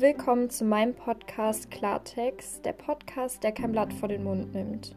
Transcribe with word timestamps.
Willkommen 0.00 0.48
zu 0.48 0.64
meinem 0.64 0.94
Podcast 0.94 1.72
Klartext, 1.72 2.64
der 2.64 2.72
Podcast, 2.72 3.42
der 3.42 3.50
kein 3.50 3.72
Blatt 3.72 3.92
vor 3.92 4.08
den 4.08 4.22
Mund 4.22 4.54
nimmt. 4.54 4.94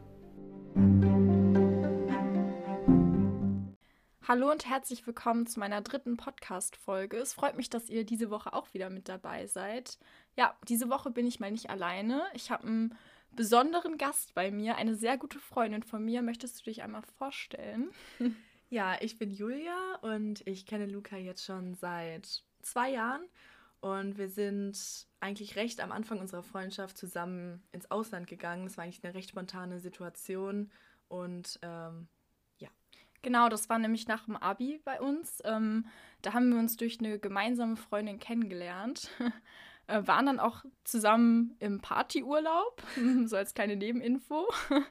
Hallo 4.28 4.48
und 4.48 4.64
herzlich 4.70 5.04
willkommen 5.04 5.48
zu 5.48 5.58
meiner 5.58 5.80
dritten 5.80 6.16
Podcast-Folge. 6.16 7.16
Es 7.16 7.34
freut 7.34 7.56
mich, 7.56 7.68
dass 7.68 7.90
ihr 7.90 8.04
diese 8.04 8.30
Woche 8.30 8.52
auch 8.52 8.72
wieder 8.74 8.90
mit 8.90 9.08
dabei 9.08 9.48
seid. 9.48 9.98
Ja, 10.36 10.56
diese 10.68 10.88
Woche 10.88 11.10
bin 11.10 11.26
ich 11.26 11.40
mal 11.40 11.50
nicht 11.50 11.68
alleine. 11.68 12.22
Ich 12.34 12.52
habe 12.52 12.68
einen 12.68 12.94
besonderen 13.32 13.98
Gast 13.98 14.36
bei 14.36 14.52
mir, 14.52 14.76
eine 14.76 14.94
sehr 14.94 15.18
gute 15.18 15.40
Freundin 15.40 15.82
von 15.82 16.04
mir. 16.04 16.22
Möchtest 16.22 16.60
du 16.60 16.64
dich 16.70 16.84
einmal 16.84 17.02
vorstellen? 17.18 17.90
Ja, 18.70 18.96
ich 19.02 19.18
bin 19.18 19.30
Julia 19.30 19.96
und 20.00 20.46
ich 20.46 20.64
kenne 20.64 20.86
Luca 20.86 21.18
jetzt 21.18 21.44
schon 21.44 21.74
seit 21.74 22.42
zwei 22.62 22.92
Jahren. 22.92 23.20
Und 23.82 24.16
wir 24.16 24.28
sind 24.28 25.08
eigentlich 25.18 25.56
recht 25.56 25.80
am 25.80 25.90
Anfang 25.90 26.20
unserer 26.20 26.44
Freundschaft 26.44 26.96
zusammen 26.96 27.64
ins 27.72 27.90
Ausland 27.90 28.28
gegangen. 28.28 28.64
Das 28.64 28.76
war 28.76 28.84
eigentlich 28.84 29.02
eine 29.02 29.12
recht 29.12 29.30
spontane 29.30 29.80
Situation. 29.80 30.70
Und 31.08 31.58
ähm, 31.62 32.06
ja. 32.58 32.68
Genau, 33.22 33.48
das 33.48 33.68
war 33.68 33.80
nämlich 33.80 34.06
nach 34.06 34.24
dem 34.26 34.36
Abi 34.36 34.80
bei 34.84 35.00
uns. 35.00 35.42
Ähm, 35.44 35.86
da 36.22 36.32
haben 36.32 36.52
wir 36.52 36.60
uns 36.60 36.76
durch 36.76 37.00
eine 37.00 37.18
gemeinsame 37.18 37.74
Freundin 37.74 38.20
kennengelernt. 38.20 39.10
äh, 39.88 40.06
waren 40.06 40.26
dann 40.26 40.38
auch 40.38 40.64
zusammen 40.84 41.56
im 41.58 41.80
Partyurlaub, 41.80 42.80
so 43.26 43.36
als 43.36 43.52
kleine 43.52 43.74
Nebeninfo. 43.74 44.46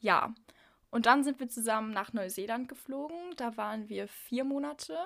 ja, 0.00 0.34
und 0.90 1.06
dann 1.06 1.22
sind 1.22 1.38
wir 1.38 1.48
zusammen 1.48 1.92
nach 1.92 2.12
Neuseeland 2.12 2.68
geflogen. 2.68 3.16
Da 3.36 3.56
waren 3.56 3.88
wir 3.88 4.08
vier 4.08 4.42
Monate. 4.42 4.98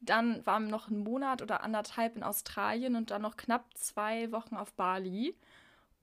Dann 0.00 0.44
waren 0.46 0.64
wir 0.64 0.70
noch 0.70 0.88
einen 0.88 1.04
Monat 1.04 1.42
oder 1.42 1.62
anderthalb 1.62 2.16
in 2.16 2.22
Australien 2.22 2.96
und 2.96 3.10
dann 3.10 3.22
noch 3.22 3.36
knapp 3.36 3.66
zwei 3.76 4.32
Wochen 4.32 4.56
auf 4.56 4.72
Bali. 4.72 5.36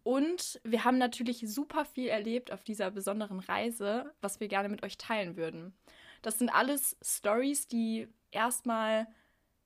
Und 0.04 0.62
wir 0.64 0.86
haben 0.86 0.98
natürlich 0.98 1.44
super 1.50 1.84
viel 1.84 2.08
erlebt 2.08 2.52
auf 2.52 2.64
dieser 2.64 2.92
besonderen 2.92 3.40
Reise, 3.40 4.14
was 4.22 4.40
wir 4.40 4.48
gerne 4.48 4.70
mit 4.70 4.84
euch 4.84 4.98
teilen 4.98 5.36
würden. 5.36 5.76
Das 6.22 6.40
sind 6.40 6.50
alles 6.50 6.96
Stories, 7.02 7.68
die 7.68 8.08
erstmal 8.32 9.08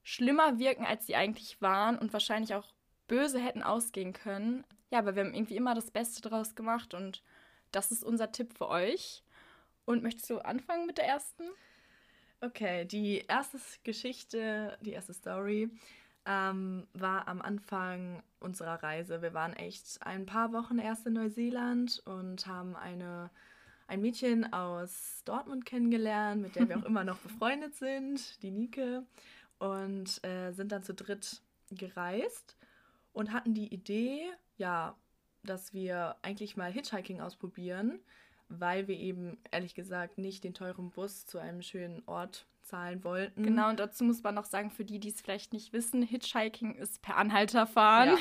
schlimmer 0.04 0.58
wirken, 0.58 0.86
als 0.86 1.06
sie 1.06 1.16
eigentlich 1.16 1.62
waren 1.62 1.98
und 1.98 2.14
wahrscheinlich 2.14 2.56
auch 2.56 2.74
böse 3.08 3.40
hätten 3.40 3.62
ausgehen 3.62 4.14
können. 4.14 4.64
Ja, 4.90 5.00
aber 5.00 5.16
wir 5.16 5.24
haben 5.24 5.34
irgendwie 5.34 5.58
immer 5.58 5.76
das 5.76 5.92
Beste 5.92 6.28
draus 6.28 6.56
gemacht 6.56 6.94
und 6.94 7.22
das 7.72 7.92
ist 7.92 8.04
unser 8.04 8.32
Tipp 8.32 8.54
für 8.58 8.70
euch. 8.70 9.24
Und 9.86 10.04
möchtest 10.04 10.30
du 10.30 10.40
anfangen 10.40 10.86
mit 10.86 10.98
der 10.98 11.06
ersten? 11.08 11.44
Okay, 12.44 12.86
die 12.86 13.20
erste 13.28 13.60
Geschichte, 13.84 14.76
die 14.82 14.94
erste 14.94 15.14
Story 15.14 15.70
ähm, 16.26 16.88
war 16.94 17.28
am 17.28 17.40
Anfang 17.40 18.24
unserer 18.40 18.82
Reise. 18.82 19.22
Wir 19.22 19.36
waren 19.36 19.54
echt 19.54 20.00
ein 20.02 20.26
paar 20.26 20.52
Wochen 20.52 20.80
erst 20.80 21.06
in 21.06 21.14
Neuseeland 21.14 22.02
und 22.06 22.48
haben 22.48 22.76
eine, 22.76 23.30
ein 23.88 24.02
Mädchen 24.02 24.52
aus 24.54 25.22
Dortmund 25.24 25.68
kennengelernt, 25.68 26.42
mit 26.42 26.56
der 26.56 26.68
wir 26.68 26.80
auch 26.80 26.86
immer 26.86 27.04
noch 27.04 27.20
befreundet 27.20 27.76
sind, 27.76 28.42
die 28.42 28.50
Nike, 28.50 29.04
und 29.60 30.26
äh, 30.26 30.52
sind 30.52 30.72
dann 30.72 30.82
zu 30.82 30.96
dritt 30.96 31.44
gereist 31.70 32.58
und 33.14 33.34
hatten 33.34 33.54
die 33.54 33.72
Idee, 33.72 34.24
ja, 34.58 34.96
dass 35.44 35.76
wir 35.76 36.16
eigentlich 36.24 36.58
mal 36.58 36.72
Hitchhiking 36.72 37.22
ausprobieren 37.22 38.00
weil 38.60 38.88
wir 38.88 38.98
eben 38.98 39.38
ehrlich 39.52 39.76
gesagt 39.76 40.18
nicht 40.18 40.44
den 40.44 40.54
teuren 40.54 40.90
Bus 40.92 41.26
zu 41.26 41.40
einem 41.40 41.62
schönen 41.62 42.04
Ort 42.06 42.46
zahlen 42.62 43.04
wollten. 43.04 43.44
Genau, 43.44 43.70
und 43.70 43.80
dazu 43.80 44.04
muss 44.04 44.24
man 44.24 44.36
noch 44.36 44.46
sagen, 44.46 44.72
für 44.72 44.86
die, 44.86 45.00
die 45.00 45.10
es 45.10 45.22
vielleicht 45.22 45.54
nicht 45.54 45.74
wissen, 45.74 46.04
Hitchhiking 46.04 46.76
ist 46.76 47.02
per 47.02 47.18
Anhalter 47.18 47.68
fahren. 47.68 48.18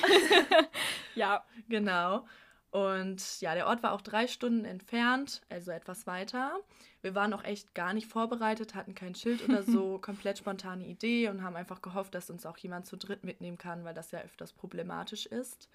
Ja. 0.51 0.67
ja. 1.15 1.45
Genau. 1.69 2.25
Und 2.71 3.41
ja, 3.41 3.55
der 3.55 3.67
Ort 3.67 3.83
war 3.83 3.93
auch 3.93 4.01
drei 4.01 4.29
Stunden 4.29 4.65
entfernt, 4.65 5.43
also 5.49 5.73
etwas 5.73 6.07
weiter. 6.07 6.61
Wir 7.03 7.17
waren 7.17 7.33
auch 7.35 7.43
echt 7.43 7.75
gar 7.75 7.93
nicht 7.93 8.07
vorbereitet, 8.07 8.77
hatten 8.77 8.95
kein 8.95 9.17
Schild 9.17 9.43
oder 9.49 9.65
so, 9.65 9.99
komplett 10.03 10.39
spontane 10.39 10.87
Idee 10.87 11.29
und 11.29 11.43
haben 11.43 11.57
einfach 11.57 11.83
gehofft, 11.83 12.15
dass 12.15 12.31
uns 12.31 12.47
auch 12.47 12.57
jemand 12.59 12.87
zu 12.87 12.97
dritt 12.97 13.25
mitnehmen 13.25 13.59
kann, 13.59 13.85
weil 13.85 13.95
das 13.95 14.13
ja 14.13 14.21
öfters 14.21 14.53
problematisch 14.53 15.27
ist. 15.27 15.69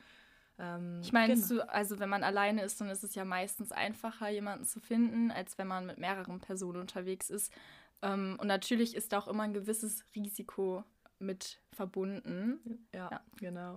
Ähm, 0.57 1.01
ich 1.01 1.11
meine, 1.11 1.35
genau. 1.35 1.63
also 1.63 1.99
wenn 1.99 2.09
man 2.09 2.23
alleine 2.23 2.63
ist, 2.63 2.79
dann 2.79 2.89
ist 2.89 3.03
es 3.03 3.15
ja 3.15 3.25
meistens 3.25 3.71
einfacher, 3.71 4.29
jemanden 4.29 4.65
zu 4.65 4.79
finden, 4.79 5.31
als 5.31 5.57
wenn 5.57 5.67
man 5.67 5.85
mit 5.85 5.97
mehreren 5.97 6.39
Personen 6.39 6.79
unterwegs 6.79 7.29
ist. 7.29 7.51
Ähm, 8.01 8.37
und 8.39 8.47
natürlich 8.47 8.95
ist 8.95 9.13
da 9.13 9.19
auch 9.19 9.27
immer 9.27 9.43
ein 9.43 9.53
gewisses 9.53 10.05
Risiko 10.15 10.83
mit 11.19 11.61
verbunden. 11.71 12.87
Ja, 12.93 13.09
ja, 13.11 13.21
genau. 13.37 13.75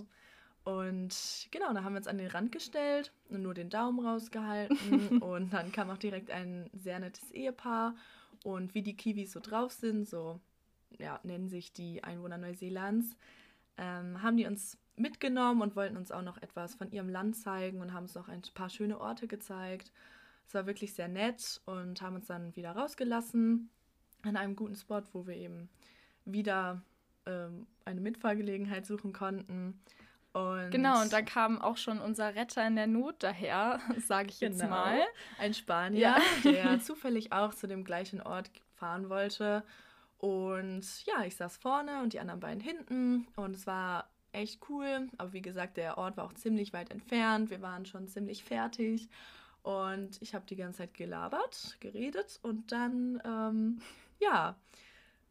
Und 0.64 1.48
genau, 1.50 1.72
da 1.72 1.82
haben 1.82 1.94
wir 1.94 1.98
uns 1.98 2.08
an 2.08 2.18
den 2.18 2.26
Rand 2.26 2.52
gestellt 2.52 3.12
und 3.30 3.42
nur 3.42 3.54
den 3.54 3.70
Daumen 3.70 4.04
rausgehalten. 4.04 5.18
und 5.22 5.52
dann 5.52 5.72
kam 5.72 5.90
auch 5.90 5.98
direkt 5.98 6.30
ein 6.30 6.68
sehr 6.74 7.00
nettes 7.00 7.30
Ehepaar. 7.30 7.96
Und 8.44 8.74
wie 8.74 8.82
die 8.82 8.96
Kiwis 8.96 9.32
so 9.32 9.40
drauf 9.40 9.72
sind, 9.72 10.08
so 10.08 10.40
ja, 10.98 11.20
nennen 11.22 11.48
sich 11.48 11.72
die 11.72 12.04
Einwohner 12.04 12.38
Neuseelands, 12.38 13.16
ähm, 13.76 14.22
haben 14.22 14.36
die 14.36 14.46
uns 14.46 14.78
mitgenommen 14.98 15.62
und 15.62 15.76
wollten 15.76 15.96
uns 15.96 16.12
auch 16.12 16.22
noch 16.22 16.40
etwas 16.42 16.74
von 16.74 16.90
ihrem 16.90 17.08
Land 17.08 17.36
zeigen 17.36 17.80
und 17.80 17.92
haben 17.92 18.04
uns 18.04 18.14
noch 18.14 18.28
ein 18.28 18.42
paar 18.54 18.70
schöne 18.70 19.00
Orte 19.00 19.26
gezeigt. 19.26 19.92
Es 20.46 20.54
war 20.54 20.66
wirklich 20.66 20.94
sehr 20.94 21.08
nett 21.08 21.60
und 21.66 22.00
haben 22.00 22.16
uns 22.16 22.26
dann 22.26 22.54
wieder 22.56 22.72
rausgelassen 22.72 23.70
an 24.22 24.36
einem 24.36 24.56
guten 24.56 24.74
Spot, 24.74 25.02
wo 25.12 25.26
wir 25.26 25.36
eben 25.36 25.68
wieder 26.24 26.82
ähm, 27.26 27.66
eine 27.84 28.00
Mitfahrgelegenheit 28.00 28.86
suchen 28.86 29.12
konnten. 29.12 29.80
Und 30.32 30.70
genau, 30.70 31.00
und 31.02 31.12
dann 31.12 31.24
kam 31.24 31.60
auch 31.60 31.76
schon 31.76 32.00
unser 32.00 32.34
Retter 32.34 32.66
in 32.66 32.76
der 32.76 32.86
Not 32.86 33.22
daher, 33.22 33.80
sage 34.06 34.28
ich 34.28 34.40
jetzt 34.40 34.60
genau, 34.60 34.70
mal. 34.70 35.00
Ein 35.38 35.54
Spanier, 35.54 36.00
ja. 36.00 36.18
der 36.44 36.80
zufällig 36.80 37.32
auch 37.32 37.54
zu 37.54 37.66
dem 37.66 37.84
gleichen 37.84 38.20
Ort 38.20 38.50
fahren 38.74 39.08
wollte. 39.08 39.64
Und 40.18 40.84
ja, 41.06 41.24
ich 41.24 41.36
saß 41.36 41.56
vorne 41.56 42.02
und 42.02 42.12
die 42.12 42.20
anderen 42.20 42.40
beiden 42.40 42.60
hinten. 42.60 43.26
Und 43.36 43.54
es 43.54 43.66
war 43.66 44.10
echt 44.32 44.60
cool. 44.68 45.08
Aber 45.16 45.32
wie 45.32 45.42
gesagt, 45.42 45.76
der 45.76 45.98
Ort 45.98 46.16
war 46.16 46.24
auch 46.24 46.34
ziemlich 46.34 46.72
weit 46.72 46.90
entfernt. 46.90 47.50
Wir 47.50 47.62
waren 47.62 47.86
schon 47.86 48.08
ziemlich 48.08 48.44
fertig. 48.44 49.08
Und 49.62 50.20
ich 50.22 50.34
habe 50.34 50.46
die 50.46 50.56
ganze 50.56 50.78
Zeit 50.78 50.94
gelabert, 50.94 51.76
geredet. 51.80 52.38
Und 52.42 52.72
dann, 52.72 53.20
ähm, 53.24 53.80
ja, 54.20 54.56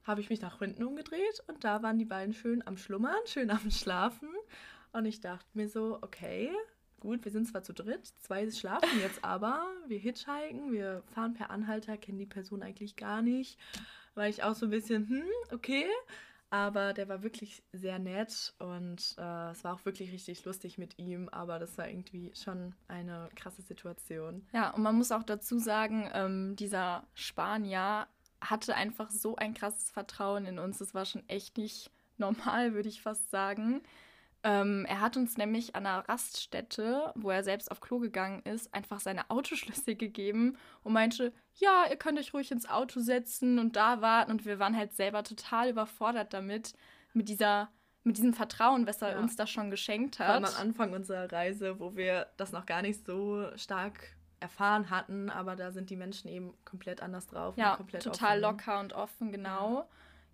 habe 0.03 0.21
ich 0.21 0.29
mich 0.29 0.41
nach 0.41 0.59
hinten 0.59 0.83
umgedreht. 0.83 1.43
Und 1.47 1.63
da 1.63 1.83
waren 1.83 1.97
die 1.97 2.05
beiden 2.05 2.33
schön 2.33 2.65
am 2.65 2.77
Schlummern, 2.77 3.15
schön 3.25 3.49
am 3.49 3.71
Schlafen. 3.71 4.29
Und 4.93 5.05
ich 5.05 5.19
dachte 5.19 5.47
mir 5.53 5.69
so, 5.69 5.99
okay, 6.01 6.51
gut, 6.99 7.23
wir 7.25 7.31
sind 7.31 7.47
zwar 7.47 7.63
zu 7.63 7.73
dritt, 7.73 8.07
zwei 8.19 8.49
schlafen 8.49 8.99
jetzt 9.01 9.23
aber, 9.23 9.67
wir 9.87 9.99
hitchhiken, 9.99 10.71
wir 10.71 11.03
fahren 11.13 11.33
per 11.33 11.51
Anhalter, 11.51 11.97
kennen 11.97 12.17
die 12.17 12.25
Person 12.25 12.63
eigentlich 12.63 12.95
gar 12.95 13.21
nicht. 13.21 13.59
War 14.15 14.27
ich 14.27 14.43
auch 14.43 14.55
so 14.55 14.65
ein 14.65 14.71
bisschen, 14.71 15.07
hm, 15.07 15.23
okay. 15.53 15.85
Aber 16.49 16.93
der 16.93 17.09
war 17.09 17.23
wirklich 17.23 17.61
sehr 17.73 17.99
nett 17.99 18.53
und 18.59 19.15
äh, 19.17 19.51
es 19.51 19.63
war 19.63 19.73
auch 19.73 19.85
wirklich 19.85 20.13
richtig 20.13 20.45
lustig 20.45 20.77
mit 20.77 20.97
ihm, 20.97 21.27
aber 21.29 21.59
das 21.59 21.77
war 21.77 21.89
irgendwie 21.89 22.31
schon 22.35 22.73
eine 22.87 23.29
krasse 23.35 23.61
Situation. 23.61 24.47
Ja, 24.53 24.69
und 24.69 24.81
man 24.81 24.95
muss 24.95 25.11
auch 25.11 25.23
dazu 25.23 25.59
sagen, 25.59 26.09
ähm, 26.13 26.55
dieser 26.55 27.03
Spanier 27.15 28.07
hatte 28.39 28.75
einfach 28.75 29.11
so 29.11 29.35
ein 29.35 29.53
krasses 29.53 29.91
Vertrauen 29.91 30.45
in 30.45 30.57
uns. 30.59 30.77
Das 30.77 30.93
war 30.93 31.05
schon 31.05 31.27
echt 31.27 31.57
nicht 31.57 31.91
normal, 32.17 32.73
würde 32.73 32.89
ich 32.89 33.01
fast 33.01 33.29
sagen. 33.29 33.81
Ähm, 34.43 34.85
er 34.87 35.01
hat 35.01 35.17
uns 35.17 35.37
nämlich 35.37 35.75
an 35.75 35.85
einer 35.85 36.07
Raststätte, 36.07 37.11
wo 37.15 37.29
er 37.29 37.43
selbst 37.43 37.71
auf 37.71 37.81
Klo 37.81 37.99
gegangen 37.99 38.41
ist, 38.43 38.73
einfach 38.73 38.99
seine 38.99 39.29
Autoschlüssel 39.29 39.95
gegeben 39.95 40.57
und 40.83 40.93
meinte, 40.93 41.33
ja, 41.55 41.85
ihr 41.89 41.97
könnt 41.97 42.19
euch 42.19 42.33
ruhig 42.33 42.51
ins 42.51 42.69
Auto 42.69 42.99
setzen 42.99 43.59
und 43.59 43.75
da 43.75 44.01
warten. 44.01 44.31
Und 44.31 44.45
wir 44.45 44.59
waren 44.59 44.77
halt 44.77 44.93
selber 44.93 45.23
total 45.23 45.69
überfordert 45.69 46.33
damit, 46.33 46.73
mit 47.13 47.29
dieser 47.29 47.69
mit 48.03 48.17
diesem 48.17 48.33
Vertrauen, 48.33 48.87
was 48.87 49.01
er 49.01 49.11
ja. 49.11 49.19
uns 49.19 49.35
da 49.35 49.45
schon 49.45 49.69
geschenkt 49.69 50.19
hat. 50.19 50.27
Vor 50.27 50.35
allem 50.35 50.45
am 50.45 50.55
Anfang 50.55 50.93
unserer 50.93 51.29
Reise, 51.29 51.79
wo 51.79 51.97
wir 51.97 52.27
das 52.37 52.53
noch 52.53 52.65
gar 52.65 52.81
nicht 52.81 53.05
so 53.05 53.45
stark 53.57 54.15
erfahren 54.39 54.89
hatten, 54.89 55.29
aber 55.29 55.55
da 55.55 55.71
sind 55.71 55.89
die 55.89 55.97
Menschen 55.97 56.29
eben 56.29 56.53
komplett 56.63 57.01
anders 57.01 57.27
drauf. 57.27 57.57
Ja, 57.57 57.75
total 57.75 58.37
offen. 58.37 58.41
locker 58.41 58.79
und 58.79 58.93
offen, 58.93 59.31
genau. 59.31 59.79
Ja. 59.79 59.87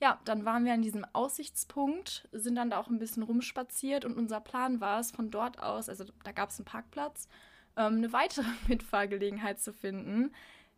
Ja, 0.03 0.19
dann 0.25 0.44
waren 0.44 0.65
wir 0.65 0.73
an 0.73 0.81
diesem 0.81 1.05
Aussichtspunkt, 1.13 2.27
sind 2.33 2.55
dann 2.55 2.69
da 2.69 2.77
auch 2.77 2.89
ein 2.89 3.00
bisschen 3.00 3.23
rumspaziert 3.23 4.03
und 4.03 4.17
unser 4.17 4.41
Plan 4.41 4.81
war 4.81 5.00
es, 5.00 5.11
von 5.11 5.31
dort 5.31 5.63
aus, 5.63 5.88
also 5.88 6.03
da 6.25 6.33
gab 6.33 6.50
es 6.50 6.59
einen 6.59 6.65
Parkplatz, 6.65 7.29
ähm, 7.77 7.95
eine 7.95 8.11
weitere 8.11 8.44
Mitfahrgelegenheit 8.67 9.61
zu 9.61 9.71
finden. 9.71 10.33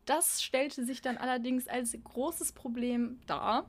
Das 0.06 0.44
stellte 0.44 0.86
sich 0.86 1.02
dann 1.02 1.18
allerdings 1.18 1.68
als 1.68 1.98
großes 2.04 2.52
Problem 2.52 3.20
dar. 3.26 3.68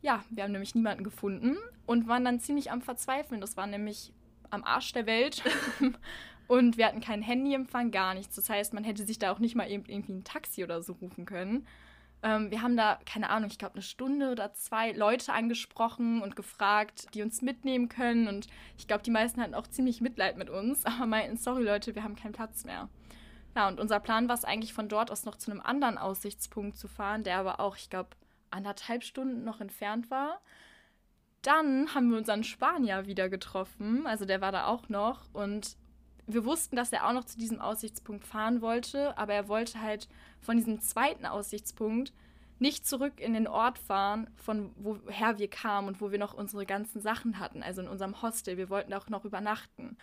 Ja, 0.00 0.22
wir 0.30 0.44
haben 0.44 0.52
nämlich 0.52 0.76
niemanden 0.76 1.02
gefunden 1.02 1.56
und 1.84 2.06
waren 2.06 2.24
dann 2.24 2.38
ziemlich 2.38 2.70
am 2.70 2.82
Verzweifeln. 2.82 3.40
Das 3.40 3.56
war 3.56 3.66
nämlich 3.66 4.12
am 4.50 4.62
Arsch 4.62 4.92
der 4.92 5.06
Welt. 5.06 5.42
und 6.46 6.76
wir 6.76 6.86
hatten 6.86 7.00
keinen 7.00 7.22
Handyempfang, 7.22 7.90
gar 7.90 8.14
nichts. 8.14 8.36
Das 8.36 8.48
heißt, 8.48 8.74
man 8.74 8.84
hätte 8.84 9.04
sich 9.06 9.18
da 9.18 9.32
auch 9.32 9.40
nicht 9.40 9.56
mal 9.56 9.68
irgendwie 9.68 10.12
ein 10.12 10.22
Taxi 10.22 10.62
oder 10.62 10.84
so 10.84 10.92
rufen 10.92 11.24
können. 11.24 11.66
Ähm, 12.22 12.50
wir 12.50 12.62
haben 12.62 12.76
da, 12.76 12.98
keine 13.04 13.30
Ahnung, 13.30 13.50
ich 13.50 13.58
glaube 13.58 13.74
eine 13.74 13.82
Stunde 13.82 14.30
oder 14.30 14.54
zwei 14.54 14.92
Leute 14.92 15.32
angesprochen 15.32 16.22
und 16.22 16.36
gefragt, 16.36 17.06
die 17.14 17.22
uns 17.22 17.42
mitnehmen 17.42 17.88
können. 17.88 18.28
Und 18.28 18.46
ich 18.78 18.86
glaube, 18.86 19.02
die 19.02 19.10
meisten 19.10 19.40
hatten 19.40 19.54
auch 19.54 19.66
ziemlich 19.66 20.00
Mitleid 20.00 20.36
mit 20.36 20.48
uns, 20.48 20.86
aber 20.86 21.06
meinten, 21.06 21.36
sorry 21.36 21.64
Leute, 21.64 21.94
wir 21.94 22.04
haben 22.04 22.16
keinen 22.16 22.32
Platz 22.32 22.64
mehr. 22.64 22.88
Ja, 23.56 23.68
und 23.68 23.80
unser 23.80 24.00
Plan 24.00 24.28
war 24.28 24.34
es 24.34 24.44
eigentlich 24.44 24.72
von 24.72 24.88
dort 24.88 25.10
aus 25.10 25.24
noch 25.24 25.36
zu 25.36 25.50
einem 25.50 25.60
anderen 25.60 25.98
Aussichtspunkt 25.98 26.78
zu 26.78 26.88
fahren, 26.88 27.22
der 27.22 27.36
aber 27.38 27.60
auch, 27.60 27.76
ich 27.76 27.90
glaube, 27.90 28.10
anderthalb 28.50 29.02
Stunden 29.02 29.44
noch 29.44 29.60
entfernt 29.60 30.10
war. 30.10 30.40
Dann 31.42 31.94
haben 31.94 32.10
wir 32.10 32.18
unseren 32.18 32.44
Spanier 32.44 33.06
wieder 33.06 33.28
getroffen, 33.28 34.06
also 34.06 34.24
der 34.24 34.40
war 34.40 34.52
da 34.52 34.66
auch 34.66 34.88
noch 34.88 35.22
und 35.32 35.76
wir 36.26 36.44
wussten, 36.44 36.76
dass 36.76 36.92
er 36.92 37.06
auch 37.06 37.12
noch 37.12 37.24
zu 37.24 37.38
diesem 37.38 37.60
Aussichtspunkt 37.60 38.24
fahren 38.24 38.60
wollte, 38.60 39.16
aber 39.18 39.34
er 39.34 39.48
wollte 39.48 39.80
halt 39.80 40.08
von 40.40 40.56
diesem 40.56 40.80
zweiten 40.80 41.26
Aussichtspunkt 41.26 42.12
nicht 42.58 42.86
zurück 42.86 43.20
in 43.20 43.34
den 43.34 43.48
Ort 43.48 43.78
fahren, 43.78 44.30
von 44.36 44.72
woher 44.76 45.38
wir 45.38 45.48
kamen 45.48 45.88
und 45.88 46.00
wo 46.00 46.12
wir 46.12 46.18
noch 46.18 46.32
unsere 46.32 46.64
ganzen 46.64 47.00
Sachen 47.00 47.40
hatten, 47.40 47.62
also 47.62 47.82
in 47.82 47.88
unserem 47.88 48.22
Hostel. 48.22 48.56
Wir 48.56 48.70
wollten 48.70 48.94
auch 48.94 49.08
noch 49.08 49.24
übernachten. 49.24 49.96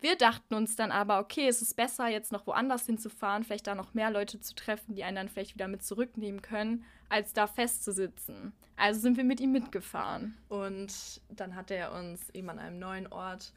Wir 0.00 0.16
dachten 0.16 0.54
uns 0.54 0.76
dann 0.76 0.90
aber, 0.90 1.20
okay, 1.20 1.46
es 1.46 1.62
ist 1.62 1.76
besser, 1.76 2.08
jetzt 2.08 2.32
noch 2.32 2.46
woanders 2.46 2.86
hinzufahren, 2.86 3.44
vielleicht 3.44 3.66
da 3.66 3.74
noch 3.74 3.94
mehr 3.94 4.10
Leute 4.10 4.40
zu 4.40 4.54
treffen, 4.54 4.94
die 4.94 5.04
einen 5.04 5.16
dann 5.16 5.28
vielleicht 5.28 5.54
wieder 5.54 5.68
mit 5.68 5.84
zurücknehmen 5.84 6.42
können, 6.42 6.84
als 7.10 7.32
da 7.32 7.46
festzusitzen. 7.46 8.54
Also 8.76 9.00
sind 9.00 9.18
wir 9.18 9.24
mit 9.24 9.40
ihm 9.40 9.52
mitgefahren. 9.52 10.36
Und 10.48 11.20
dann 11.28 11.54
hat 11.54 11.70
er 11.70 11.92
uns 11.92 12.30
eben 12.30 12.48
an 12.48 12.58
einem 12.58 12.78
neuen 12.78 13.06
Ort 13.08 13.52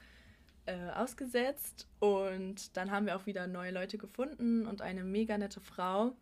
äh, 0.65 0.89
ausgesetzt 0.91 1.87
und 1.99 2.75
dann 2.77 2.91
haben 2.91 3.05
wir 3.05 3.15
auch 3.15 3.25
wieder 3.25 3.47
neue 3.47 3.71
Leute 3.71 3.97
gefunden 3.97 4.65
und 4.65 4.81
eine 4.81 5.03
mega 5.03 5.37
nette 5.37 5.61
Frau. 5.61 6.15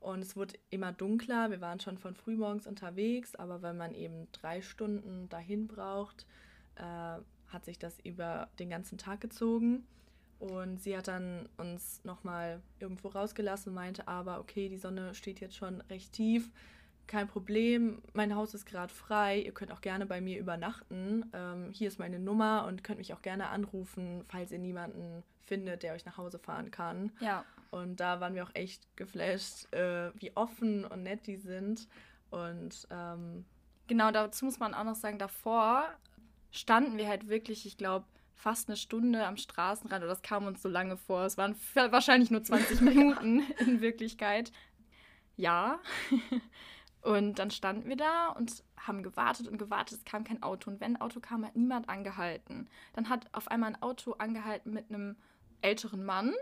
Und 0.00 0.20
es 0.20 0.36
wurde 0.36 0.54
immer 0.68 0.92
dunkler. 0.92 1.50
Wir 1.50 1.62
waren 1.62 1.80
schon 1.80 1.96
von 1.96 2.14
frühmorgens 2.14 2.66
unterwegs, 2.66 3.34
aber 3.36 3.62
wenn 3.62 3.78
man 3.78 3.94
eben 3.94 4.28
drei 4.32 4.60
Stunden 4.60 5.30
dahin 5.30 5.66
braucht, 5.66 6.26
äh, 6.76 6.82
hat 7.48 7.64
sich 7.64 7.78
das 7.78 7.98
über 8.00 8.50
den 8.58 8.68
ganzen 8.68 8.98
Tag 8.98 9.22
gezogen. 9.22 9.86
Und 10.38 10.82
sie 10.82 10.96
hat 10.96 11.08
dann 11.08 11.48
uns 11.56 12.04
nochmal 12.04 12.60
irgendwo 12.80 13.08
rausgelassen 13.08 13.72
meinte 13.72 14.06
aber, 14.08 14.40
okay, 14.40 14.68
die 14.68 14.76
Sonne 14.76 15.14
steht 15.14 15.40
jetzt 15.40 15.56
schon 15.56 15.80
recht 15.82 16.12
tief 16.12 16.50
kein 17.06 17.28
Problem, 17.28 18.02
mein 18.12 18.34
Haus 18.34 18.54
ist 18.54 18.66
gerade 18.66 18.92
frei, 18.92 19.40
ihr 19.40 19.52
könnt 19.52 19.72
auch 19.72 19.80
gerne 19.80 20.06
bei 20.06 20.20
mir 20.20 20.38
übernachten. 20.38 21.30
Ähm, 21.32 21.70
hier 21.72 21.88
ist 21.88 21.98
meine 21.98 22.18
Nummer 22.18 22.66
und 22.66 22.84
könnt 22.84 22.98
mich 22.98 23.12
auch 23.12 23.22
gerne 23.22 23.48
anrufen, 23.48 24.24
falls 24.28 24.52
ihr 24.52 24.58
niemanden 24.58 25.22
findet, 25.46 25.82
der 25.82 25.94
euch 25.94 26.04
nach 26.04 26.16
Hause 26.16 26.38
fahren 26.38 26.70
kann. 26.70 27.12
Ja. 27.20 27.44
Und 27.70 28.00
da 28.00 28.20
waren 28.20 28.34
wir 28.34 28.44
auch 28.44 28.54
echt 28.54 28.96
geflasht, 28.96 29.72
äh, 29.72 30.10
wie 30.14 30.36
offen 30.36 30.84
und 30.84 31.02
nett 31.02 31.26
die 31.26 31.36
sind. 31.36 31.88
Und 32.30 32.86
ähm, 32.90 33.44
genau, 33.86 34.10
dazu 34.10 34.44
muss 34.44 34.58
man 34.58 34.74
auch 34.74 34.84
noch 34.84 34.94
sagen, 34.94 35.18
davor 35.18 35.84
standen 36.50 36.96
wir 36.96 37.08
halt 37.08 37.28
wirklich, 37.28 37.66
ich 37.66 37.76
glaube, 37.76 38.06
fast 38.34 38.68
eine 38.68 38.76
Stunde 38.76 39.26
am 39.26 39.36
Straßenrand, 39.36 40.02
oder 40.04 40.12
das 40.12 40.22
kam 40.22 40.46
uns 40.46 40.62
so 40.62 40.68
lange 40.68 40.96
vor. 40.96 41.24
Es 41.24 41.36
waren 41.38 41.56
wahrscheinlich 41.74 42.30
nur 42.30 42.42
20 42.42 42.80
Minuten 42.80 43.42
in 43.58 43.80
Wirklichkeit. 43.80 44.52
Ja. 45.36 45.80
Und 47.04 47.38
dann 47.38 47.50
standen 47.50 47.86
wir 47.86 47.96
da 47.96 48.28
und 48.28 48.64
haben 48.78 49.02
gewartet 49.02 49.46
und 49.46 49.58
gewartet. 49.58 49.98
Es 49.98 50.04
kam 50.04 50.24
kein 50.24 50.42
Auto. 50.42 50.70
Und 50.70 50.80
wenn 50.80 50.96
ein 50.96 51.00
Auto 51.02 51.20
kam, 51.20 51.44
hat 51.44 51.54
niemand 51.54 51.90
angehalten. 51.90 52.66
Dann 52.94 53.10
hat 53.10 53.28
auf 53.32 53.48
einmal 53.48 53.70
ein 53.70 53.82
Auto 53.82 54.12
angehalten 54.12 54.72
mit 54.72 54.88
einem 54.88 55.16
älteren 55.60 56.04
Mann. 56.04 56.32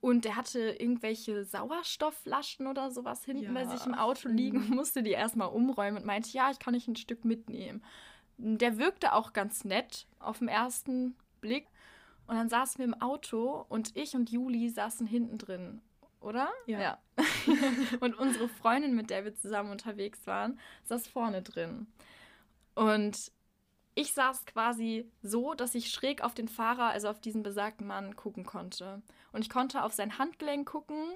Und 0.00 0.24
der 0.24 0.36
hatte 0.36 0.60
irgendwelche 0.60 1.44
Sauerstoffflaschen 1.44 2.68
oder 2.68 2.92
sowas 2.92 3.24
hinten 3.24 3.44
ja. 3.44 3.52
bei 3.52 3.64
sich 3.66 3.84
im 3.84 3.94
Auto 3.94 4.28
liegen 4.28 4.58
und 4.58 4.70
musste 4.70 5.02
die 5.02 5.10
erstmal 5.10 5.48
umräumen 5.48 5.98
und 5.98 6.06
meinte, 6.06 6.30
ja, 6.30 6.52
ich 6.52 6.60
kann 6.60 6.74
nicht 6.74 6.86
ein 6.86 6.94
Stück 6.94 7.24
mitnehmen. 7.24 7.82
Der 8.36 8.78
wirkte 8.78 9.12
auch 9.12 9.32
ganz 9.32 9.64
nett 9.64 10.06
auf 10.20 10.38
den 10.38 10.48
ersten 10.48 11.16
Blick. 11.40 11.66
Und 12.28 12.36
dann 12.36 12.48
saßen 12.48 12.78
wir 12.78 12.84
im 12.84 13.00
Auto 13.00 13.64
und 13.68 13.96
ich 13.96 14.14
und 14.14 14.30
Juli 14.30 14.68
saßen 14.68 15.06
hinten 15.06 15.38
drin 15.38 15.80
oder? 16.26 16.48
Ja. 16.66 16.80
ja. 16.80 16.98
und 18.00 18.14
unsere 18.18 18.48
Freundin, 18.48 18.94
mit 18.94 19.10
der 19.10 19.24
wir 19.24 19.34
zusammen 19.34 19.70
unterwegs 19.70 20.26
waren, 20.26 20.58
saß 20.84 21.06
vorne 21.06 21.42
drin. 21.42 21.86
Und 22.74 23.32
ich 23.94 24.12
saß 24.12 24.44
quasi 24.44 25.10
so, 25.22 25.54
dass 25.54 25.74
ich 25.74 25.90
schräg 25.90 26.22
auf 26.22 26.34
den 26.34 26.48
Fahrer, 26.48 26.90
also 26.90 27.08
auf 27.08 27.20
diesen 27.20 27.42
besagten 27.42 27.86
Mann, 27.86 28.16
gucken 28.16 28.44
konnte. 28.44 29.00
Und 29.32 29.42
ich 29.42 29.48
konnte 29.48 29.82
auf 29.82 29.94
sein 29.94 30.18
Handgelenk 30.18 30.68
gucken 30.68 31.14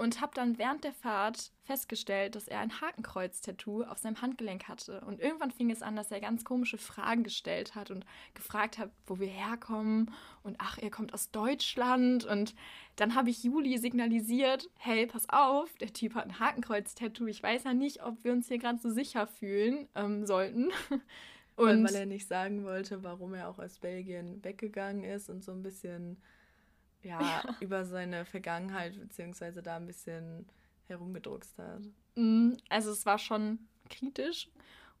und 0.00 0.22
habe 0.22 0.32
dann 0.34 0.56
während 0.56 0.82
der 0.82 0.94
Fahrt 0.94 1.52
festgestellt, 1.64 2.34
dass 2.34 2.48
er 2.48 2.60
ein 2.60 2.80
Hakenkreuz-Tattoo 2.80 3.82
auf 3.84 3.98
seinem 3.98 4.22
Handgelenk 4.22 4.66
hatte. 4.66 5.02
Und 5.02 5.20
irgendwann 5.20 5.50
fing 5.50 5.70
es 5.70 5.82
an, 5.82 5.94
dass 5.94 6.10
er 6.10 6.22
ganz 6.22 6.42
komische 6.42 6.78
Fragen 6.78 7.22
gestellt 7.22 7.74
hat 7.74 7.90
und 7.90 8.06
gefragt 8.32 8.78
hat, 8.78 8.90
wo 9.06 9.18
wir 9.18 9.26
herkommen. 9.26 10.10
Und 10.42 10.56
ach, 10.58 10.78
er 10.78 10.90
kommt 10.90 11.12
aus 11.12 11.30
Deutschland. 11.32 12.24
Und 12.24 12.54
dann 12.96 13.14
habe 13.14 13.28
ich 13.28 13.44
Juli 13.44 13.76
signalisiert, 13.76 14.70
hey, 14.78 15.06
pass 15.06 15.28
auf, 15.28 15.68
der 15.76 15.92
Typ 15.92 16.14
hat 16.14 16.24
ein 16.24 16.40
Hakenkreuz-Tattoo. 16.40 17.26
Ich 17.26 17.42
weiß 17.42 17.64
ja 17.64 17.74
nicht, 17.74 18.02
ob 18.02 18.24
wir 18.24 18.32
uns 18.32 18.48
hier 18.48 18.58
gerade 18.58 18.78
so 18.78 18.88
sicher 18.88 19.26
fühlen 19.26 19.86
ähm, 19.94 20.24
sollten. 20.24 20.70
Und 21.56 21.84
weil 21.84 21.94
er 21.94 22.06
nicht 22.06 22.26
sagen 22.26 22.64
wollte, 22.64 23.04
warum 23.04 23.34
er 23.34 23.50
auch 23.50 23.58
aus 23.58 23.78
Belgien 23.78 24.42
weggegangen 24.42 25.04
ist 25.04 25.28
und 25.28 25.44
so 25.44 25.52
ein 25.52 25.62
bisschen 25.62 26.16
ja, 27.02 27.20
ja. 27.20 27.42
über 27.60 27.84
seine 27.84 28.24
Vergangenheit 28.24 28.98
beziehungsweise 28.98 29.62
da 29.62 29.76
ein 29.76 29.86
bisschen 29.86 30.46
herumgedruckst 30.86 31.58
hat. 31.58 31.82
Mhm, 32.16 32.56
also 32.68 32.90
es 32.90 33.06
war 33.06 33.18
schon 33.18 33.58
kritisch. 33.88 34.48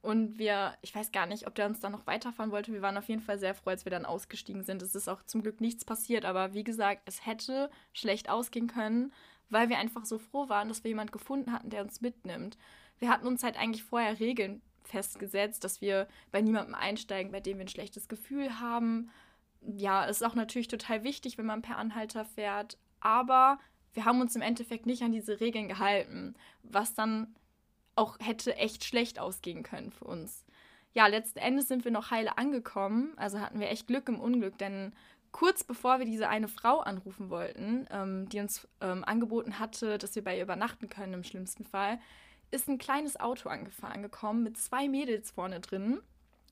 Und 0.02 0.38
wir, 0.38 0.74
ich 0.80 0.94
weiß 0.94 1.12
gar 1.12 1.26
nicht, 1.26 1.46
ob 1.46 1.54
der 1.54 1.66
uns 1.66 1.80
dann 1.80 1.92
noch 1.92 2.06
weiterfahren 2.06 2.52
wollte. 2.52 2.72
Wir 2.72 2.80
waren 2.80 2.96
auf 2.96 3.08
jeden 3.08 3.20
Fall 3.20 3.38
sehr 3.38 3.54
froh, 3.54 3.70
als 3.70 3.84
wir 3.84 3.90
dann 3.90 4.06
ausgestiegen 4.06 4.62
sind. 4.62 4.80
Es 4.80 4.94
ist 4.94 5.08
auch 5.08 5.22
zum 5.24 5.42
Glück 5.42 5.60
nichts 5.60 5.84
passiert, 5.84 6.24
aber 6.24 6.54
wie 6.54 6.64
gesagt, 6.64 7.02
es 7.04 7.26
hätte 7.26 7.70
schlecht 7.92 8.30
ausgehen 8.30 8.66
können, 8.66 9.12
weil 9.50 9.68
wir 9.68 9.76
einfach 9.76 10.06
so 10.06 10.18
froh 10.18 10.48
waren, 10.48 10.68
dass 10.68 10.84
wir 10.84 10.88
jemanden 10.88 11.12
gefunden 11.12 11.52
hatten, 11.52 11.68
der 11.68 11.82
uns 11.82 12.00
mitnimmt. 12.00 12.56
Wir 12.98 13.10
hatten 13.10 13.26
uns 13.26 13.42
halt 13.42 13.58
eigentlich 13.58 13.84
vorher 13.84 14.18
Regeln 14.18 14.62
festgesetzt, 14.84 15.64
dass 15.64 15.82
wir 15.82 16.08
bei 16.32 16.40
niemandem 16.40 16.74
einsteigen, 16.74 17.30
bei 17.30 17.40
dem 17.40 17.58
wir 17.58 17.64
ein 17.64 17.68
schlechtes 17.68 18.08
Gefühl 18.08 18.58
haben, 18.58 19.10
ja, 19.62 20.04
ist 20.04 20.24
auch 20.24 20.34
natürlich 20.34 20.68
total 20.68 21.04
wichtig, 21.04 21.38
wenn 21.38 21.46
man 21.46 21.62
per 21.62 21.76
Anhalter 21.76 22.24
fährt, 22.24 22.78
aber 23.00 23.58
wir 23.92 24.04
haben 24.04 24.20
uns 24.20 24.36
im 24.36 24.42
Endeffekt 24.42 24.86
nicht 24.86 25.02
an 25.02 25.12
diese 25.12 25.40
Regeln 25.40 25.68
gehalten, 25.68 26.34
was 26.62 26.94
dann 26.94 27.34
auch 27.96 28.18
hätte 28.20 28.56
echt 28.56 28.84
schlecht 28.84 29.18
ausgehen 29.18 29.62
können 29.62 29.90
für 29.90 30.04
uns. 30.04 30.44
Ja, 30.92 31.06
letzten 31.06 31.38
Endes 31.38 31.68
sind 31.68 31.84
wir 31.84 31.92
noch 31.92 32.10
heile 32.10 32.38
angekommen, 32.38 33.12
also 33.16 33.40
hatten 33.40 33.60
wir 33.60 33.68
echt 33.68 33.86
Glück 33.86 34.08
im 34.08 34.18
Unglück, 34.18 34.58
denn 34.58 34.92
kurz 35.32 35.62
bevor 35.62 35.98
wir 35.98 36.06
diese 36.06 36.28
eine 36.28 36.48
Frau 36.48 36.80
anrufen 36.80 37.30
wollten, 37.30 37.86
ähm, 37.90 38.28
die 38.28 38.40
uns 38.40 38.66
ähm, 38.80 39.04
angeboten 39.04 39.58
hatte, 39.58 39.98
dass 39.98 40.14
wir 40.14 40.24
bei 40.24 40.36
ihr 40.36 40.42
übernachten 40.42 40.88
können 40.88 41.14
im 41.14 41.24
schlimmsten 41.24 41.64
Fall, 41.64 42.00
ist 42.50 42.68
ein 42.68 42.78
kleines 42.78 43.18
Auto 43.18 43.48
angefahren 43.48 44.02
gekommen 44.02 44.42
mit 44.42 44.58
zwei 44.58 44.88
Mädels 44.88 45.30
vorne 45.30 45.60
drin 45.60 46.00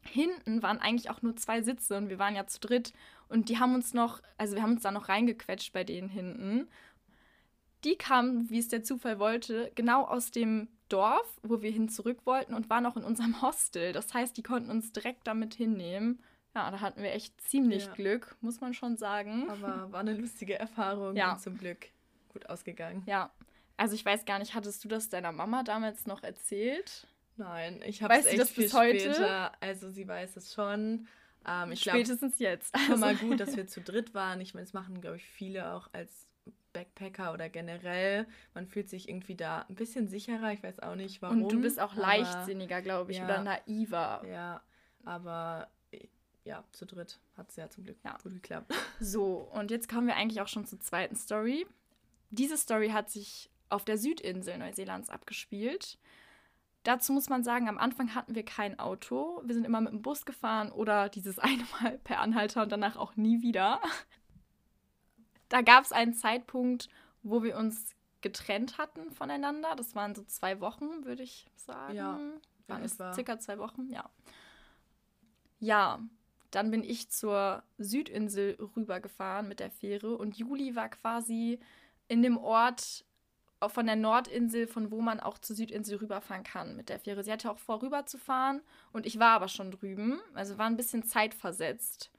hinten 0.02 0.62
waren 0.62 0.78
eigentlich 0.78 1.10
auch 1.10 1.22
nur 1.22 1.36
zwei 1.36 1.62
Sitze 1.62 1.96
und 1.96 2.08
wir 2.08 2.18
waren 2.18 2.36
ja 2.36 2.46
zu 2.46 2.60
dritt 2.60 2.92
und 3.28 3.48
die 3.48 3.58
haben 3.58 3.74
uns 3.74 3.94
noch, 3.94 4.20
also 4.36 4.54
wir 4.54 4.62
haben 4.62 4.72
uns 4.72 4.82
da 4.82 4.90
noch 4.90 5.08
reingequetscht 5.08 5.72
bei 5.72 5.84
denen 5.84 6.08
hinten. 6.08 6.68
Die 7.84 7.96
kamen, 7.96 8.50
wie 8.50 8.58
es 8.58 8.68
der 8.68 8.82
Zufall 8.82 9.18
wollte, 9.18 9.70
genau 9.74 10.04
aus 10.04 10.30
dem 10.30 10.68
Dorf, 10.88 11.38
wo 11.42 11.62
wir 11.62 11.70
hin 11.70 11.88
zurück 11.88 12.20
wollten 12.24 12.54
und 12.54 12.70
waren 12.70 12.86
auch 12.86 12.96
in 12.96 13.04
unserem 13.04 13.40
Hostel. 13.42 13.92
Das 13.92 14.14
heißt, 14.14 14.36
die 14.36 14.42
konnten 14.42 14.70
uns 14.70 14.92
direkt 14.92 15.26
damit 15.26 15.54
hinnehmen. 15.54 16.20
Ja, 16.54 16.70
da 16.70 16.80
hatten 16.80 17.02
wir 17.02 17.12
echt 17.12 17.40
ziemlich 17.42 17.86
ja. 17.86 17.92
Glück, 17.92 18.36
muss 18.40 18.60
man 18.60 18.74
schon 18.74 18.96
sagen. 18.96 19.48
Aber 19.48 19.92
war 19.92 20.00
eine 20.00 20.14
lustige 20.14 20.58
Erfahrung 20.58 21.14
ja. 21.14 21.32
und 21.32 21.40
zum 21.40 21.58
Glück 21.58 21.88
gut 22.32 22.48
ausgegangen. 22.48 23.02
Ja. 23.06 23.30
Also 23.76 23.94
ich 23.94 24.04
weiß 24.04 24.24
gar 24.24 24.40
nicht, 24.40 24.54
hattest 24.54 24.82
du 24.82 24.88
das 24.88 25.08
deiner 25.08 25.30
Mama 25.30 25.62
damals 25.62 26.06
noch 26.06 26.24
erzählt? 26.24 27.06
Nein, 27.38 27.80
ich 27.86 28.02
habe 28.02 28.14
es 28.14 28.26
echt 28.26 28.38
das 28.38 28.50
viel 28.50 28.64
bis 28.64 28.74
heute? 28.74 28.98
später. 28.98 29.52
Also 29.60 29.90
sie 29.90 30.06
weiß 30.06 30.36
es 30.36 30.52
schon. 30.52 31.06
Ähm, 31.46 31.72
ich 31.72 31.80
Spätestens 31.80 32.36
glaub, 32.36 32.50
jetzt. 32.50 32.74
Also. 32.74 32.86
Schon 32.92 33.00
mal 33.00 33.16
gut, 33.16 33.40
dass 33.40 33.56
wir 33.56 33.66
zu 33.68 33.80
dritt 33.80 34.12
waren. 34.12 34.40
Ich 34.40 34.54
meine, 34.54 34.64
das 34.64 34.74
machen, 34.74 35.00
glaube 35.00 35.16
ich, 35.16 35.24
viele 35.24 35.72
auch 35.72 35.88
als 35.92 36.26
Backpacker 36.72 37.32
oder 37.32 37.48
generell. 37.48 38.26
Man 38.54 38.66
fühlt 38.66 38.88
sich 38.88 39.08
irgendwie 39.08 39.36
da 39.36 39.64
ein 39.68 39.74
bisschen 39.74 40.08
sicherer. 40.08 40.52
Ich 40.52 40.62
weiß 40.62 40.80
auch 40.80 40.94
nicht, 40.94 41.22
warum. 41.22 41.44
Und 41.44 41.52
du 41.52 41.60
bist 41.60 41.80
auch 41.80 41.94
leichtsinniger, 41.94 42.82
glaube 42.82 43.12
ich, 43.12 43.18
ja, 43.18 43.24
oder 43.24 43.42
naiver. 43.42 44.22
Ja, 44.28 44.62
aber 45.04 45.68
ja, 46.48 46.64
zu 46.72 46.86
dritt 46.86 47.20
hat 47.36 47.50
es 47.50 47.56
ja 47.56 47.68
zum 47.68 47.84
Glück 47.84 47.98
ja. 48.04 48.16
gut 48.22 48.32
geklappt. 48.32 48.72
So, 49.00 49.48
und 49.52 49.70
jetzt 49.70 49.88
kommen 49.88 50.08
wir 50.08 50.16
eigentlich 50.16 50.40
auch 50.40 50.48
schon 50.48 50.66
zur 50.66 50.80
zweiten 50.80 51.14
Story. 51.14 51.66
Diese 52.30 52.56
Story 52.56 52.88
hat 52.88 53.10
sich 53.10 53.48
auf 53.68 53.84
der 53.84 53.96
Südinsel 53.96 54.58
Neuseelands 54.58 55.10
abgespielt. 55.10 55.98
Dazu 56.84 57.12
muss 57.12 57.28
man 57.28 57.44
sagen, 57.44 57.68
am 57.68 57.78
Anfang 57.78 58.14
hatten 58.14 58.34
wir 58.34 58.44
kein 58.44 58.78
Auto. 58.78 59.42
Wir 59.44 59.54
sind 59.54 59.64
immer 59.64 59.80
mit 59.80 59.92
dem 59.92 60.02
Bus 60.02 60.24
gefahren 60.24 60.70
oder 60.72 61.08
dieses 61.08 61.38
eine 61.38 61.64
Mal 61.80 61.98
per 61.98 62.20
Anhalter 62.20 62.62
und 62.62 62.72
danach 62.72 62.96
auch 62.96 63.16
nie 63.16 63.42
wieder. 63.42 63.80
Da 65.48 65.62
gab 65.62 65.84
es 65.84 65.92
einen 65.92 66.14
Zeitpunkt, 66.14 66.88
wo 67.22 67.42
wir 67.42 67.56
uns 67.56 67.94
getrennt 68.20 68.78
hatten 68.78 69.10
voneinander. 69.12 69.74
Das 69.76 69.94
waren 69.94 70.14
so 70.14 70.22
zwei 70.24 70.60
Wochen, 70.60 71.04
würde 71.04 71.22
ich 71.22 71.46
sagen. 71.56 71.94
Ja, 71.94 72.20
waren 72.66 72.82
es 72.82 72.96
circa 72.96 73.38
zwei 73.38 73.58
Wochen, 73.58 73.88
ja. 73.88 74.08
Ja, 75.58 76.00
dann 76.50 76.70
bin 76.70 76.82
ich 76.82 77.10
zur 77.10 77.62
Südinsel 77.78 78.56
rübergefahren 78.76 79.48
mit 79.48 79.60
der 79.60 79.70
Fähre 79.70 80.16
und 80.16 80.36
Juli 80.36 80.74
war 80.76 80.88
quasi 80.88 81.58
in 82.08 82.22
dem 82.22 82.38
Ort 82.38 83.04
von 83.66 83.86
der 83.86 83.96
Nordinsel, 83.96 84.66
von 84.66 84.90
wo 84.90 85.00
man 85.00 85.20
auch 85.20 85.38
zur 85.38 85.56
Südinsel 85.56 85.98
rüberfahren 85.98 86.44
kann 86.44 86.76
mit 86.76 86.88
der 86.88 87.00
Fähre. 87.00 87.24
Sie 87.24 87.32
hatte 87.32 87.50
auch 87.50 87.58
vor, 87.58 87.82
rüber 87.82 88.06
zu 88.06 88.18
fahren 88.18 88.62
und 88.92 89.06
ich 89.06 89.18
war 89.18 89.32
aber 89.32 89.48
schon 89.48 89.70
drüben, 89.70 90.20
also 90.34 90.58
war 90.58 90.66
ein 90.66 90.76
bisschen 90.76 91.02
zeitversetzt. 91.02 92.10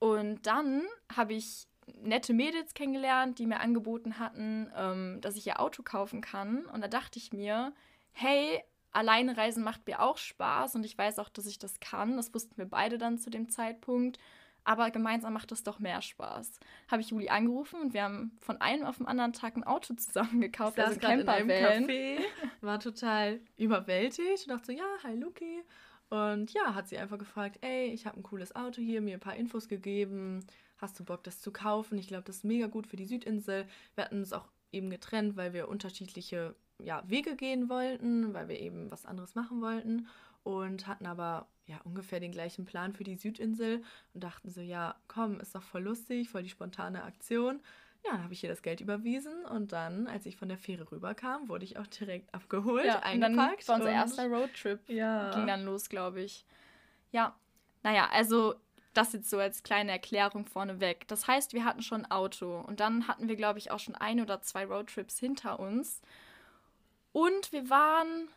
Und 0.00 0.46
dann 0.46 0.82
habe 1.14 1.34
ich 1.34 1.68
nette 2.02 2.34
Mädels 2.34 2.74
kennengelernt, 2.74 3.38
die 3.38 3.46
mir 3.46 3.60
angeboten 3.60 4.18
hatten, 4.18 4.70
ähm, 4.76 5.20
dass 5.20 5.36
ich 5.36 5.46
ihr 5.46 5.60
Auto 5.60 5.82
kaufen 5.82 6.20
kann. 6.20 6.66
Und 6.66 6.82
da 6.82 6.88
dachte 6.88 7.18
ich 7.18 7.32
mir, 7.32 7.72
hey, 8.12 8.62
alleine 8.90 9.36
reisen 9.36 9.64
macht 9.64 9.86
mir 9.86 10.00
auch 10.00 10.18
Spaß 10.18 10.76
und 10.76 10.84
ich 10.84 10.96
weiß 10.96 11.18
auch, 11.18 11.28
dass 11.28 11.46
ich 11.46 11.58
das 11.58 11.80
kann. 11.80 12.16
Das 12.16 12.32
wussten 12.32 12.56
wir 12.56 12.66
beide 12.66 12.98
dann 12.98 13.18
zu 13.18 13.30
dem 13.30 13.48
Zeitpunkt 13.48 14.18
aber 14.64 14.90
gemeinsam 14.90 15.34
macht 15.34 15.52
es 15.52 15.62
doch 15.62 15.78
mehr 15.78 16.02
Spaß. 16.02 16.58
Habe 16.90 17.02
ich 17.02 17.10
Juli 17.10 17.28
angerufen 17.28 17.80
und 17.80 17.94
wir 17.94 18.02
haben 18.02 18.36
von 18.40 18.60
einem 18.60 18.84
auf 18.84 18.96
den 18.96 19.06
anderen 19.06 19.32
Tag 19.32 19.56
ein 19.56 19.64
Auto 19.64 19.94
zusammen 19.94 20.40
gekauft, 20.40 20.78
also 20.80 20.98
Campervan. 20.98 21.48
Café, 21.48 22.18
war 22.60 22.80
total 22.80 23.40
überwältigt 23.56 24.46
und 24.46 24.48
dachte 24.48 24.66
so, 24.66 24.72
ja, 24.72 24.86
hi 25.02 25.14
Luki. 25.14 25.62
Und 26.08 26.52
ja, 26.52 26.74
hat 26.74 26.88
sie 26.88 26.98
einfach 26.98 27.18
gefragt, 27.18 27.58
ey, 27.62 27.86
ich 27.86 28.06
habe 28.06 28.18
ein 28.18 28.22
cooles 28.22 28.54
Auto 28.54 28.80
hier, 28.80 29.00
mir 29.00 29.14
ein 29.14 29.20
paar 29.20 29.36
Infos 29.36 29.68
gegeben. 29.68 30.44
Hast 30.78 30.98
du 30.98 31.04
Bock, 31.04 31.24
das 31.24 31.40
zu 31.40 31.50
kaufen? 31.50 31.98
Ich 31.98 32.08
glaube, 32.08 32.24
das 32.24 32.36
ist 32.36 32.44
mega 32.44 32.66
gut 32.66 32.86
für 32.86 32.96
die 32.96 33.06
Südinsel. 33.06 33.66
Wir 33.94 34.04
hatten 34.04 34.18
uns 34.18 34.32
auch 34.32 34.48
eben 34.72 34.90
getrennt, 34.90 35.36
weil 35.36 35.52
wir 35.52 35.68
unterschiedliche 35.68 36.54
ja, 36.78 37.02
Wege 37.06 37.36
gehen 37.36 37.68
wollten, 37.68 38.34
weil 38.34 38.48
wir 38.48 38.60
eben 38.60 38.90
was 38.90 39.06
anderes 39.06 39.34
machen 39.34 39.60
wollten 39.60 40.08
und 40.44 40.86
hatten 40.86 41.06
aber 41.06 41.48
ja 41.66 41.80
ungefähr 41.84 42.20
den 42.20 42.30
gleichen 42.30 42.64
Plan 42.64 42.92
für 42.92 43.04
die 43.04 43.16
Südinsel 43.16 43.82
und 44.12 44.22
dachten 44.22 44.50
so, 44.50 44.60
ja, 44.60 44.94
komm, 45.08 45.40
ist 45.40 45.54
doch 45.54 45.62
voll 45.62 45.82
lustig, 45.82 46.28
voll 46.28 46.42
die 46.44 46.50
spontane 46.50 47.02
Aktion. 47.02 47.60
Ja, 48.04 48.12
dann 48.12 48.22
habe 48.22 48.34
ich 48.34 48.44
ihr 48.44 48.50
das 48.50 48.60
Geld 48.60 48.82
überwiesen 48.82 49.46
und 49.46 49.72
dann, 49.72 50.06
als 50.06 50.26
ich 50.26 50.36
von 50.36 50.48
der 50.48 50.58
Fähre 50.58 50.92
rüberkam, 50.92 51.48
wurde 51.48 51.64
ich 51.64 51.78
auch 51.78 51.86
direkt 51.86 52.32
abgeholt, 52.34 52.84
ja, 52.84 53.00
eingepackt. 53.00 53.60
Und 53.60 53.68
dann 53.68 53.68
war 53.68 53.74
unser 53.76 53.90
erster 53.90 54.26
Roadtrip. 54.26 54.88
Ja. 54.88 55.30
Ging 55.30 55.46
dann 55.46 55.64
los, 55.64 55.88
glaube 55.88 56.20
ich. 56.20 56.44
Ja, 57.12 57.34
naja, 57.82 58.10
also 58.12 58.54
das 58.92 59.14
jetzt 59.14 59.30
so 59.30 59.38
als 59.38 59.62
kleine 59.62 59.90
Erklärung 59.90 60.44
vorneweg. 60.44 61.08
Das 61.08 61.26
heißt, 61.26 61.54
wir 61.54 61.64
hatten 61.64 61.82
schon 61.82 62.04
ein 62.04 62.10
Auto 62.10 62.60
und 62.60 62.80
dann 62.80 63.08
hatten 63.08 63.28
wir, 63.28 63.36
glaube 63.36 63.58
ich, 63.58 63.70
auch 63.70 63.80
schon 63.80 63.94
ein 63.94 64.20
oder 64.20 64.42
zwei 64.42 64.66
Roadtrips 64.66 65.18
hinter 65.18 65.58
uns. 65.58 66.02
Und 67.12 67.52
wir 67.52 67.70
waren 67.70 68.28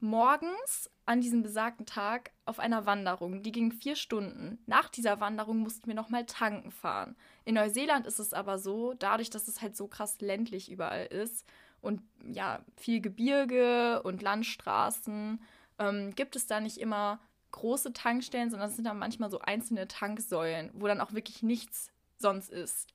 morgens 0.00 0.90
an 1.04 1.20
diesem 1.20 1.42
besagten 1.42 1.86
Tag 1.86 2.32
auf 2.44 2.58
einer 2.58 2.86
Wanderung. 2.86 3.42
Die 3.42 3.52
ging 3.52 3.72
vier 3.72 3.96
Stunden. 3.96 4.58
Nach 4.66 4.88
dieser 4.88 5.20
Wanderung 5.20 5.58
mussten 5.58 5.86
wir 5.86 5.94
nochmal 5.94 6.26
tanken 6.26 6.70
fahren. 6.70 7.16
In 7.44 7.54
Neuseeland 7.54 8.06
ist 8.06 8.18
es 8.18 8.32
aber 8.32 8.58
so, 8.58 8.94
dadurch, 8.94 9.30
dass 9.30 9.48
es 9.48 9.62
halt 9.62 9.76
so 9.76 9.86
krass 9.86 10.20
ländlich 10.20 10.70
überall 10.70 11.06
ist 11.06 11.46
und 11.80 12.02
ja, 12.24 12.60
viel 12.76 13.00
Gebirge 13.00 14.02
und 14.02 14.22
Landstraßen, 14.22 15.40
ähm, 15.78 16.14
gibt 16.14 16.36
es 16.36 16.46
da 16.46 16.60
nicht 16.60 16.78
immer 16.78 17.20
große 17.52 17.92
Tankstellen, 17.92 18.50
sondern 18.50 18.68
es 18.68 18.76
sind 18.76 18.84
dann 18.84 18.98
manchmal 18.98 19.30
so 19.30 19.40
einzelne 19.40 19.88
Tanksäulen, 19.88 20.70
wo 20.74 20.86
dann 20.86 21.00
auch 21.00 21.12
wirklich 21.12 21.42
nichts 21.42 21.90
sonst 22.18 22.50
ist. 22.50 22.88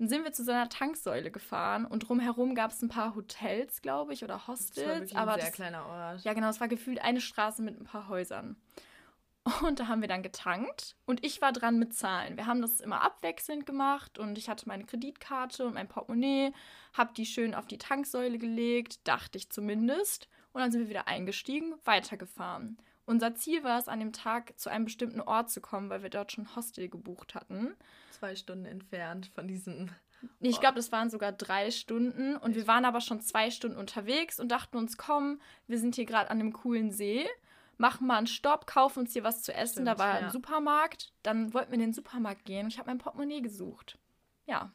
Dann 0.00 0.08
sind 0.08 0.24
wir 0.24 0.32
zu 0.32 0.42
so 0.42 0.50
einer 0.50 0.70
Tanksäule 0.70 1.30
gefahren 1.30 1.84
und 1.84 2.08
drumherum 2.08 2.54
gab 2.54 2.70
es 2.70 2.80
ein 2.80 2.88
paar 2.88 3.14
Hotels, 3.14 3.82
glaube 3.82 4.14
ich, 4.14 4.24
oder 4.24 4.46
Hostels. 4.46 5.10
Das 5.10 5.14
war 5.14 5.20
aber 5.20 5.32
ein 5.34 5.40
sehr 5.40 5.50
das, 5.50 5.54
kleiner 5.54 5.84
Ort. 5.84 6.24
Ja, 6.24 6.32
genau, 6.32 6.48
es 6.48 6.58
war 6.58 6.68
gefühlt 6.68 7.02
eine 7.02 7.20
Straße 7.20 7.60
mit 7.60 7.78
ein 7.78 7.84
paar 7.84 8.08
Häusern. 8.08 8.56
Und 9.62 9.78
da 9.78 9.88
haben 9.88 10.00
wir 10.00 10.08
dann 10.08 10.22
getankt 10.22 10.96
und 11.04 11.22
ich 11.22 11.42
war 11.42 11.52
dran 11.52 11.78
mit 11.78 11.92
Zahlen. 11.92 12.38
Wir 12.38 12.46
haben 12.46 12.62
das 12.62 12.80
immer 12.80 13.02
abwechselnd 13.02 13.66
gemacht 13.66 14.18
und 14.18 14.38
ich 14.38 14.48
hatte 14.48 14.66
meine 14.66 14.86
Kreditkarte 14.86 15.66
und 15.66 15.74
mein 15.74 15.88
Portemonnaie, 15.88 16.54
habe 16.94 17.12
die 17.14 17.26
schön 17.26 17.54
auf 17.54 17.66
die 17.66 17.78
Tanksäule 17.78 18.38
gelegt, 18.38 19.06
dachte 19.06 19.36
ich 19.36 19.50
zumindest. 19.50 20.28
Und 20.54 20.62
dann 20.62 20.72
sind 20.72 20.80
wir 20.80 20.88
wieder 20.88 21.08
eingestiegen, 21.08 21.74
weitergefahren. 21.84 22.78
Unser 23.10 23.34
Ziel 23.34 23.64
war 23.64 23.76
es, 23.76 23.88
an 23.88 23.98
dem 23.98 24.12
Tag 24.12 24.56
zu 24.56 24.70
einem 24.70 24.84
bestimmten 24.84 25.20
Ort 25.20 25.50
zu 25.50 25.60
kommen, 25.60 25.90
weil 25.90 26.04
wir 26.04 26.10
dort 26.10 26.30
schon 26.30 26.54
Hostel 26.54 26.88
gebucht 26.88 27.34
hatten. 27.34 27.74
Zwei 28.12 28.36
Stunden 28.36 28.66
entfernt 28.66 29.32
von 29.34 29.48
diesem. 29.48 29.90
Nee, 30.38 30.50
ich 30.50 30.60
glaube, 30.60 30.76
das 30.76 30.92
waren 30.92 31.10
sogar 31.10 31.32
drei 31.32 31.72
Stunden. 31.72 32.36
Und 32.36 32.54
wir 32.54 32.68
waren 32.68 32.84
aber 32.84 33.00
schon 33.00 33.20
zwei 33.20 33.50
Stunden 33.50 33.78
unterwegs 33.78 34.38
und 34.38 34.52
dachten 34.52 34.76
uns, 34.76 34.96
komm, 34.96 35.40
wir 35.66 35.80
sind 35.80 35.96
hier 35.96 36.04
gerade 36.04 36.30
an 36.30 36.38
einem 36.38 36.52
coolen 36.52 36.92
See. 36.92 37.26
Machen 37.78 38.06
mal 38.06 38.18
einen 38.18 38.28
Stopp, 38.28 38.68
kaufen 38.68 39.00
uns 39.00 39.12
hier 39.12 39.24
was 39.24 39.42
zu 39.42 39.52
essen. 39.52 39.72
Stimmt, 39.72 39.88
da 39.88 39.98
war 39.98 40.20
ja. 40.20 40.26
ein 40.26 40.30
Supermarkt. 40.30 41.12
Dann 41.24 41.52
wollten 41.52 41.72
wir 41.72 41.74
in 41.74 41.80
den 41.80 41.92
Supermarkt 41.92 42.44
gehen. 42.44 42.68
Ich 42.68 42.78
habe 42.78 42.90
mein 42.90 42.98
Portemonnaie 42.98 43.40
gesucht. 43.40 43.98
Ja. 44.46 44.70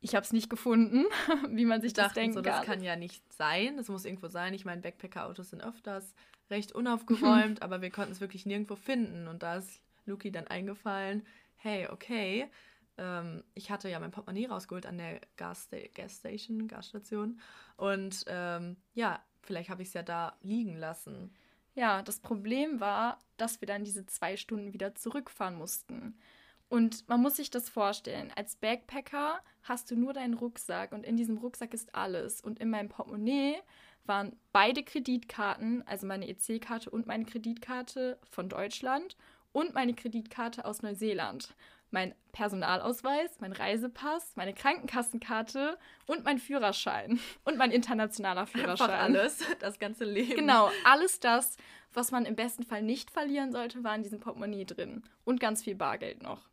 Ich 0.00 0.14
habe 0.14 0.24
es 0.24 0.32
nicht 0.32 0.48
gefunden, 0.48 1.04
wie 1.50 1.64
man 1.64 1.80
sich 1.80 1.92
das 1.92 2.12
denkt. 2.12 2.34
So, 2.34 2.40
das 2.40 2.64
kann 2.64 2.82
ja 2.82 2.96
nicht 2.96 3.22
sein. 3.32 3.76
Das 3.76 3.88
muss 3.88 4.04
irgendwo 4.04 4.28
sein. 4.28 4.54
Ich 4.54 4.64
meine, 4.64 4.80
Backpacker-Autos 4.80 5.50
sind 5.50 5.62
öfters 5.62 6.14
recht 6.50 6.72
unaufgeräumt, 6.74 7.62
aber 7.62 7.82
wir 7.82 7.90
konnten 7.90 8.12
es 8.12 8.20
wirklich 8.20 8.46
nirgendwo 8.46 8.76
finden. 8.76 9.26
Und 9.28 9.42
da 9.42 9.56
ist 9.56 9.80
Luki 10.06 10.30
dann 10.30 10.46
eingefallen, 10.46 11.26
hey, 11.56 11.88
okay, 11.88 12.48
ähm, 12.96 13.42
ich 13.54 13.70
hatte 13.70 13.88
ja 13.88 13.98
mein 13.98 14.10
Portemonnaie 14.10 14.46
rausgeholt 14.46 14.86
an 14.86 14.98
der 14.98 15.20
Gas 15.36 15.68
Gasstation, 15.94 16.68
Gasstation. 16.68 17.40
Und 17.76 18.24
ähm, 18.28 18.76
ja, 18.94 19.20
vielleicht 19.42 19.70
habe 19.70 19.82
ich 19.82 19.88
es 19.88 19.94
ja 19.94 20.02
da 20.02 20.36
liegen 20.42 20.76
lassen. 20.76 21.34
Ja, 21.74 22.02
das 22.02 22.20
Problem 22.20 22.80
war, 22.80 23.22
dass 23.36 23.60
wir 23.60 23.66
dann 23.66 23.84
diese 23.84 24.04
zwei 24.06 24.36
Stunden 24.36 24.72
wieder 24.72 24.94
zurückfahren 24.94 25.54
mussten. 25.54 26.18
Und 26.68 27.08
man 27.08 27.22
muss 27.22 27.36
sich 27.36 27.50
das 27.50 27.68
vorstellen, 27.68 28.30
als 28.36 28.56
Backpacker 28.56 29.40
hast 29.62 29.90
du 29.90 29.96
nur 29.96 30.12
deinen 30.12 30.34
Rucksack 30.34 30.92
und 30.92 31.04
in 31.04 31.16
diesem 31.16 31.38
Rucksack 31.38 31.72
ist 31.72 31.94
alles. 31.94 32.40
Und 32.40 32.58
in 32.58 32.68
meinem 32.70 32.88
Portemonnaie 32.90 33.56
waren 34.04 34.36
beide 34.52 34.82
Kreditkarten, 34.82 35.86
also 35.86 36.06
meine 36.06 36.28
EC-Karte 36.28 36.90
und 36.90 37.06
meine 37.06 37.24
Kreditkarte 37.24 38.18
von 38.30 38.48
Deutschland 38.48 39.16
und 39.52 39.74
meine 39.74 39.94
Kreditkarte 39.94 40.64
aus 40.64 40.82
Neuseeland. 40.82 41.54
Mein 41.90 42.14
Personalausweis, 42.32 43.40
mein 43.40 43.52
Reisepass, 43.52 44.32
meine 44.36 44.52
Krankenkassenkarte 44.52 45.78
und 46.06 46.22
mein 46.24 46.38
Führerschein 46.38 47.18
und 47.44 47.56
mein 47.56 47.70
internationaler 47.70 48.46
Führerschein. 48.46 48.90
Einfach 48.90 49.04
alles, 49.04 49.42
das 49.60 49.78
ganze 49.78 50.04
Leben. 50.04 50.36
Genau, 50.36 50.70
alles 50.84 51.18
das, 51.18 51.56
was 51.94 52.10
man 52.10 52.26
im 52.26 52.36
besten 52.36 52.64
Fall 52.64 52.82
nicht 52.82 53.10
verlieren 53.10 53.52
sollte, 53.52 53.84
war 53.84 53.94
in 53.94 54.02
diesem 54.02 54.20
Portemonnaie 54.20 54.66
drin. 54.66 55.02
Und 55.24 55.40
ganz 55.40 55.64
viel 55.64 55.76
Bargeld 55.76 56.22
noch. 56.22 56.50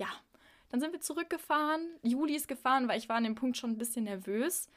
Ja, 0.00 0.08
dann 0.70 0.80
sind 0.80 0.92
wir 0.92 1.00
zurückgefahren. 1.00 1.82
Juli 2.02 2.34
ist 2.34 2.48
gefahren, 2.48 2.88
weil 2.88 2.98
ich 2.98 3.08
war 3.08 3.16
an 3.16 3.24
dem 3.24 3.34
Punkt 3.34 3.56
schon 3.56 3.70
ein 3.70 3.78
bisschen 3.78 4.04
nervös. 4.04 4.68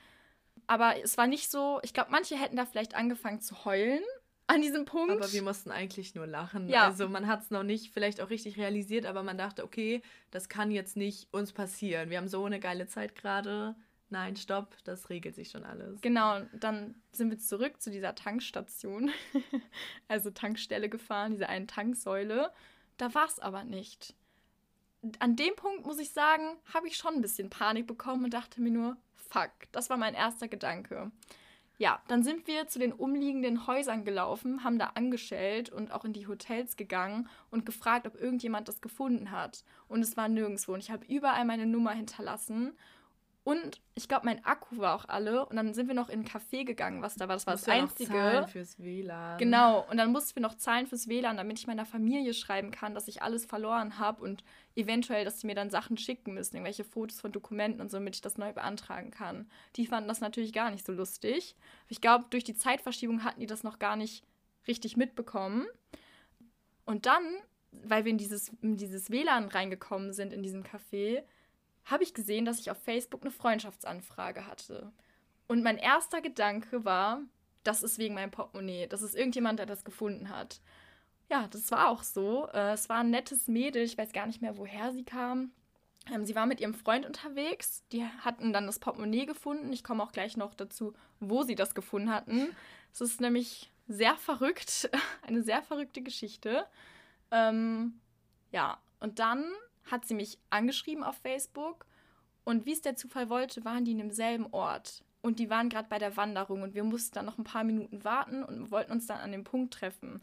Aber 0.68 1.02
es 1.02 1.18
war 1.18 1.28
nicht 1.28 1.50
so, 1.50 1.80
ich 1.84 1.94
glaube, 1.94 2.12
manche 2.12 2.36
hätten 2.36 2.56
da 2.56 2.66
vielleicht 2.66 2.96
angefangen 2.96 3.42
zu 3.42 3.66
heulen 3.66 4.04
an 4.48 4.62
diesem 4.62 4.86
Punkt. 4.86 5.12
Aber 5.12 5.32
wir 5.32 5.42
mussten 5.42 5.72
eigentlich 5.72 6.16
nur 6.16 6.28
lachen. 6.28 6.68
Ja. 6.70 6.86
Also 6.86 7.08
man 7.08 7.28
hat 7.28 7.42
es 7.42 7.52
noch 7.52 7.64
nicht 7.64 7.94
vielleicht 7.94 8.22
auch 8.22 8.30
richtig 8.30 8.58
realisiert, 8.58 9.06
aber 9.06 9.24
man 9.24 9.38
dachte, 9.38 9.64
okay, 9.64 10.02
das 10.32 10.50
kann 10.50 10.72
jetzt 10.72 10.98
nicht 10.98 11.28
uns 11.32 11.54
passieren. 11.54 12.10
Wir 12.10 12.18
haben 12.18 12.28
so 12.28 12.44
eine 12.46 12.60
geile 12.60 12.88
Zeit 12.88 13.16
gerade. 13.16 13.76
Nein, 14.10 14.36
stopp, 14.36 14.76
das 14.84 15.10
regelt 15.10 15.34
sich 15.34 15.50
schon 15.50 15.64
alles. 15.64 16.02
Genau, 16.02 16.42
dann 16.54 16.94
sind 17.14 17.32
wir 17.32 17.40
zurück 17.40 17.82
zu 17.82 17.90
dieser 17.90 18.14
Tankstation, 18.14 19.10
also 20.08 20.30
Tankstelle 20.30 20.88
gefahren, 20.88 21.32
diese 21.32 21.50
einen 21.50 21.68
Tanksäule. 21.68 22.52
Da 22.98 23.16
war 23.16 23.26
es 23.26 23.40
aber 23.40 23.64
nicht. 23.64 24.16
An 25.20 25.36
dem 25.36 25.56
Punkt, 25.56 25.86
muss 25.86 26.00
ich 26.00 26.12
sagen, 26.12 26.58
habe 26.74 26.88
ich 26.88 26.96
schon 26.96 27.16
ein 27.16 27.22
bisschen 27.22 27.50
Panik 27.50 27.88
bekommen 27.88 28.24
und 28.24 28.34
dachte 28.34 28.62
mir 28.62 28.72
nur, 28.72 28.98
fuck, 29.16 29.52
das 29.72 29.90
war 29.90 29.98
mein 29.98 30.14
erster 30.14 30.48
Gedanke. 30.48 31.12
Ja, 31.78 32.02
dann 32.08 32.24
sind 32.24 32.48
wir 32.48 32.68
zu 32.68 32.80
den 32.80 32.94
umliegenden 32.94 33.68
Häusern 33.68 34.06
gelaufen, 34.06 34.64
haben 34.64 34.80
da 34.80 34.92
angeschellt 34.96 35.70
und 35.70 35.92
auch 35.92 36.06
in 36.06 36.14
die 36.14 36.28
Hotels 36.28 36.78
gegangen 36.78 37.28
und 37.50 37.66
gefragt, 37.66 38.08
ob 38.08 38.16
irgendjemand 38.16 38.68
das 38.68 38.80
gefunden 38.80 39.32
hat. 39.32 39.66
Und 39.88 40.02
es 40.02 40.16
war 40.16 40.30
nirgendwo. 40.30 40.74
Und 40.74 40.80
ich 40.80 40.92
habe 40.92 41.06
überall 41.08 41.46
meine 41.46 41.66
Nummer 41.66 41.92
hinterlassen 41.92 42.74
und 43.46 43.82
ich 43.94 44.08
glaube, 44.08 44.26
mein 44.26 44.44
Akku 44.46 44.78
war 44.78 44.96
auch 44.96 45.10
alle. 45.10 45.46
Und 45.46 45.58
dann 45.58 45.74
sind 45.74 45.90
wir 45.90 45.96
noch 45.96 46.08
in 46.08 46.22
ein 46.22 46.26
Café 46.26 46.64
gegangen, 46.64 47.02
was 47.02 47.16
da 47.16 47.28
war. 47.28 47.36
Das 47.36 47.46
war 47.46 47.56
das 47.56 47.68
Einzige. 47.68 48.14
Noch 48.14 48.20
zahlen 48.20 48.48
fürs 48.48 48.80
WLAN. 48.80 49.38
Genau. 49.38 49.86
Und 49.90 49.98
dann 49.98 50.14
mussten 50.14 50.36
wir 50.36 50.42
noch 50.42 50.56
zahlen 50.56 50.88
fürs 50.88 51.10
WLAN, 51.10 51.36
damit 51.36 51.60
ich 51.60 51.68
meiner 51.68 51.86
Familie 51.86 52.34
schreiben 52.34 52.72
kann, 52.72 52.96
dass 52.96 53.10
ich 53.10 53.22
alles 53.22 53.44
verloren 53.46 54.00
habe 54.00 54.24
und 54.24 54.46
eventuell, 54.76 55.26
dass 55.26 55.42
sie 55.42 55.48
mir 55.48 55.56
dann 55.56 55.70
Sachen 55.70 55.98
schicken 55.98 56.34
müssen, 56.34 56.56
irgendwelche 56.56 56.86
Fotos 56.86 57.20
von 57.20 57.34
Dokumenten 57.34 57.82
und 57.82 57.92
so, 57.92 57.98
damit 57.98 58.16
ich 58.16 58.22
das 58.22 58.38
neu 58.38 58.54
beantragen 58.54 59.12
kann. 59.12 59.50
Die 59.76 59.88
fanden 59.88 60.08
das 60.08 60.22
natürlich 60.22 60.54
gar 60.54 60.72
nicht 60.72 60.86
so 60.86 60.94
lustig. 60.94 61.58
Ich 61.90 62.00
glaube, 62.00 62.26
durch 62.30 62.46
die 62.46 62.56
Zeitverschiebung 62.56 63.26
hatten 63.26 63.42
die 63.42 63.46
das 63.46 63.64
noch 63.64 63.78
gar 63.78 63.98
nicht 63.98 64.24
richtig 64.68 64.96
mitbekommen. 64.96 65.68
Und 66.86 67.06
dann, 67.06 67.24
weil 67.72 68.06
wir 68.06 68.12
in 68.12 68.18
dieses, 68.18 68.54
in 68.62 68.78
dieses 68.78 69.10
WLAN 69.10 69.50
reingekommen 69.50 70.14
sind 70.14 70.32
in 70.32 70.44
diesem 70.44 70.64
Café, 70.64 71.24
habe 71.86 72.04
ich 72.04 72.14
gesehen, 72.14 72.46
dass 72.46 72.60
ich 72.60 72.72
auf 72.72 72.82
Facebook 72.82 73.22
eine 73.22 73.32
Freundschaftsanfrage 73.32 74.48
hatte. 74.48 74.92
Und 75.48 75.64
mein 75.64 75.78
erster 75.78 76.22
Gedanke 76.22 76.86
war, 76.86 77.22
das 77.64 77.84
ist 77.84 77.98
wegen 77.98 78.16
meinem 78.16 78.32
Portemonnaie. 78.32 78.88
Das 78.88 79.02
ist 79.02 79.16
irgendjemand, 79.16 79.60
der 79.60 79.66
das 79.66 79.84
gefunden 79.84 80.30
hat. 80.30 80.62
Ja, 81.30 81.48
das 81.48 81.72
war 81.72 81.90
auch 81.90 82.04
so. 82.04 82.48
Äh, 82.54 82.74
es 82.74 82.90
war 82.90 82.98
ein 82.98 83.10
nettes 83.10 83.48
Mädel. 83.48 83.84
Ich 83.84 83.98
weiß 83.98 84.12
gar 84.12 84.28
nicht 84.28 84.42
mehr, 84.42 84.58
woher 84.58 84.92
sie 84.92 85.04
kam. 85.04 85.52
Ähm, 86.12 86.26
sie 86.26 86.36
war 86.36 86.46
mit 86.46 86.60
ihrem 86.60 86.74
Freund 86.74 87.06
unterwegs. 87.06 87.84
Die 87.92 88.06
hatten 88.06 88.54
dann 88.54 88.68
das 88.68 88.80
Portemonnaie 88.80 89.26
gefunden. 89.26 89.72
Ich 89.72 89.84
komme 89.84 90.04
auch 90.04 90.12
gleich 90.12 90.38
noch 90.38 90.54
dazu, 90.54 90.94
wo 91.20 91.44
sie 91.44 91.56
das 91.56 91.76
gefunden 91.76 92.12
hatten. 92.12 92.56
Es 92.92 93.02
ist 93.02 93.22
nämlich 93.22 93.72
sehr 93.88 94.16
verrückt. 94.16 94.90
Eine 95.22 95.44
sehr 95.44 95.62
verrückte 95.64 96.02
Geschichte. 96.02 96.66
Ähm, 97.32 98.00
ja, 98.52 98.78
und 99.00 99.20
dann 99.20 99.46
hat 99.90 100.06
sie 100.06 100.14
mich 100.14 100.38
angeschrieben 100.50 101.04
auf 101.04 101.18
Facebook. 101.18 101.86
Und 102.44 102.66
wie 102.66 102.74
es 102.74 102.82
der 102.82 102.96
Zufall 102.96 103.30
wollte, 103.30 103.64
waren 103.64 103.86
die 103.86 103.92
in 103.92 104.00
demselben 104.00 104.48
Ort. 104.52 105.04
Und 105.22 105.40
die 105.40 105.50
waren 105.50 105.70
gerade 105.70 105.88
bei 105.88 106.00
der 106.00 106.18
Wanderung 106.18 106.64
und 106.64 106.74
wir 106.74 106.84
mussten 106.84 107.16
dann 107.16 107.26
noch 107.26 107.38
ein 107.38 107.46
paar 107.46 107.64
Minuten 107.64 108.04
warten 108.04 108.44
und 108.44 108.72
wollten 108.72 108.92
uns 108.92 109.08
dann 109.08 109.20
an 109.20 109.32
dem 109.32 109.46
Punkt 109.46 109.74
treffen. 109.74 110.22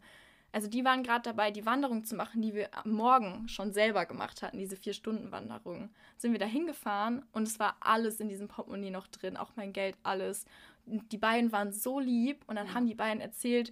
Also 0.51 0.67
die 0.67 0.83
waren 0.83 1.03
gerade 1.03 1.23
dabei, 1.23 1.49
die 1.49 1.65
Wanderung 1.65 2.03
zu 2.03 2.15
machen, 2.15 2.41
die 2.41 2.53
wir 2.53 2.69
am 2.73 2.91
Morgen 2.91 3.47
schon 3.47 3.71
selber 3.71 4.05
gemacht 4.05 4.41
hatten, 4.41 4.59
diese 4.59 4.75
Vier-Stunden-Wanderung. 4.75 5.89
Sind 6.17 6.33
wir 6.33 6.39
da 6.39 6.45
hingefahren 6.45 7.25
und 7.31 7.43
es 7.43 7.59
war 7.59 7.77
alles 7.79 8.19
in 8.19 8.29
diesem 8.29 8.47
Portemonnaie 8.47 8.91
noch 8.91 9.07
drin, 9.07 9.37
auch 9.37 9.51
mein 9.55 9.73
Geld, 9.73 9.95
alles. 10.03 10.45
Und 10.85 11.11
die 11.11 11.17
beiden 11.17 11.51
waren 11.51 11.71
so 11.71 11.99
lieb 11.99 12.43
und 12.47 12.57
dann 12.57 12.73
haben 12.73 12.85
die 12.85 12.95
beiden 12.95 13.21
erzählt, 13.21 13.71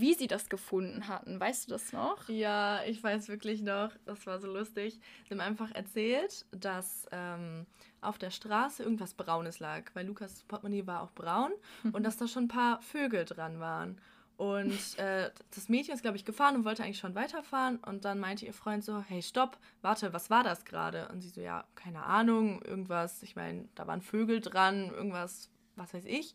wie 0.00 0.14
sie 0.14 0.26
das 0.26 0.48
gefunden 0.48 1.08
hatten. 1.08 1.40
Weißt 1.40 1.66
du 1.66 1.72
das 1.72 1.92
noch? 1.92 2.28
Ja, 2.28 2.82
ich 2.84 3.02
weiß 3.02 3.28
wirklich 3.28 3.62
noch. 3.62 3.90
Das 4.04 4.26
war 4.26 4.38
so 4.38 4.46
lustig. 4.46 4.98
Sie 5.24 5.34
haben 5.34 5.40
einfach 5.40 5.70
erzählt, 5.72 6.44
dass 6.52 7.06
ähm, 7.12 7.66
auf 8.00 8.18
der 8.18 8.30
Straße 8.30 8.82
irgendwas 8.82 9.14
Braunes 9.14 9.58
lag, 9.58 9.84
weil 9.94 10.06
Lukas 10.06 10.44
Portemonnaie 10.44 10.86
war 10.86 11.02
auch 11.02 11.12
braun 11.12 11.52
und 11.92 12.04
dass 12.04 12.16
da 12.16 12.28
schon 12.28 12.44
ein 12.44 12.48
paar 12.48 12.80
Vögel 12.82 13.24
dran 13.24 13.58
waren. 13.60 14.00
Und 14.36 14.98
äh, 14.98 15.30
das 15.54 15.70
Mädchen 15.70 15.94
ist, 15.94 16.02
glaube 16.02 16.18
ich, 16.18 16.26
gefahren 16.26 16.56
und 16.56 16.64
wollte 16.66 16.82
eigentlich 16.84 16.98
schon 16.98 17.14
weiterfahren. 17.14 17.78
Und 17.78 18.04
dann 18.04 18.20
meinte 18.20 18.44
ihr 18.44 18.52
Freund 18.52 18.84
so, 18.84 19.00
hey, 19.00 19.22
stopp, 19.22 19.56
warte, 19.80 20.12
was 20.12 20.28
war 20.28 20.44
das 20.44 20.66
gerade? 20.66 21.08
Und 21.08 21.22
sie 21.22 21.30
so, 21.30 21.40
ja, 21.40 21.64
keine 21.74 22.02
Ahnung, 22.02 22.60
irgendwas, 22.62 23.22
ich 23.22 23.34
meine, 23.34 23.66
da 23.74 23.86
waren 23.86 24.02
Vögel 24.02 24.40
dran, 24.42 24.90
irgendwas, 24.90 25.48
was 25.76 25.94
weiß 25.94 26.04
ich. 26.04 26.34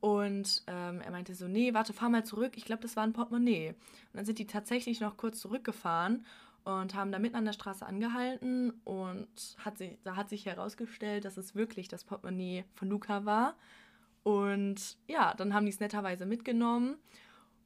Und 0.00 0.62
ähm, 0.68 1.00
er 1.00 1.10
meinte 1.10 1.34
so, 1.34 1.48
nee, 1.48 1.74
warte, 1.74 1.92
fahr 1.92 2.08
mal 2.08 2.24
zurück. 2.24 2.52
Ich 2.56 2.64
glaube, 2.64 2.82
das 2.82 2.96
war 2.96 3.02
ein 3.02 3.12
Portemonnaie. 3.12 3.70
Und 3.70 3.76
dann 4.14 4.24
sind 4.24 4.38
die 4.38 4.46
tatsächlich 4.46 5.00
noch 5.00 5.16
kurz 5.16 5.40
zurückgefahren 5.40 6.24
und 6.64 6.94
haben 6.94 7.10
da 7.10 7.18
mitten 7.18 7.36
an 7.36 7.44
der 7.44 7.52
Straße 7.52 7.84
angehalten. 7.84 8.72
Und 8.84 9.56
hat 9.58 9.78
sie, 9.78 9.98
da 10.04 10.14
hat 10.14 10.28
sich 10.28 10.46
herausgestellt, 10.46 11.24
dass 11.24 11.36
es 11.36 11.54
wirklich 11.54 11.88
das 11.88 12.04
Portemonnaie 12.04 12.64
von 12.74 12.88
Luca 12.88 13.24
war. 13.24 13.56
Und 14.22 14.98
ja, 15.08 15.34
dann 15.34 15.54
haben 15.54 15.66
die 15.66 15.72
es 15.72 15.80
netterweise 15.80 16.26
mitgenommen 16.26 16.96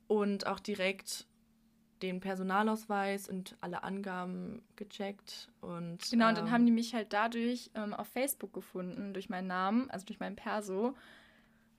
und 0.07 0.47
auch 0.47 0.61
direkt 0.61 1.27
den 2.03 2.21
Personalausweis 2.21 3.29
und 3.29 3.57
alle 3.61 3.83
Angaben 3.83 4.63
gecheckt. 4.77 5.51
Und, 5.61 5.99
genau, 6.11 6.29
und 6.29 6.39
dann 6.39 6.47
ähm, 6.47 6.53
haben 6.53 6.67
die 6.67 6.73
mich 6.73 6.95
halt 6.95 7.13
dadurch 7.13 7.71
ähm, 7.75 7.95
auf 7.95 8.09
Facebook 8.09 8.53
gefunden, 8.53 9.15
durch 9.15 9.29
meinen 9.29 9.47
Namen, 9.47 9.91
also 9.91 10.05
durch 10.07 10.21
meinen 10.21 10.37
Perso. 10.37 10.95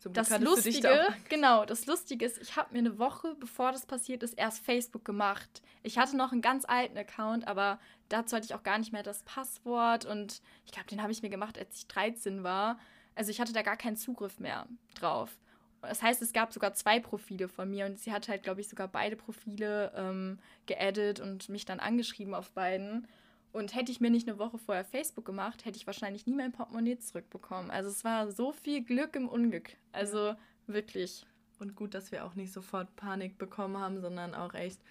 Zum 0.03 0.11
das 0.11 0.37
Lustige, 0.37 0.81
da 0.81 1.07
genau, 1.29 1.63
das 1.63 1.85
Lustige 1.85 2.25
ist, 2.25 2.37
ich 2.41 2.57
habe 2.57 2.73
mir 2.73 2.79
eine 2.79 2.99
Woche, 2.99 3.37
bevor 3.39 3.71
das 3.71 3.85
passiert 3.85 4.21
ist, 4.21 4.33
erst 4.33 4.61
Facebook 4.61 5.05
gemacht. 5.05 5.61
Ich 5.81 5.97
hatte 5.97 6.17
noch 6.17 6.33
einen 6.33 6.41
ganz 6.41 6.65
alten 6.65 6.97
Account, 6.97 7.47
aber 7.47 7.79
dazu 8.09 8.35
hatte 8.35 8.45
ich 8.45 8.53
auch 8.53 8.63
gar 8.63 8.77
nicht 8.79 8.91
mehr 8.91 9.01
das 9.01 9.23
Passwort 9.23 10.03
und 10.03 10.41
ich 10.65 10.73
glaube, 10.73 10.89
den 10.89 11.01
habe 11.01 11.13
ich 11.13 11.21
mir 11.21 11.29
gemacht, 11.29 11.57
als 11.57 11.77
ich 11.77 11.87
13 11.87 12.43
war. 12.43 12.77
Also 13.15 13.31
ich 13.31 13.39
hatte 13.39 13.53
da 13.53 13.61
gar 13.61 13.77
keinen 13.77 13.95
Zugriff 13.95 14.41
mehr 14.41 14.67
drauf. 14.95 15.37
Das 15.79 16.03
heißt, 16.03 16.21
es 16.21 16.33
gab 16.33 16.51
sogar 16.51 16.73
zwei 16.73 16.99
Profile 16.99 17.47
von 17.47 17.69
mir 17.69 17.85
und 17.85 17.97
sie 17.97 18.11
hat 18.11 18.27
halt, 18.27 18.43
glaube 18.43 18.59
ich, 18.59 18.67
sogar 18.67 18.89
beide 18.89 19.15
Profile 19.15 19.93
ähm, 19.95 20.37
geaddet 20.65 21.21
und 21.21 21.47
mich 21.47 21.63
dann 21.63 21.79
angeschrieben 21.79 22.33
auf 22.33 22.51
beiden. 22.51 23.07
Und 23.53 23.75
hätte 23.75 23.91
ich 23.91 24.01
mir 24.01 24.09
nicht 24.09 24.27
eine 24.27 24.39
Woche 24.39 24.57
vorher 24.57 24.83
Facebook 24.83 25.25
gemacht, 25.25 25.63
hätte 25.63 25.77
ich 25.77 25.85
wahrscheinlich 25.85 26.25
nie 26.25 26.33
mein 26.33 26.51
Portemonnaie 26.51 26.97
zurückbekommen. 26.97 27.69
Also 27.69 27.89
es 27.89 28.03
war 28.03 28.31
so 28.31 28.51
viel 28.51 28.83
Glück 28.83 29.15
im 29.15 29.29
Unglück. 29.29 29.77
Also 29.91 30.29
ja. 30.29 30.37
wirklich. 30.65 31.25
Und 31.59 31.75
gut, 31.75 31.93
dass 31.93 32.11
wir 32.11 32.25
auch 32.25 32.33
nicht 32.33 32.51
sofort 32.51 32.95
Panik 32.95 33.37
bekommen 33.37 33.77
haben, 33.77 34.01
sondern 34.01 34.33
auch 34.33 34.55
echt 34.55 34.81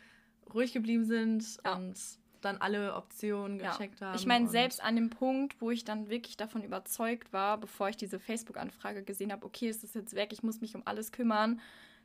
ruhig 0.55 0.73
geblieben 0.73 1.05
sind 1.05 1.45
ja. 1.65 1.75
und 1.75 1.99
dann 2.41 2.59
alle 2.59 2.95
Optionen 2.95 3.59
gecheckt 3.59 4.01
ja. 4.01 4.09
haben. 4.09 4.17
Ich 4.17 4.27
meine, 4.27 4.49
selbst 4.49 4.83
an 4.83 4.95
dem 4.95 5.11
Punkt, 5.11 5.61
wo 5.61 5.71
ich 5.71 5.85
dann 5.85 6.09
wirklich 6.09 6.37
davon 6.37 6.63
überzeugt 6.63 7.33
war, 7.33 7.59
bevor 7.59 7.89
ich 7.89 7.97
diese 7.97 8.21
Facebook-Anfrage 8.21 9.03
gesehen 9.03 9.33
habe, 9.33 9.45
okay, 9.45 9.69
ist 9.69 9.83
das 9.83 9.95
jetzt 9.95 10.15
weg, 10.15 10.33
ich 10.33 10.43
muss 10.43 10.61
mich 10.61 10.75
um 10.75 10.83
alles 10.85 11.11
kümmern, 11.11 11.61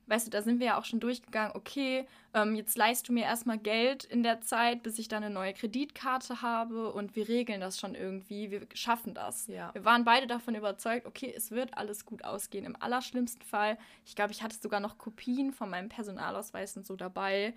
weißt 0.08 0.28
du, 0.28 0.32
da 0.32 0.42
sind 0.42 0.60
wir 0.60 0.68
ja 0.68 0.80
auch 0.80 0.86
schon 0.86 1.00
durchgegangen, 1.00 1.56
okay, 1.56 2.08
ähm, 2.34 2.56
jetzt 2.56 2.78
leist 2.78 3.08
du 3.08 3.14
mir 3.14 3.26
erstmal 3.26 3.58
Geld 3.58 4.04
in 4.06 4.24
der 4.24 4.42
Zeit, 4.42 4.84
bis 4.84 5.00
ich 5.00 5.08
dann 5.08 5.24
eine 5.24 5.34
neue 5.34 5.54
Kreditkarte 5.54 6.42
habe 6.42 6.92
und 6.92 7.16
wir 7.16 7.28
regeln 7.28 7.62
das 7.62 7.80
schon 7.80 7.94
irgendwie, 7.94 8.52
wir 8.52 8.68
schaffen 8.74 9.14
das. 9.14 9.48
Ja. 9.48 9.74
Wir 9.74 9.86
waren 9.86 10.06
beide 10.06 10.28
davon 10.28 10.56
überzeugt, 10.56 11.06
okay, 11.06 11.34
es 11.36 11.52
wird 11.52 11.78
alles 11.78 12.06
gut 12.06 12.24
ausgehen. 12.24 12.66
Im 12.66 12.76
allerschlimmsten 12.82 13.44
Fall, 13.44 13.78
ich 14.06 14.16
glaube, 14.16 14.32
ich 14.32 14.42
hatte 14.42 14.58
sogar 14.58 14.80
noch 14.80 14.98
Kopien 14.98 15.52
von 15.52 15.70
meinem 15.70 15.90
Personalausweis 15.90 16.78
und 16.78 16.88
so 16.88 16.96
dabei. 16.96 17.54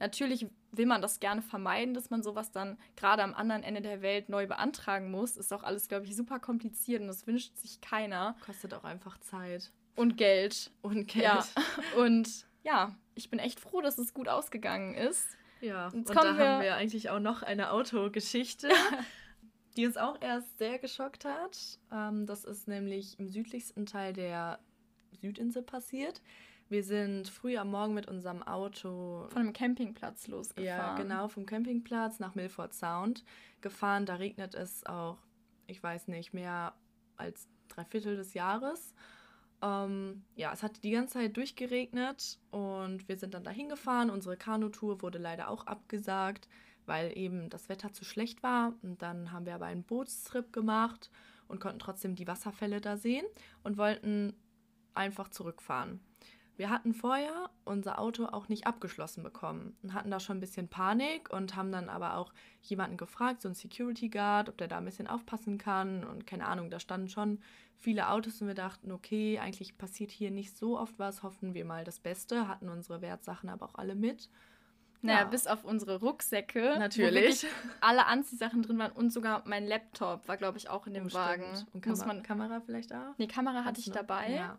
Natürlich 0.00 0.46
will 0.70 0.86
man 0.86 1.02
das 1.02 1.18
gerne 1.18 1.42
vermeiden, 1.42 1.94
dass 1.94 2.10
man 2.10 2.22
sowas 2.22 2.52
dann 2.52 2.78
gerade 2.96 3.22
am 3.22 3.34
anderen 3.34 3.62
Ende 3.62 3.80
der 3.80 4.02
Welt 4.02 4.28
neu 4.28 4.46
beantragen 4.46 5.10
muss. 5.10 5.36
Ist 5.36 5.52
auch 5.52 5.64
alles, 5.64 5.88
glaube 5.88 6.06
ich, 6.06 6.14
super 6.14 6.38
kompliziert 6.38 7.00
und 7.00 7.08
das 7.08 7.26
wünscht 7.26 7.56
sich 7.56 7.80
keiner. 7.80 8.36
Kostet 8.44 8.74
auch 8.74 8.84
einfach 8.84 9.18
Zeit. 9.18 9.72
Und 9.98 10.16
Geld. 10.16 10.70
Und 10.80 11.08
Geld. 11.08 11.24
Ja. 11.24 11.44
Und 11.96 12.46
ja, 12.62 12.94
ich 13.16 13.30
bin 13.30 13.40
echt 13.40 13.58
froh, 13.58 13.80
dass 13.80 13.98
es 13.98 14.14
gut 14.14 14.28
ausgegangen 14.28 14.94
ist. 14.94 15.26
Ja, 15.60 15.86
Jetzt 15.86 15.94
und 15.94 16.10
da 16.10 16.22
wir 16.38 16.48
haben 16.48 16.62
wir 16.62 16.76
eigentlich 16.76 17.10
auch 17.10 17.18
noch 17.18 17.42
eine 17.42 17.72
Autogeschichte, 17.72 18.68
die 19.76 19.86
uns 19.86 19.96
auch 19.96 20.16
erst 20.20 20.56
sehr 20.58 20.78
geschockt 20.78 21.24
hat. 21.24 21.80
Ähm, 21.90 22.26
das 22.26 22.44
ist 22.44 22.68
nämlich 22.68 23.18
im 23.18 23.28
südlichsten 23.28 23.86
Teil 23.86 24.12
der 24.12 24.60
Südinsel 25.20 25.62
passiert. 25.62 26.22
Wir 26.68 26.84
sind 26.84 27.28
früh 27.28 27.56
am 27.56 27.72
Morgen 27.72 27.94
mit 27.94 28.06
unserem 28.06 28.44
Auto 28.44 29.26
von 29.30 29.42
einem 29.42 29.52
Campingplatz 29.52 30.28
losgefahren. 30.28 30.66
Ja, 30.66 30.94
genau, 30.94 31.26
vom 31.26 31.44
Campingplatz 31.44 32.20
nach 32.20 32.36
Milford 32.36 32.72
Sound 32.72 33.24
gefahren. 33.62 34.06
Da 34.06 34.14
regnet 34.14 34.54
es 34.54 34.86
auch, 34.86 35.18
ich 35.66 35.82
weiß 35.82 36.06
nicht, 36.06 36.34
mehr 36.34 36.74
als 37.16 37.48
drei 37.66 37.84
Viertel 37.84 38.16
des 38.16 38.34
Jahres. 38.34 38.94
Ähm, 39.60 40.22
ja, 40.36 40.52
es 40.52 40.62
hat 40.62 40.84
die 40.84 40.90
ganze 40.90 41.14
Zeit 41.14 41.36
durchgeregnet 41.36 42.38
und 42.50 43.08
wir 43.08 43.16
sind 43.16 43.34
dann 43.34 43.44
dahin 43.44 43.68
gefahren. 43.68 44.10
Unsere 44.10 44.36
Kanutour 44.36 45.02
wurde 45.02 45.18
leider 45.18 45.48
auch 45.48 45.66
abgesagt, 45.66 46.48
weil 46.86 47.16
eben 47.16 47.50
das 47.50 47.68
Wetter 47.68 47.92
zu 47.92 48.04
schlecht 48.04 48.42
war. 48.42 48.74
Und 48.82 49.02
dann 49.02 49.32
haben 49.32 49.46
wir 49.46 49.54
aber 49.54 49.66
einen 49.66 49.82
Bootstrip 49.82 50.52
gemacht 50.52 51.10
und 51.48 51.60
konnten 51.60 51.80
trotzdem 51.80 52.14
die 52.14 52.26
Wasserfälle 52.26 52.80
da 52.80 52.96
sehen 52.96 53.26
und 53.64 53.78
wollten 53.78 54.34
einfach 54.94 55.28
zurückfahren. 55.28 56.00
Wir 56.58 56.70
hatten 56.70 56.92
vorher 56.92 57.50
unser 57.64 58.00
Auto 58.00 58.26
auch 58.26 58.48
nicht 58.48 58.66
abgeschlossen 58.66 59.22
bekommen 59.22 59.76
und 59.84 59.94
hatten 59.94 60.10
da 60.10 60.18
schon 60.18 60.38
ein 60.38 60.40
bisschen 60.40 60.66
Panik 60.66 61.32
und 61.32 61.54
haben 61.54 61.70
dann 61.70 61.88
aber 61.88 62.16
auch 62.16 62.32
jemanden 62.62 62.96
gefragt, 62.96 63.42
so 63.42 63.48
einen 63.48 63.54
Security 63.54 64.08
Guard, 64.08 64.48
ob 64.48 64.58
der 64.58 64.66
da 64.66 64.78
ein 64.78 64.84
bisschen 64.84 65.06
aufpassen 65.06 65.56
kann 65.56 66.02
und 66.02 66.26
keine 66.26 66.46
Ahnung, 66.46 66.68
da 66.68 66.80
standen 66.80 67.08
schon 67.08 67.38
viele 67.76 68.08
Autos 68.08 68.42
und 68.42 68.48
wir 68.48 68.56
dachten, 68.56 68.90
okay, 68.90 69.38
eigentlich 69.38 69.78
passiert 69.78 70.10
hier 70.10 70.32
nicht 70.32 70.56
so 70.56 70.76
oft 70.76 70.98
was, 70.98 71.22
hoffen 71.22 71.54
wir 71.54 71.64
mal 71.64 71.84
das 71.84 72.00
Beste, 72.00 72.48
hatten 72.48 72.68
unsere 72.68 73.02
Wertsachen 73.02 73.48
aber 73.50 73.64
auch 73.64 73.76
alle 73.76 73.94
mit. 73.94 74.28
Naja, 75.00 75.20
ja. 75.20 75.24
bis 75.26 75.46
auf 75.46 75.62
unsere 75.62 76.00
Rucksäcke. 76.00 76.74
Natürlich. 76.76 77.46
Alle 77.80 78.06
Anziehsachen 78.06 78.62
drin 78.62 78.78
waren 78.78 78.90
und 78.90 79.12
sogar 79.12 79.44
mein 79.46 79.64
Laptop 79.64 80.26
war, 80.26 80.36
glaube 80.36 80.58
ich, 80.58 80.68
auch 80.68 80.88
in 80.88 80.94
dem 80.94 81.06
oh, 81.06 81.14
Wagen. 81.14 81.44
Und 81.72 81.82
Kam 81.82 81.90
Muss 81.92 82.04
man 82.04 82.24
Kamera 82.24 82.60
vielleicht 82.60 82.92
auch? 82.92 83.16
Nee, 83.16 83.28
Kamera 83.28 83.64
hatte 83.64 83.78
ich 83.78 83.92
dabei. 83.92 84.32
Ja. 84.32 84.58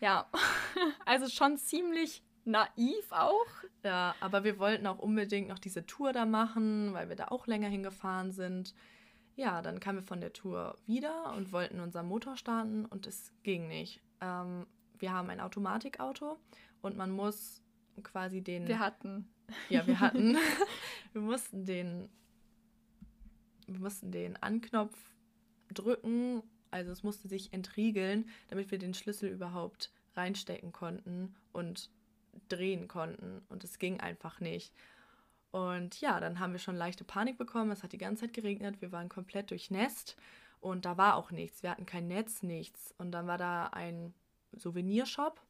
Ja, 0.00 0.26
also 1.06 1.28
schon 1.28 1.56
ziemlich 1.58 2.22
naiv 2.44 3.12
auch. 3.12 3.46
Ja, 3.84 4.14
aber 4.20 4.44
wir 4.44 4.58
wollten 4.58 4.86
auch 4.86 4.98
unbedingt 4.98 5.48
noch 5.48 5.58
diese 5.58 5.86
Tour 5.86 6.12
da 6.12 6.26
machen, 6.26 6.92
weil 6.92 7.08
wir 7.08 7.16
da 7.16 7.28
auch 7.28 7.46
länger 7.46 7.68
hingefahren 7.68 8.32
sind. 8.32 8.74
Ja, 9.36 9.62
dann 9.62 9.80
kamen 9.80 9.98
wir 9.98 10.06
von 10.06 10.20
der 10.20 10.32
Tour 10.32 10.76
wieder 10.86 11.32
und 11.34 11.52
wollten 11.52 11.80
unseren 11.80 12.06
Motor 12.06 12.36
starten 12.36 12.84
und 12.84 13.06
es 13.06 13.32
ging 13.42 13.68
nicht. 13.68 14.00
Ähm, 14.20 14.66
wir 14.98 15.12
haben 15.12 15.30
ein 15.30 15.40
Automatikauto 15.40 16.38
und 16.82 16.96
man 16.96 17.10
muss 17.10 17.62
quasi 18.02 18.42
den. 18.42 18.66
Wir 18.66 18.78
hatten. 18.78 19.28
Ja, 19.68 19.86
wir 19.86 20.00
hatten. 20.00 20.36
wir 21.12 21.22
mussten 21.22 21.64
den. 21.64 22.08
Wir 23.66 23.78
mussten 23.78 24.10
den 24.10 24.36
Anknopf 24.42 24.96
drücken 25.72 26.42
also 26.70 26.92
es 26.92 27.02
musste 27.02 27.28
sich 27.28 27.52
entriegeln, 27.52 28.28
damit 28.48 28.70
wir 28.70 28.78
den 28.78 28.94
Schlüssel 28.94 29.30
überhaupt 29.30 29.90
reinstecken 30.14 30.72
konnten 30.72 31.34
und 31.52 31.90
drehen 32.48 32.88
konnten. 32.88 33.42
Und 33.48 33.64
es 33.64 33.78
ging 33.78 34.00
einfach 34.00 34.40
nicht. 34.40 34.72
Und 35.50 36.00
ja, 36.00 36.20
dann 36.20 36.38
haben 36.38 36.52
wir 36.52 36.60
schon 36.60 36.76
leichte 36.76 37.04
Panik 37.04 37.36
bekommen. 37.36 37.72
Es 37.72 37.82
hat 37.82 37.92
die 37.92 37.98
ganze 37.98 38.22
Zeit 38.22 38.34
geregnet. 38.34 38.80
Wir 38.80 38.92
waren 38.92 39.08
komplett 39.08 39.50
durchnässt. 39.50 40.16
Und 40.60 40.84
da 40.84 40.96
war 40.96 41.16
auch 41.16 41.30
nichts. 41.30 41.62
Wir 41.62 41.70
hatten 41.70 41.86
kein 41.86 42.06
Netz, 42.06 42.42
nichts. 42.42 42.94
Und 42.98 43.12
dann 43.12 43.26
war 43.26 43.38
da 43.38 43.66
ein 43.68 44.14
Souvenirshop. 44.52 45.40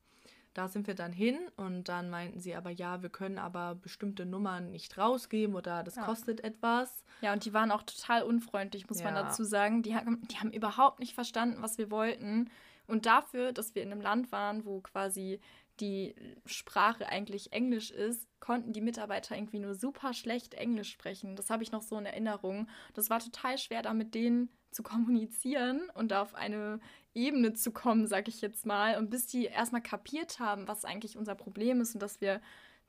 Da 0.52 0.66
sind 0.66 0.88
wir 0.88 0.94
dann 0.94 1.12
hin 1.12 1.38
und 1.56 1.88
dann 1.88 2.10
meinten 2.10 2.40
sie 2.40 2.56
aber, 2.56 2.70
ja, 2.70 3.02
wir 3.02 3.08
können 3.08 3.38
aber 3.38 3.76
bestimmte 3.76 4.26
Nummern 4.26 4.72
nicht 4.72 4.98
rausgeben 4.98 5.54
oder 5.54 5.84
das 5.84 5.94
ja. 5.94 6.04
kostet 6.04 6.42
etwas. 6.42 7.04
Ja, 7.20 7.32
und 7.32 7.44
die 7.44 7.54
waren 7.54 7.70
auch 7.70 7.84
total 7.84 8.22
unfreundlich, 8.24 8.88
muss 8.88 8.98
ja. 8.98 9.04
man 9.04 9.14
dazu 9.14 9.44
sagen. 9.44 9.82
Die 9.82 9.94
haben, 9.94 10.26
die 10.28 10.38
haben 10.38 10.50
überhaupt 10.50 10.98
nicht 10.98 11.14
verstanden, 11.14 11.62
was 11.62 11.78
wir 11.78 11.90
wollten. 11.90 12.50
Und 12.88 13.06
dafür, 13.06 13.52
dass 13.52 13.76
wir 13.76 13.84
in 13.84 13.92
einem 13.92 14.00
Land 14.00 14.32
waren, 14.32 14.64
wo 14.64 14.80
quasi 14.80 15.40
die 15.78 16.14
Sprache 16.44 17.08
eigentlich 17.08 17.52
Englisch 17.52 17.90
ist, 17.90 18.26
konnten 18.40 18.72
die 18.72 18.80
Mitarbeiter 18.80 19.36
irgendwie 19.36 19.60
nur 19.60 19.74
super 19.74 20.12
schlecht 20.14 20.54
Englisch 20.54 20.90
sprechen. 20.90 21.36
Das 21.36 21.50
habe 21.50 21.62
ich 21.62 21.72
noch 21.72 21.82
so 21.82 21.96
in 21.96 22.06
Erinnerung. 22.06 22.68
Das 22.94 23.08
war 23.08 23.20
total 23.20 23.56
schwer, 23.58 23.82
da 23.82 23.94
mit 23.94 24.14
denen 24.14 24.50
zu 24.70 24.82
kommunizieren 24.82 25.90
und 25.94 26.12
auf 26.12 26.34
eine 26.34 26.80
Ebene 27.14 27.54
zu 27.54 27.72
kommen, 27.72 28.06
sag 28.06 28.28
ich 28.28 28.40
jetzt 28.40 28.66
mal. 28.66 28.98
Und 28.98 29.10
bis 29.10 29.26
die 29.26 29.46
erstmal 29.46 29.82
kapiert 29.82 30.38
haben, 30.38 30.68
was 30.68 30.84
eigentlich 30.84 31.16
unser 31.16 31.34
Problem 31.34 31.80
ist 31.80 31.94
und 31.94 32.02
dass 32.02 32.20
wir 32.20 32.40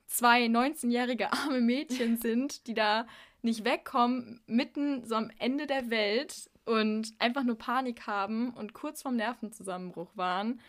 zwei 0.06 0.46
19-jährige 0.46 1.32
arme 1.32 1.60
Mädchen 1.60 2.16
sind, 2.18 2.66
die 2.66 2.74
da 2.74 3.06
nicht 3.42 3.64
wegkommen, 3.64 4.40
mitten 4.46 5.04
so 5.04 5.16
am 5.16 5.30
Ende 5.38 5.66
der 5.66 5.90
Welt 5.90 6.50
und 6.64 7.12
einfach 7.18 7.42
nur 7.42 7.58
Panik 7.58 8.06
haben 8.06 8.52
und 8.54 8.72
kurz 8.72 9.02
vorm 9.02 9.16
Nervenzusammenbruch 9.16 10.16
waren. 10.16 10.60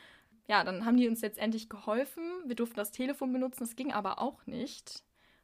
Ja, 0.47 0.63
dann 0.63 0.85
haben 0.85 0.97
die 0.97 1.07
uns 1.07 1.21
letztendlich 1.21 1.69
geholfen. 1.69 2.23
Wir 2.45 2.55
durften 2.55 2.75
das 2.75 2.91
Telefon 2.91 3.31
benutzen, 3.31 3.59
das 3.59 3.75
ging 3.75 3.93
aber 3.93 4.19
auch 4.19 4.45
nicht. 4.45 5.03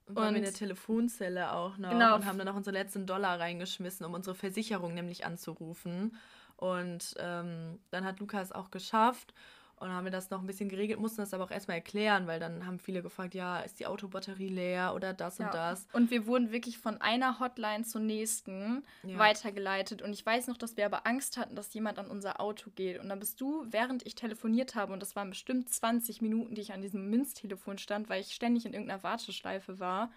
Und 0.09 0.15
waren 0.15 0.35
in 0.35 0.43
der 0.43 0.53
Telefonzelle 0.53 1.53
auch 1.53 1.77
noch 1.77 1.91
genau. 1.91 2.15
und 2.15 2.25
haben 2.25 2.37
dann 2.37 2.47
noch 2.47 2.55
unsere 2.55 2.75
letzten 2.75 3.05
Dollar 3.05 3.39
reingeschmissen, 3.39 4.05
um 4.05 4.13
unsere 4.13 4.35
Versicherung 4.35 4.93
nämlich 4.93 5.25
anzurufen. 5.25 6.17
Und 6.57 7.15
ähm, 7.19 7.79
dann 7.91 8.03
hat 8.03 8.19
Lukas 8.19 8.51
auch 8.51 8.71
geschafft 8.71 9.33
und 9.79 9.89
haben 9.89 10.03
wir 10.03 10.11
das 10.11 10.29
noch 10.29 10.41
ein 10.41 10.47
bisschen 10.47 10.69
geregelt, 10.69 10.99
mussten 10.99 11.21
das 11.21 11.33
aber 11.33 11.45
auch 11.45 11.51
erstmal 11.51 11.77
erklären, 11.77 12.27
weil 12.27 12.39
dann 12.39 12.65
haben 12.65 12.79
viele 12.79 13.01
gefragt, 13.01 13.33
ja, 13.33 13.59
ist 13.59 13.79
die 13.79 13.85
Autobatterie 13.85 14.49
leer 14.49 14.93
oder 14.93 15.13
das 15.13 15.37
ja. 15.37 15.45
und 15.45 15.53
das. 15.53 15.87
Und 15.93 16.11
wir 16.11 16.25
wurden 16.27 16.51
wirklich 16.51 16.77
von 16.77 16.99
einer 16.99 17.39
Hotline 17.39 17.83
zur 17.85 18.01
nächsten 18.01 18.83
ja. 19.03 19.17
weitergeleitet. 19.17 20.01
Und 20.01 20.11
ich 20.11 20.25
weiß 20.25 20.47
noch, 20.47 20.57
dass 20.57 20.75
wir 20.75 20.85
aber 20.85 21.07
Angst 21.07 21.37
hatten, 21.37 21.55
dass 21.55 21.73
jemand 21.73 21.97
an 21.97 22.07
unser 22.07 22.41
Auto 22.41 22.69
geht. 22.71 22.99
Und 22.99 23.09
dann 23.09 23.19
bist 23.19 23.39
du, 23.39 23.65
während 23.69 24.05
ich 24.05 24.15
telefoniert 24.15 24.75
habe, 24.75 24.91
und 24.91 25.01
das 25.01 25.15
waren 25.15 25.29
bestimmt 25.29 25.69
20 25.69 26.21
Minuten, 26.21 26.55
die 26.55 26.61
ich 26.61 26.73
an 26.73 26.81
diesem 26.81 27.09
Münztelefon 27.09 27.77
stand, 27.77 28.09
weil 28.09 28.21
ich 28.21 28.33
ständig 28.33 28.65
in 28.65 28.73
irgendeiner 28.73 29.03
Warteschleife 29.03 29.79
war. 29.79 30.11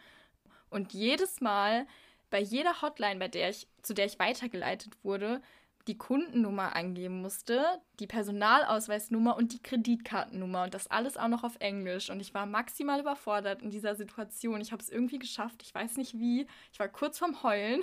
Und 0.70 0.92
jedes 0.92 1.40
Mal, 1.40 1.86
bei 2.30 2.40
jeder 2.40 2.82
Hotline, 2.82 3.20
bei 3.20 3.28
der 3.28 3.50
ich, 3.50 3.68
zu 3.82 3.94
der 3.94 4.06
ich 4.06 4.18
weitergeleitet 4.18 4.96
wurde, 5.04 5.40
die 5.88 5.98
Kundennummer 5.98 6.76
angeben 6.76 7.20
musste, 7.22 7.64
die 7.98 8.06
Personalausweisnummer 8.06 9.36
und 9.36 9.52
die 9.52 9.62
Kreditkartennummer 9.62 10.64
und 10.64 10.74
das 10.74 10.86
alles 10.86 11.16
auch 11.16 11.28
noch 11.28 11.42
auf 11.42 11.56
Englisch. 11.58 12.10
Und 12.10 12.20
ich 12.20 12.34
war 12.34 12.46
maximal 12.46 13.00
überfordert 13.00 13.62
in 13.62 13.70
dieser 13.70 13.94
Situation. 13.94 14.60
Ich 14.60 14.72
habe 14.72 14.82
es 14.82 14.88
irgendwie 14.88 15.18
geschafft, 15.18 15.62
ich 15.62 15.74
weiß 15.74 15.96
nicht 15.96 16.14
wie. 16.14 16.46
Ich 16.72 16.78
war 16.78 16.88
kurz 16.88 17.18
vorm 17.18 17.42
Heulen 17.42 17.82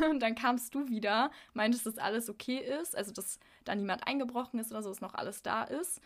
und 0.10 0.20
dann 0.20 0.34
kamst 0.34 0.74
du 0.74 0.88
wieder, 0.88 1.30
meintest, 1.54 1.86
dass 1.86 1.98
alles 1.98 2.28
okay 2.28 2.58
ist, 2.58 2.96
also 2.96 3.12
dass 3.12 3.40
da 3.64 3.74
niemand 3.74 4.06
eingebrochen 4.06 4.60
ist 4.60 4.70
oder 4.70 4.82
so, 4.82 4.90
dass 4.90 5.00
noch 5.00 5.14
alles 5.14 5.42
da 5.42 5.64
ist. 5.64 6.00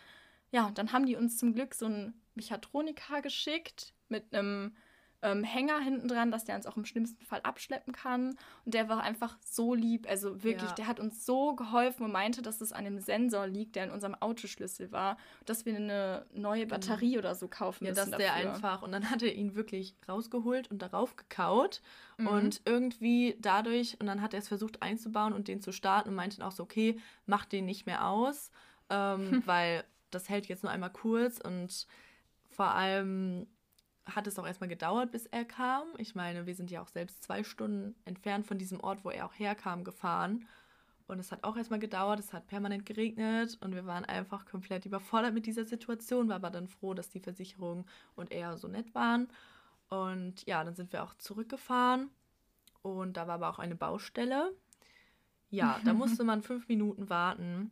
Ja, 0.51 0.67
und 0.67 0.77
dann 0.77 0.93
haben 0.93 1.05
die 1.05 1.15
uns 1.15 1.37
zum 1.37 1.53
Glück 1.53 1.73
so 1.73 1.85
einen 1.85 2.21
Mechatroniker 2.35 3.21
geschickt 3.21 3.93
mit 4.07 4.33
einem 4.33 4.75
ähm, 5.21 5.43
Hänger 5.43 5.79
hinten 5.79 6.07
dran, 6.07 6.31
dass 6.31 6.45
der 6.45 6.55
uns 6.55 6.65
auch 6.65 6.77
im 6.77 6.85
schlimmsten 6.85 7.23
Fall 7.23 7.41
abschleppen 7.43 7.93
kann. 7.93 8.37
Und 8.65 8.73
der 8.73 8.89
war 8.89 9.01
einfach 9.01 9.37
so 9.43 9.73
lieb. 9.75 10.07
Also 10.09 10.43
wirklich, 10.43 10.69
ja. 10.69 10.75
der 10.75 10.87
hat 10.87 10.99
uns 10.99 11.25
so 11.25 11.55
geholfen 11.55 12.05
und 12.05 12.11
meinte, 12.11 12.41
dass 12.41 12.61
es 12.61 12.73
an 12.73 12.85
dem 12.85 12.99
Sensor 12.99 13.47
liegt, 13.47 13.75
der 13.75 13.85
in 13.85 13.91
unserem 13.91 14.15
Autoschlüssel 14.15 14.91
war, 14.91 15.17
dass 15.45 15.65
wir 15.65 15.75
eine 15.75 16.25
neue 16.33 16.61
genau. 16.61 16.75
Batterie 16.75 17.17
oder 17.17 17.35
so 17.35 17.47
kaufen 17.47 17.85
ja, 17.85 17.91
müssen. 17.91 18.11
Ja, 18.11 18.17
dass 18.17 18.19
der 18.19 18.33
einfach. 18.33 18.81
Und 18.81 18.91
dann 18.91 19.09
hat 19.09 19.21
er 19.21 19.33
ihn 19.33 19.55
wirklich 19.55 19.95
rausgeholt 20.07 20.71
und 20.71 20.81
darauf 20.81 21.15
gekaut. 21.15 21.81
Mhm. 22.17 22.27
Und 22.27 22.61
irgendwie 22.65 23.35
dadurch, 23.39 23.97
und 23.99 24.07
dann 24.07 24.21
hat 24.21 24.33
er 24.33 24.39
es 24.39 24.47
versucht 24.47 24.81
einzubauen 24.81 25.33
und 25.33 25.47
den 25.47 25.61
zu 25.61 25.71
starten 25.71 26.09
und 26.09 26.15
meinte 26.15 26.37
dann 26.37 26.47
auch 26.47 26.51
so, 26.51 26.63
okay, 26.63 26.99
mach 27.25 27.45
den 27.45 27.65
nicht 27.65 27.85
mehr 27.85 28.07
aus, 28.07 28.51
ähm, 28.89 29.41
weil 29.45 29.83
das 30.09 30.29
hält 30.29 30.47
jetzt 30.47 30.63
nur 30.63 30.71
einmal 30.71 30.91
kurz 30.91 31.39
und 31.39 31.87
vor 32.49 32.71
allem 32.71 33.47
hat 34.05 34.27
es 34.27 34.39
auch 34.39 34.47
erstmal 34.47 34.69
gedauert, 34.69 35.11
bis 35.11 35.25
er 35.27 35.45
kam. 35.45 35.87
Ich 35.97 36.15
meine, 36.15 36.45
wir 36.45 36.55
sind 36.55 36.71
ja 36.71 36.81
auch 36.81 36.87
selbst 36.87 37.23
zwei 37.23 37.43
Stunden 37.43 37.95
entfernt 38.05 38.45
von 38.45 38.57
diesem 38.57 38.79
Ort, 38.79 39.05
wo 39.05 39.09
er 39.09 39.25
auch 39.25 39.33
herkam, 39.33 39.83
gefahren. 39.83 40.47
Und 41.07 41.19
es 41.19 41.31
hat 41.31 41.43
auch 41.43 41.57
erstmal 41.57 41.79
gedauert, 41.79 42.19
es 42.19 42.31
hat 42.31 42.47
permanent 42.47 42.85
geregnet 42.85 43.57
und 43.61 43.75
wir 43.75 43.85
waren 43.85 44.05
einfach 44.05 44.45
komplett 44.45 44.85
überfordert 44.85 45.33
mit 45.33 45.45
dieser 45.45 45.65
Situation, 45.65 46.29
war 46.29 46.37
aber 46.37 46.49
dann 46.49 46.69
froh, 46.69 46.93
dass 46.93 47.09
die 47.09 47.19
Versicherung 47.19 47.85
und 48.15 48.31
er 48.31 48.57
so 48.57 48.69
nett 48.69 48.95
waren. 48.95 49.27
Und 49.89 50.45
ja, 50.47 50.63
dann 50.63 50.73
sind 50.73 50.93
wir 50.93 51.03
auch 51.03 51.13
zurückgefahren 51.15 52.09
und 52.81 53.17
da 53.17 53.27
war 53.27 53.35
aber 53.35 53.49
auch 53.49 53.59
eine 53.59 53.75
Baustelle. 53.75 54.53
Ja, 55.49 55.81
da 55.83 55.93
musste 55.93 56.23
man 56.23 56.41
fünf 56.41 56.69
Minuten 56.69 57.09
warten. 57.09 57.71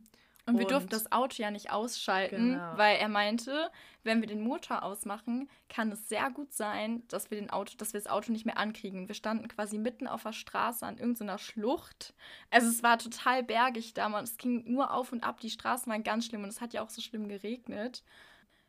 Und 0.50 0.58
wir 0.58 0.66
durften 0.66 0.90
das 0.90 1.12
Auto 1.12 1.42
ja 1.42 1.50
nicht 1.50 1.70
ausschalten, 1.70 2.52
genau. 2.52 2.76
weil 2.76 2.96
er 2.96 3.08
meinte, 3.08 3.70
wenn 4.02 4.20
wir 4.20 4.28
den 4.28 4.42
Motor 4.42 4.82
ausmachen, 4.82 5.48
kann 5.68 5.92
es 5.92 6.08
sehr 6.08 6.30
gut 6.30 6.52
sein, 6.52 7.02
dass 7.08 7.30
wir, 7.30 7.38
den 7.38 7.50
Auto, 7.50 7.74
dass 7.76 7.92
wir 7.92 8.00
das 8.00 8.10
Auto 8.10 8.32
nicht 8.32 8.46
mehr 8.46 8.58
ankriegen. 8.58 9.08
Wir 9.08 9.14
standen 9.14 9.48
quasi 9.48 9.78
mitten 9.78 10.06
auf 10.06 10.22
der 10.22 10.32
Straße 10.32 10.84
an 10.84 10.98
irgendeiner 10.98 11.38
Schlucht. 11.38 12.14
Also 12.50 12.68
es 12.68 12.82
war 12.82 12.98
total 12.98 13.42
bergig 13.42 13.94
da, 13.94 14.08
man, 14.08 14.24
es 14.24 14.36
ging 14.36 14.64
nur 14.70 14.92
auf 14.92 15.12
und 15.12 15.22
ab. 15.22 15.40
Die 15.40 15.50
Straßen 15.50 15.90
waren 15.90 16.02
ganz 16.02 16.26
schlimm 16.26 16.42
und 16.42 16.48
es 16.48 16.60
hat 16.60 16.72
ja 16.72 16.82
auch 16.82 16.90
so 16.90 17.00
schlimm 17.00 17.28
geregnet. 17.28 18.02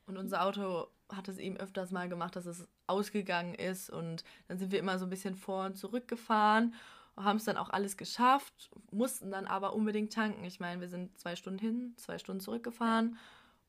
Und 0.05 0.17
unser 0.17 0.45
Auto 0.45 0.87
hat 1.09 1.27
es 1.27 1.37
eben 1.37 1.57
öfters 1.57 1.91
mal 1.91 2.09
gemacht, 2.09 2.35
dass 2.35 2.45
es 2.45 2.67
ausgegangen 2.87 3.55
ist 3.55 3.89
und 3.89 4.23
dann 4.47 4.57
sind 4.57 4.71
wir 4.71 4.79
immer 4.79 4.99
so 4.99 5.05
ein 5.05 5.09
bisschen 5.09 5.35
vor 5.35 5.65
und 5.65 5.77
zurück 5.77 6.07
gefahren 6.07 6.73
haben 7.17 7.37
es 7.37 7.45
dann 7.45 7.57
auch 7.57 7.69
alles 7.69 7.97
geschafft, 7.97 8.71
mussten 8.91 9.31
dann 9.31 9.45
aber 9.45 9.73
unbedingt 9.73 10.13
tanken. 10.13 10.43
Ich 10.43 10.59
meine, 10.59 10.81
wir 10.81 10.89
sind 10.89 11.17
zwei 11.19 11.35
Stunden 11.35 11.59
hin, 11.59 11.93
zwei 11.97 12.17
Stunden 12.17 12.41
zurückgefahren 12.41 13.17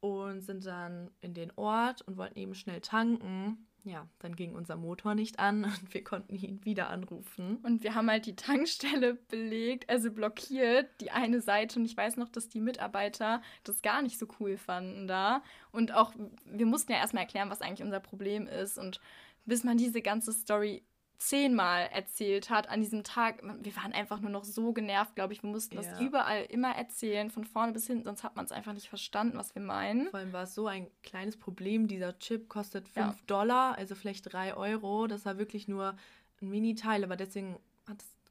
und 0.01 0.41
sind 0.41 0.67
dann 0.67 1.11
in 1.21 1.35
den 1.35 1.53
Ort 1.57 2.03
und 2.03 2.17
wollten 2.17 2.39
eben 2.39 2.55
schnell 2.55 2.81
tanken. 2.81 3.69
Ja, 3.85 4.09
dann 4.21 4.37
ging 4.37 4.55
unser 4.55 4.77
Motor 4.77 5.15
nicht 5.15 5.41
an 5.41 5.65
und 5.83 5.95
wir 5.95 6.05
konnten 6.05 6.35
ihn 6.35 6.65
wieder 6.65 6.89
anrufen. 6.89 7.57
Und 7.63 7.83
wir 7.83 7.95
haben 7.95 8.11
halt 8.11 8.27
die 8.27 8.37
Tankstelle 8.37 9.15
belegt, 9.15 9.91
also 9.91 10.11
blockiert, 10.11 10.89
die 11.01 11.11
eine 11.11 11.41
Seite. 11.41 11.79
Und 11.79 11.85
ich 11.85 11.97
weiß 11.97 12.17
noch, 12.17 12.29
dass 12.29 12.49
die 12.49 12.61
Mitarbeiter 12.61 13.43
das 13.65 13.83
gar 13.83 14.03
nicht 14.03 14.19
so 14.19 14.27
cool 14.41 14.57
fanden 14.57 15.09
da. 15.09 15.43
Und 15.73 15.93
auch, 15.93 16.13
wir 16.45 16.67
mussten 16.67 16.93
ja 16.93 16.99
erstmal 16.99 17.25
erklären, 17.25 17.51
was 17.51 17.61
eigentlich 17.61 17.83
unser 17.83 18.01
Problem 18.01 18.47
ist. 18.47 18.79
Und 18.79 19.01
bis 19.45 19.65
man 19.65 19.77
diese 19.77 20.03
ganze 20.03 20.33
Story 20.33 20.85
zehnmal 21.29 21.89
erzählt 21.93 22.51
hat 22.51 22.69
an 22.69 22.81
diesem 22.81 23.05
Tag. 23.05 23.43
Wir 23.63 23.77
waren 23.77 23.93
einfach 23.93 24.21
nur 24.21 24.31
noch 24.31 24.45
so 24.45 24.73
genervt, 24.73 25.15
glaube 25.15 25.33
ich. 25.33 25.43
Wir 25.43 25.51
mussten 25.51 25.77
ja. 25.77 25.83
das 25.83 26.01
überall 26.01 26.45
immer 26.45 26.75
erzählen, 26.75 27.31
von 27.31 27.45
vorne 27.45 27.73
bis 27.73 27.87
hinten, 27.87 28.05
sonst 28.05 28.25
hat 28.25 28.35
man 28.35 28.45
es 28.45 28.53
einfach 28.53 28.73
nicht 28.73 28.89
verstanden, 28.89 29.39
was 29.39 29.55
wir 29.55 29.63
meinen. 29.63 30.09
Vor 30.11 30.21
allem 30.21 30.33
war 30.33 30.43
es 30.43 30.55
so 30.55 30.67
ein 30.67 30.89
kleines 31.03 31.37
Problem. 31.37 31.87
Dieser 31.87 32.19
Chip 32.19 32.49
kostet 32.49 32.89
5 32.89 33.07
ja. 33.07 33.15
Dollar, 33.27 33.79
also 33.79 33.95
vielleicht 33.95 34.33
3 34.33 34.57
Euro. 34.57 35.07
Das 35.07 35.25
war 35.25 35.39
wirklich 35.39 35.69
nur 35.69 35.95
ein 36.41 36.49
Mini-Teil, 36.49 37.05
aber 37.05 37.17
deswegen 37.17 37.57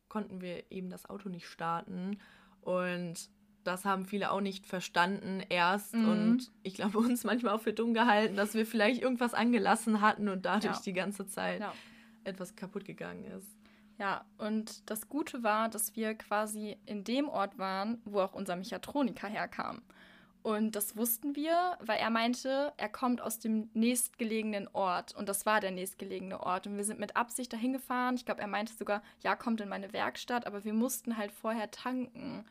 konnten 0.09 0.41
wir 0.41 0.69
eben 0.69 0.89
das 0.89 1.09
Auto 1.09 1.29
nicht 1.29 1.47
starten. 1.47 2.19
Und 2.59 3.29
das 3.63 3.85
haben 3.85 4.05
viele 4.05 4.31
auch 4.31 4.41
nicht 4.41 4.65
verstanden 4.65 5.41
erst 5.47 5.93
mhm. 5.93 6.09
und 6.09 6.51
ich 6.63 6.73
glaube 6.73 6.97
uns 6.97 7.23
manchmal 7.23 7.53
auch 7.53 7.61
für 7.61 7.73
dumm 7.73 7.93
gehalten, 7.93 8.35
dass 8.35 8.53
wir 8.53 8.65
vielleicht 8.65 9.01
irgendwas 9.01 9.33
angelassen 9.33 10.01
hatten 10.01 10.27
und 10.27 10.45
dadurch 10.45 10.77
ja. 10.77 10.81
die 10.83 10.93
ganze 10.93 11.27
Zeit 11.27 11.61
ja 11.61 11.73
etwas 12.23 12.55
kaputt 12.55 12.85
gegangen 12.85 13.25
ist. 13.25 13.47
Ja, 13.97 14.25
und 14.37 14.89
das 14.89 15.09
Gute 15.09 15.43
war, 15.43 15.69
dass 15.69 15.95
wir 15.95 16.15
quasi 16.15 16.77
in 16.85 17.03
dem 17.03 17.29
Ort 17.29 17.57
waren, 17.59 18.01
wo 18.05 18.21
auch 18.21 18.33
unser 18.33 18.55
Mechatroniker 18.55 19.27
herkam. 19.27 19.81
Und 20.43 20.75
das 20.75 20.97
wussten 20.97 21.35
wir, 21.35 21.77
weil 21.81 21.99
er 21.99 22.09
meinte, 22.09 22.73
er 22.77 22.89
kommt 22.89 23.21
aus 23.21 23.37
dem 23.37 23.69
nächstgelegenen 23.73 24.67
Ort. 24.73 25.15
Und 25.15 25.29
das 25.29 25.45
war 25.45 25.59
der 25.59 25.69
nächstgelegene 25.69 26.41
Ort. 26.41 26.65
Und 26.65 26.77
wir 26.77 26.83
sind 26.83 26.99
mit 26.99 27.15
Absicht 27.15 27.53
dahin 27.53 27.73
gefahren. 27.73 28.15
Ich 28.15 28.25
glaube, 28.25 28.41
er 28.41 28.47
meinte 28.47 28.73
sogar, 28.73 29.03
ja, 29.21 29.35
kommt 29.35 29.61
in 29.61 29.69
meine 29.69 29.93
Werkstatt. 29.93 30.47
Aber 30.47 30.63
wir 30.63 30.73
mussten 30.73 31.17
halt 31.17 31.31
vorher 31.31 31.69
tanken. 31.69 32.43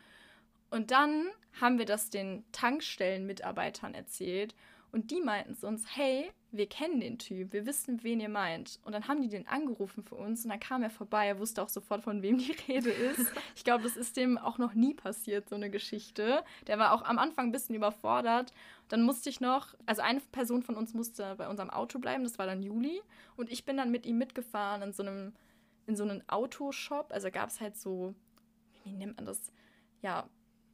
Und 0.71 0.93
dann 0.93 1.27
haben 1.61 1.79
wir 1.79 1.85
das 1.85 2.11
den 2.11 2.45
Tankstellenmitarbeitern 2.53 3.95
erzählt. 3.95 4.55
Und 4.93 5.11
die 5.11 5.21
meinten 5.21 5.55
zu 5.55 5.67
uns, 5.67 5.85
hey, 5.97 6.33
wir 6.53 6.69
kennen 6.69 7.01
den 7.01 7.19
Typ, 7.19 7.53
wir 7.53 7.65
wissen, 7.65 8.03
wen 8.03 8.21
ihr 8.21 8.29
meint. 8.29 8.81
Und 8.85 8.93
dann 8.93 9.07
haben 9.07 9.23
die 9.23 9.29
den 9.29 9.47
angerufen 9.47 10.03
für 10.03 10.17
uns 10.17 10.45
und 10.45 10.51
dann 10.51 10.59
kam 10.59 10.83
er 10.83 10.91
vorbei, 10.91 11.29
er 11.29 11.39
wusste 11.39 11.63
auch 11.63 11.69
sofort, 11.69 12.03
von 12.03 12.23
wem 12.23 12.39
die 12.39 12.57
Rede 12.69 12.91
ist. 12.91 13.33
Ich 13.55 13.65
glaube, 13.65 13.85
das 13.85 13.97
ist 13.97 14.17
dem 14.17 14.39
auch 14.39 14.59
noch 14.59 14.75
nie 14.75 14.95
passiert, 14.95 15.49
so 15.49 15.55
eine 15.55 15.71
Geschichte. 15.71 16.43
Der 16.67 16.79
war 16.79 16.93
auch 16.93 17.03
am 17.03 17.19
Anfang 17.19 17.47
ein 17.47 17.53
bisschen 17.53 17.75
überfordert. 17.75 18.53
Dann 18.89 19.03
musste 19.03 19.29
ich 19.29 19.41
noch, 19.41 19.75
also 19.87 20.03
eine 20.03 20.21
Person 20.33 20.63
von 20.63 20.77
uns 20.77 20.95
musste 20.95 21.35
bei 21.37 21.49
unserem 21.49 21.71
Auto 21.71 21.99
bleiben, 21.99 22.25
das 22.25 22.39
war 22.39 22.47
dann 22.47 22.63
Juli. 22.63 23.03
Und 23.37 23.51
ich 23.51 23.65
bin 23.65 23.77
dann 23.77 23.91
mit 23.91 24.07
ihm 24.07 24.19
mitgefahren 24.19 24.83
in 24.83 24.93
so 24.93 25.03
einem, 25.03 25.35
in 25.87 25.95
so 25.95 26.05
einem 26.05 26.23
Autoshop. 26.27 27.13
Also 27.13 27.31
gab 27.31 27.51
es 27.51 27.61
halt 27.61 27.77
so, 27.77 28.15
wie 28.85 28.93
nennt 28.93 29.17
man 29.17 29.27
das? 29.27 29.53
ja, 30.03 30.29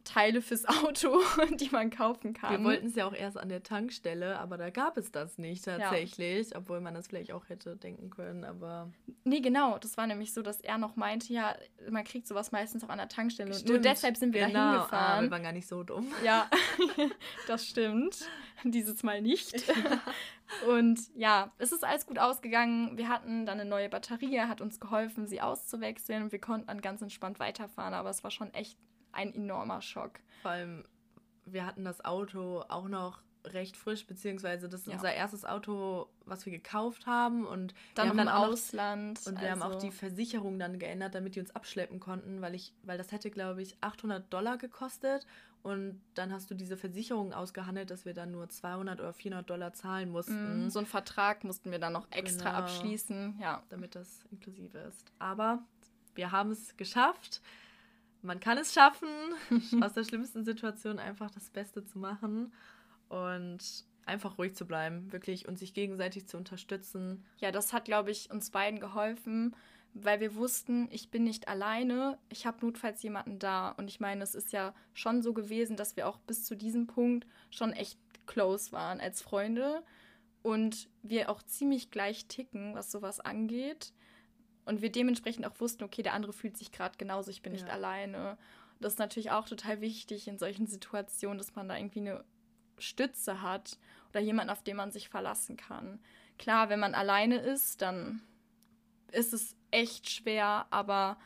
Teile 0.06 0.40
fürs 0.40 0.64
Auto, 0.66 1.20
die 1.60 1.68
man 1.70 1.90
kaufen 1.90 2.32
kann. 2.32 2.52
Wir 2.52 2.64
wollten 2.64 2.86
es 2.86 2.94
ja 2.94 3.06
auch 3.06 3.12
erst 3.12 3.36
an 3.36 3.48
der 3.48 3.62
Tankstelle, 3.62 4.38
aber 4.38 4.56
da 4.56 4.70
gab 4.70 4.96
es 4.96 5.12
das 5.12 5.36
nicht 5.36 5.64
tatsächlich, 5.64 6.50
ja. 6.50 6.56
obwohl 6.58 6.80
man 6.80 6.94
das 6.94 7.08
vielleicht 7.08 7.32
auch 7.32 7.48
hätte 7.48 7.76
denken 7.76 8.10
können, 8.10 8.44
aber... 8.44 8.90
Nee, 9.24 9.40
genau, 9.40 9.78
das 9.78 9.96
war 9.96 10.06
nämlich 10.06 10.32
so, 10.32 10.42
dass 10.42 10.60
er 10.60 10.78
noch 10.78 10.96
meinte, 10.96 11.32
ja, 11.32 11.56
man 11.90 12.04
kriegt 12.04 12.26
sowas 12.26 12.52
meistens 12.52 12.84
auch 12.84 12.88
an 12.88 12.98
der 12.98 13.08
Tankstelle 13.08 13.52
stimmt. 13.52 13.68
nur 13.68 13.78
deshalb 13.78 14.16
sind 14.16 14.32
wir 14.32 14.46
genau. 14.46 14.58
da 14.58 14.72
hingefahren. 14.72 15.18
Ah, 15.18 15.22
wir 15.22 15.30
waren 15.30 15.42
gar 15.42 15.52
nicht 15.52 15.66
so 15.66 15.82
dumm. 15.82 16.06
Ja, 16.24 16.48
das 17.48 17.66
stimmt. 17.66 18.24
Dieses 18.64 19.02
Mal 19.02 19.20
nicht. 19.20 19.64
Und 20.68 21.00
ja, 21.14 21.52
es 21.58 21.72
ist 21.72 21.84
alles 21.84 22.06
gut 22.06 22.18
ausgegangen. 22.18 22.96
Wir 22.96 23.08
hatten 23.08 23.46
dann 23.46 23.60
eine 23.60 23.68
neue 23.68 23.88
Batterie, 23.88 24.36
er 24.36 24.48
hat 24.48 24.60
uns 24.60 24.78
geholfen, 24.80 25.26
sie 25.26 25.40
auszuwechseln 25.40 26.22
und 26.22 26.32
wir 26.32 26.40
konnten 26.40 26.68
dann 26.68 26.80
ganz 26.80 27.02
entspannt 27.02 27.40
weiterfahren, 27.40 27.94
aber 27.94 28.10
es 28.10 28.22
war 28.22 28.30
schon 28.30 28.54
echt 28.54 28.78
ein 29.16 29.34
enormer 29.34 29.82
Schock. 29.82 30.20
Vor 30.42 30.52
allem, 30.52 30.84
wir 31.44 31.66
hatten 31.66 31.84
das 31.84 32.04
Auto 32.04 32.64
auch 32.68 32.88
noch 32.88 33.22
recht 33.52 33.76
frisch, 33.76 34.06
beziehungsweise 34.06 34.68
das 34.68 34.82
ist 34.82 34.86
ja. 34.88 34.94
unser 34.94 35.14
erstes 35.14 35.44
Auto, 35.44 36.08
was 36.24 36.44
wir 36.46 36.52
gekauft 36.52 37.06
haben 37.06 37.46
und 37.46 37.74
dann 37.94 38.06
wir 38.06 38.10
haben 38.10 38.16
dann 38.16 38.28
im 38.28 38.32
Ausland 38.32 39.20
und 39.26 39.40
wir 39.40 39.50
also. 39.50 39.50
haben 39.50 39.62
auch 39.62 39.74
also 39.76 39.86
die 39.86 39.92
Versicherung 39.92 40.58
dann 40.58 40.78
geändert, 40.78 41.14
damit 41.14 41.36
die 41.36 41.40
uns 41.40 41.54
abschleppen 41.54 42.00
konnten, 42.00 42.40
weil 42.40 42.54
ich, 42.54 42.72
weil 42.82 42.98
das 42.98 43.12
hätte 43.12 43.30
glaube 43.30 43.62
ich 43.62 43.76
800 43.80 44.32
Dollar 44.32 44.58
gekostet 44.58 45.26
und 45.62 46.00
dann 46.14 46.32
hast 46.32 46.50
du 46.50 46.54
diese 46.54 46.76
Versicherung 46.76 47.32
ausgehandelt, 47.32 47.90
dass 47.90 48.04
wir 48.04 48.14
dann 48.14 48.30
nur 48.30 48.48
200 48.48 49.00
oder 49.00 49.12
400 49.12 49.48
Dollar 49.48 49.72
zahlen 49.72 50.10
mussten. 50.10 50.66
Mm, 50.66 50.70
so 50.70 50.78
einen 50.78 50.86
Vertrag 50.86 51.42
mussten 51.42 51.72
wir 51.72 51.80
dann 51.80 51.92
noch 51.92 52.06
extra 52.12 52.50
genau, 52.50 52.62
abschließen, 52.62 53.38
ja, 53.40 53.62
damit 53.68 53.96
das 53.96 54.20
inklusive 54.30 54.78
ist. 54.78 55.12
Aber 55.18 55.60
wir 56.14 56.30
haben 56.30 56.52
es 56.52 56.76
geschafft 56.76 57.42
man 58.22 58.40
kann 58.40 58.58
es 58.58 58.72
schaffen, 58.72 59.08
aus 59.82 59.92
der 59.92 60.04
schlimmsten 60.04 60.44
Situation 60.44 60.98
einfach 60.98 61.30
das 61.30 61.50
Beste 61.50 61.84
zu 61.84 61.98
machen 61.98 62.52
und 63.08 63.84
einfach 64.06 64.38
ruhig 64.38 64.54
zu 64.54 64.66
bleiben, 64.66 65.12
wirklich 65.12 65.48
und 65.48 65.58
sich 65.58 65.74
gegenseitig 65.74 66.26
zu 66.26 66.36
unterstützen. 66.36 67.24
Ja, 67.38 67.50
das 67.50 67.72
hat, 67.72 67.84
glaube 67.84 68.10
ich, 68.10 68.30
uns 68.30 68.50
beiden 68.50 68.80
geholfen, 68.80 69.54
weil 69.94 70.20
wir 70.20 70.36
wussten, 70.36 70.88
ich 70.90 71.10
bin 71.10 71.24
nicht 71.24 71.48
alleine, 71.48 72.18
ich 72.28 72.46
habe 72.46 72.64
notfalls 72.64 73.02
jemanden 73.02 73.38
da. 73.38 73.70
Und 73.70 73.88
ich 73.88 73.98
meine, 73.98 74.22
es 74.22 74.34
ist 74.34 74.52
ja 74.52 74.74
schon 74.94 75.22
so 75.22 75.32
gewesen, 75.32 75.76
dass 75.76 75.96
wir 75.96 76.06
auch 76.06 76.18
bis 76.18 76.44
zu 76.44 76.56
diesem 76.56 76.86
Punkt 76.86 77.26
schon 77.50 77.72
echt 77.72 77.98
close 78.26 78.72
waren 78.72 79.00
als 79.00 79.22
Freunde 79.22 79.82
und 80.42 80.88
wir 81.02 81.30
auch 81.30 81.42
ziemlich 81.42 81.90
gleich 81.90 82.26
ticken, 82.26 82.74
was 82.74 82.92
sowas 82.92 83.20
angeht. 83.20 83.92
Und 84.66 84.82
wir 84.82 84.90
dementsprechend 84.90 85.46
auch 85.46 85.58
wussten, 85.60 85.84
okay, 85.84 86.02
der 86.02 86.12
andere 86.12 86.32
fühlt 86.32 86.56
sich 86.56 86.72
gerade 86.72 86.98
genauso, 86.98 87.30
ich 87.30 87.40
bin 87.40 87.54
ja. 87.54 87.62
nicht 87.62 87.72
alleine. 87.72 88.36
Das 88.80 88.94
ist 88.94 88.98
natürlich 88.98 89.30
auch 89.30 89.48
total 89.48 89.80
wichtig 89.80 90.28
in 90.28 90.38
solchen 90.38 90.66
Situationen, 90.66 91.38
dass 91.38 91.54
man 91.54 91.68
da 91.68 91.76
irgendwie 91.76 92.00
eine 92.00 92.24
Stütze 92.78 93.40
hat 93.40 93.78
oder 94.10 94.20
jemanden, 94.20 94.50
auf 94.50 94.62
den 94.62 94.76
man 94.76 94.90
sich 94.90 95.08
verlassen 95.08 95.56
kann. 95.56 96.00
Klar, 96.36 96.68
wenn 96.68 96.80
man 96.80 96.94
alleine 96.94 97.38
ist, 97.38 97.80
dann 97.80 98.20
ist 99.12 99.32
es 99.32 99.56
echt 99.70 100.10
schwer, 100.10 100.66
aber 100.70 101.16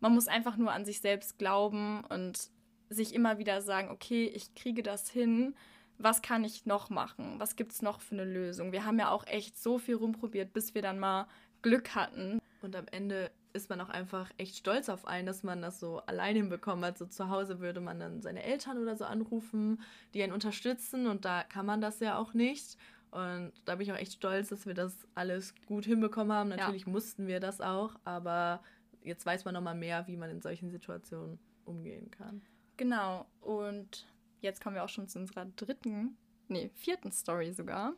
man 0.00 0.14
muss 0.14 0.28
einfach 0.28 0.56
nur 0.56 0.72
an 0.72 0.84
sich 0.84 1.00
selbst 1.00 1.38
glauben 1.38 2.04
und 2.04 2.50
sich 2.88 3.14
immer 3.14 3.38
wieder 3.38 3.62
sagen, 3.62 3.90
okay, 3.90 4.26
ich 4.26 4.54
kriege 4.54 4.82
das 4.82 5.10
hin. 5.10 5.54
Was 5.98 6.22
kann 6.22 6.44
ich 6.44 6.66
noch 6.66 6.90
machen? 6.90 7.40
Was 7.40 7.56
gibt 7.56 7.72
es 7.72 7.82
noch 7.82 8.00
für 8.00 8.14
eine 8.14 8.24
Lösung? 8.24 8.70
Wir 8.70 8.84
haben 8.84 8.98
ja 8.98 9.10
auch 9.10 9.26
echt 9.26 9.58
so 9.58 9.78
viel 9.78 9.96
rumprobiert, 9.96 10.52
bis 10.52 10.74
wir 10.74 10.82
dann 10.82 10.98
mal 10.98 11.26
Glück 11.62 11.94
hatten. 11.94 12.38
Und 12.62 12.76
am 12.76 12.86
Ende 12.90 13.30
ist 13.52 13.70
man 13.70 13.80
auch 13.80 13.88
einfach 13.88 14.30
echt 14.36 14.56
stolz 14.56 14.88
auf 14.88 15.06
einen, 15.06 15.26
dass 15.26 15.42
man 15.42 15.62
das 15.62 15.80
so 15.80 15.98
allein 16.00 16.36
hinbekommen 16.36 16.84
hat. 16.84 16.98
So 16.98 17.06
zu 17.06 17.28
Hause 17.28 17.60
würde 17.60 17.80
man 17.80 17.98
dann 17.98 18.22
seine 18.22 18.42
Eltern 18.42 18.78
oder 18.78 18.96
so 18.96 19.04
anrufen, 19.04 19.80
die 20.14 20.22
einen 20.22 20.32
unterstützen 20.32 21.06
und 21.06 21.24
da 21.24 21.42
kann 21.42 21.66
man 21.66 21.80
das 21.80 22.00
ja 22.00 22.18
auch 22.18 22.34
nicht. 22.34 22.76
Und 23.10 23.52
da 23.64 23.76
bin 23.76 23.86
ich 23.86 23.92
auch 23.92 23.98
echt 23.98 24.12
stolz, 24.12 24.50
dass 24.50 24.66
wir 24.66 24.74
das 24.74 25.06
alles 25.14 25.54
gut 25.66 25.86
hinbekommen 25.86 26.32
haben. 26.32 26.50
Natürlich 26.50 26.84
ja. 26.84 26.92
mussten 26.92 27.26
wir 27.26 27.40
das 27.40 27.60
auch, 27.60 27.94
aber 28.04 28.62
jetzt 29.02 29.24
weiß 29.24 29.44
man 29.44 29.54
nochmal 29.54 29.74
mehr, 29.74 30.06
wie 30.06 30.16
man 30.16 30.30
in 30.30 30.42
solchen 30.42 30.70
Situationen 30.70 31.38
umgehen 31.64 32.10
kann. 32.10 32.42
Genau. 32.76 33.26
Und 33.40 34.06
jetzt 34.40 34.62
kommen 34.62 34.76
wir 34.76 34.84
auch 34.84 34.88
schon 34.88 35.08
zu 35.08 35.18
unserer 35.18 35.46
dritten, 35.56 36.16
nee, 36.48 36.70
vierten 36.74 37.10
Story 37.10 37.52
sogar. 37.52 37.94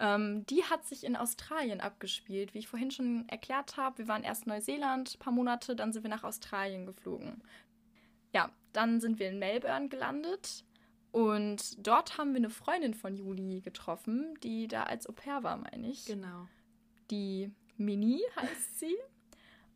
Ähm, 0.00 0.44
die 0.46 0.64
hat 0.64 0.84
sich 0.86 1.04
in 1.04 1.16
Australien 1.16 1.80
abgespielt. 1.80 2.54
Wie 2.54 2.58
ich 2.58 2.68
vorhin 2.68 2.90
schon 2.90 3.28
erklärt 3.28 3.76
habe, 3.76 3.98
wir 3.98 4.08
waren 4.08 4.24
erst 4.24 4.46
in 4.46 4.52
Neuseeland 4.52 5.14
ein 5.14 5.18
paar 5.18 5.32
Monate, 5.32 5.76
dann 5.76 5.92
sind 5.92 6.02
wir 6.02 6.10
nach 6.10 6.24
Australien 6.24 6.86
geflogen. 6.86 7.42
Ja, 8.32 8.50
dann 8.72 9.00
sind 9.00 9.18
wir 9.18 9.28
in 9.28 9.38
Melbourne 9.38 9.88
gelandet 9.88 10.64
und 11.14 11.86
dort 11.86 12.18
haben 12.18 12.32
wir 12.32 12.38
eine 12.38 12.50
Freundin 12.50 12.92
von 12.92 13.14
Juli 13.14 13.60
getroffen, 13.60 14.34
die 14.42 14.66
da 14.66 14.82
als 14.82 15.08
Au 15.08 15.12
pair 15.12 15.44
war, 15.44 15.56
meine 15.56 15.88
ich. 15.88 16.06
Genau. 16.06 16.48
Die 17.08 17.52
Mini 17.76 18.20
heißt 18.34 18.80
sie. 18.80 18.96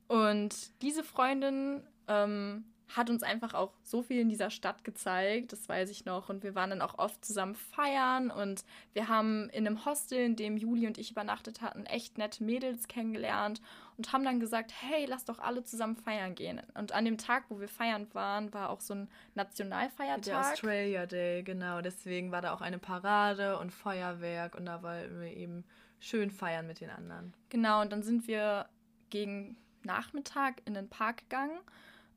Und 0.09 0.83
diese 0.83 1.04
Freundin 1.04 1.87
ähm, 2.09 2.64
hat 2.96 3.11
uns 3.11 3.22
einfach 3.22 3.55
auch 3.55 3.72
so 3.83 4.03
viel 4.03 4.20
in 4.20 4.29
dieser 4.29 4.51
Stadt 4.51 4.83
gezeigt, 4.83 5.53
das 5.53 5.68
weiß 5.68 5.90
ich 5.90 6.05
noch. 6.05 6.29
Und 6.29 6.42
wir 6.42 6.55
waren 6.55 6.70
dann 6.70 6.81
auch 6.81 6.98
oft 6.98 7.22
zusammen 7.24 7.55
feiern 7.55 8.31
und 8.31 8.64
wir 8.94 9.09
haben 9.09 9.51
in 9.51 9.66
einem 9.66 9.85
Hostel, 9.85 10.18
in 10.18 10.37
dem 10.37 10.57
Juli 10.57 10.87
und 10.87 10.96
ich 10.96 11.11
übernachtet 11.11 11.61
hatten, 11.61 11.85
echt 11.87 12.16
nette 12.16 12.42
Mädels 12.42 12.88
kennengelernt 12.88 13.61
und 13.96 14.12
haben 14.12 14.24
dann 14.24 14.40
gesagt, 14.40 14.72
hey, 14.81 15.05
lass 15.07 15.24
doch 15.24 15.38
alle 15.38 15.64
zusammen 15.64 15.96
feiern 15.96 16.35
gehen. 16.35 16.62
Und 16.74 16.92
an 16.92 17.05
dem 17.05 17.18
Tag, 17.18 17.44
wo 17.51 17.61
wir 17.61 17.68
feiern 17.68 18.07
waren, 18.14 18.53
war 18.55 18.70
auch 18.70 18.81
so 18.81 18.94
ein 18.94 19.09
Nationalfeiertag. 19.35 20.22
Der 20.22 20.40
Australia 20.40 21.07
Day, 21.07 21.42
genau. 21.42 21.83
Deswegen 21.83 22.33
war 22.33 22.40
da 22.40 22.55
auch 22.55 22.62
eine 22.62 22.79
Parade 22.79 23.59
und 23.59 23.70
Feuerwerk 23.70 24.55
und 24.55 24.64
da 24.66 24.83
wollten 24.83 25.20
wir 25.20 25.37
eben 25.37 25.64
schön 26.01 26.31
feiern 26.31 26.66
mit 26.66 26.81
den 26.81 26.90
anderen. 26.90 27.35
Genau, 27.51 27.83
und 27.83 27.92
dann 27.92 28.03
sind 28.03 28.27
wir 28.29 28.66
gegen 29.11 29.57
Nachmittag 29.83 30.62
in 30.64 30.74
den 30.74 30.88
Park 30.88 31.18
gegangen 31.29 31.59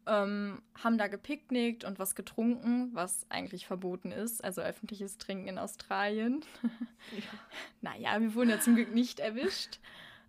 ähm, 0.07 0.61
haben 0.83 0.97
da 0.97 1.07
gepicknickt 1.07 1.83
und 1.83 1.99
was 1.99 2.15
getrunken, 2.15 2.89
was 2.93 3.25
eigentlich 3.29 3.67
verboten 3.67 4.11
ist, 4.11 4.43
also 4.43 4.61
öffentliches 4.61 5.17
Trinken 5.17 5.47
in 5.47 5.57
Australien. 5.57 6.43
Ja. 7.11 7.23
naja, 7.81 8.21
wir 8.21 8.33
wurden 8.35 8.49
ja 8.49 8.59
zum 8.59 8.75
Glück 8.75 8.93
nicht 8.93 9.19
erwischt. 9.19 9.79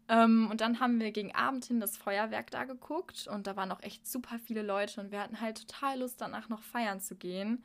Ähm, 0.09 0.49
und 0.51 0.61
dann 0.61 0.81
haben 0.81 1.01
wir 1.01 1.13
gegen 1.13 1.35
Abend 1.35 1.65
hin 1.65 1.81
das 1.81 1.97
Feuerwerk 1.97 2.51
da 2.51 2.65
geguckt 2.65 3.29
und 3.29 3.47
da 3.47 3.57
waren 3.57 3.71
auch 3.73 3.83
echt 3.83 4.07
super 4.07 4.39
viele 4.39 4.63
Leute 4.63 5.01
und 5.01 5.13
wir 5.13 5.21
hatten 5.21 5.41
halt 5.41 5.67
total 5.67 6.01
Lust, 6.01 6.21
danach 6.21 6.49
noch 6.49 6.63
feiern 6.63 7.01
zu 7.01 7.15
gehen. 7.15 7.65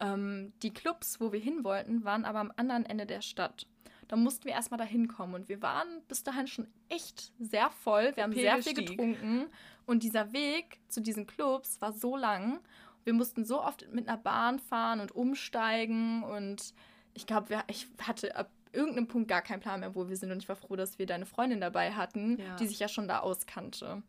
Ähm, 0.00 0.52
die 0.62 0.72
Clubs, 0.72 1.20
wo 1.20 1.32
wir 1.32 1.40
hin 1.40 1.64
wollten, 1.64 2.04
waren 2.04 2.24
aber 2.24 2.40
am 2.40 2.52
anderen 2.56 2.84
Ende 2.84 3.06
der 3.06 3.22
Stadt. 3.22 3.66
Da 4.08 4.16
mussten 4.16 4.44
wir 4.44 4.52
erstmal 4.52 4.78
dahin 4.78 5.08
kommen 5.08 5.34
und 5.34 5.48
wir 5.48 5.62
waren 5.62 5.88
bis 6.08 6.22
dahin 6.22 6.46
schon 6.46 6.68
echt 6.88 7.32
sehr 7.38 7.70
voll. 7.70 8.12
Wir 8.14 8.22
haben 8.22 8.32
sehr 8.32 8.62
viel 8.62 8.74
getrunken 8.74 9.46
und 9.86 10.02
dieser 10.02 10.32
Weg 10.32 10.80
zu 10.88 11.00
diesen 11.00 11.26
Clubs 11.26 11.80
war 11.80 11.92
so 11.92 12.16
lang. 12.16 12.60
Wir 13.04 13.12
mussten 13.12 13.44
so 13.44 13.62
oft 13.62 13.90
mit 13.92 14.08
einer 14.08 14.18
Bahn 14.18 14.58
fahren 14.58 14.98
und 14.98 15.12
umsteigen. 15.12 16.24
Und 16.24 16.74
ich 17.14 17.26
glaube, 17.26 17.62
ich 17.68 17.86
hatte 18.02 18.34
ab 18.34 18.50
irgendeinem 18.72 19.06
Punkt 19.06 19.28
gar 19.28 19.42
keinen 19.42 19.60
Plan 19.60 19.80
mehr, 19.80 19.94
wo 19.94 20.08
wir 20.08 20.16
sind. 20.16 20.32
Und 20.32 20.38
ich 20.38 20.48
war 20.48 20.56
froh, 20.56 20.74
dass 20.74 20.98
wir 20.98 21.06
deine 21.06 21.24
Freundin 21.24 21.60
dabei 21.60 21.92
hatten, 21.92 22.38
ja. 22.38 22.56
die 22.56 22.66
sich 22.66 22.80
ja 22.80 22.88
schon 22.88 23.06
da 23.06 23.20
auskannte. 23.20 24.02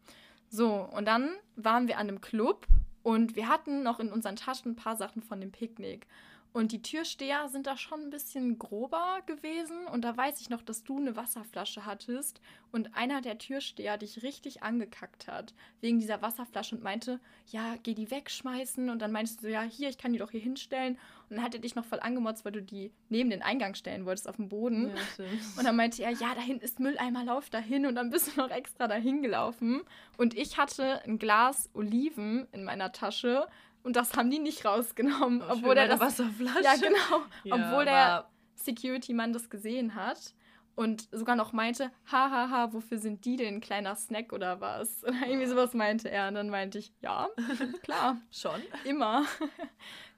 So, 0.50 0.90
und 0.92 1.06
dann 1.06 1.30
waren 1.56 1.88
wir 1.88 2.00
an 2.00 2.08
einem 2.08 2.22
Club 2.22 2.66
und 3.04 3.36
wir 3.36 3.48
hatten 3.48 3.84
noch 3.84 4.00
in 4.00 4.12
unseren 4.12 4.36
Taschen 4.36 4.72
ein 4.72 4.76
paar 4.76 4.96
Sachen 4.96 5.22
von 5.22 5.40
dem 5.40 5.52
Picknick. 5.52 6.08
Und 6.54 6.72
die 6.72 6.82
Türsteher 6.82 7.50
sind 7.50 7.68
da 7.68 7.78
schon 7.78 8.02
ein 8.02 8.10
bisschen 8.10 8.58
grober 8.58 9.22
gewesen. 9.26 9.86
Und 9.88 10.02
da 10.02 10.16
weiß 10.16 10.42
ich 10.42 10.50
noch, 10.50 10.62
dass 10.62 10.84
du 10.84 10.98
eine 10.98 11.16
Wasserflasche 11.16 11.86
hattest 11.86 12.42
und 12.72 12.96
einer 12.96 13.22
der 13.22 13.38
Türsteher 13.38 13.98
dich 13.98 14.24
richtig 14.24 14.64
angekackt 14.64 15.28
hat 15.28 15.54
wegen 15.82 16.00
dieser 16.00 16.22
Wasserflasche 16.22 16.76
und 16.76 16.84
meinte, 16.84 17.20
ja, 17.48 17.76
geh 17.84 17.94
die 17.94 18.12
wegschmeißen. 18.12 18.90
Und 18.90 19.02
dann 19.02 19.12
meintest 19.12 19.40
du 19.40 19.44
so, 19.44 19.50
ja, 19.50 19.62
hier, 19.62 19.90
ich 19.90 19.98
kann 19.98 20.14
die 20.14 20.20
doch 20.20 20.32
hier 20.32 20.42
hinstellen. 20.42 20.98
Und 21.30 21.38
dann 21.38 21.44
hat 21.44 21.54
er 21.54 21.62
dich 21.62 21.76
noch 21.76 21.86
voll 21.86 22.00
angemotzt, 22.00 22.46
weil 22.46 22.52
du 22.52 22.62
die 22.62 22.92
neben 23.10 23.30
den 23.30 23.42
Eingang 23.42 23.76
stellen 23.76 24.06
wolltest 24.06 24.28
auf 24.28 24.38
dem 24.38 24.50
Boden. 24.50 24.88
Ja, 25.18 25.26
und 25.58 25.66
dann 25.66 25.76
meinte 25.76 26.04
er, 26.04 26.12
ja, 26.12 26.34
da 26.36 26.42
hinten 26.42 26.64
ist 26.64 26.80
Mülleimer, 26.80 27.24
lauf 27.24 27.50
da 27.50 27.60
hin. 27.60 27.86
Und 27.86 27.96
dann 27.96 28.10
bist 28.10 28.36
du 28.36 28.42
noch 28.42 28.50
extra 28.50 28.88
dahin 28.88 29.22
gelaufen. 29.22 29.82
Und 30.18 30.36
ich 30.36 30.58
hatte 30.58 31.04
ein 31.04 31.20
Glas 31.20 31.70
Oliven 31.74 32.48
in 32.52 32.64
meiner 32.64 32.92
Tasche 32.92 33.48
und 33.88 33.96
das 33.96 34.14
haben 34.16 34.30
die 34.30 34.40
nicht 34.40 34.66
rausgenommen, 34.66 35.42
oh, 35.42 35.54
obwohl 35.54 35.74
der 35.74 35.88
das 35.88 36.02
Wasserflasche. 36.02 36.62
Ja, 36.62 36.76
genau, 36.76 37.24
ja, 37.46 37.56
obwohl 37.56 37.86
der 37.86 38.30
Security-Mann 38.56 39.32
das 39.32 39.50
gesehen 39.50 39.96
hat 39.96 40.34
und 40.76 41.08
sogar 41.14 41.38
noch 41.38 41.54
meinte, 41.54 41.90
hahaha, 42.12 42.30
ha, 42.30 42.50
ha, 42.50 42.74
wofür 42.74 42.98
sind 42.98 43.24
die 43.24 43.38
denn, 43.38 43.62
kleiner 43.62 43.96
Snack 43.96 44.34
oder 44.34 44.60
was? 44.60 45.04
Oder 45.06 45.26
irgendwie 45.26 45.48
sowas 45.48 45.74
meinte 45.74 46.12
er. 46.12 46.28
Und 46.28 46.34
dann 46.34 46.50
meinte 46.50 46.80
ich, 46.80 46.92
ja, 47.02 47.30
klar. 47.82 48.18
Schon? 48.30 48.62
Immer. 48.84 49.26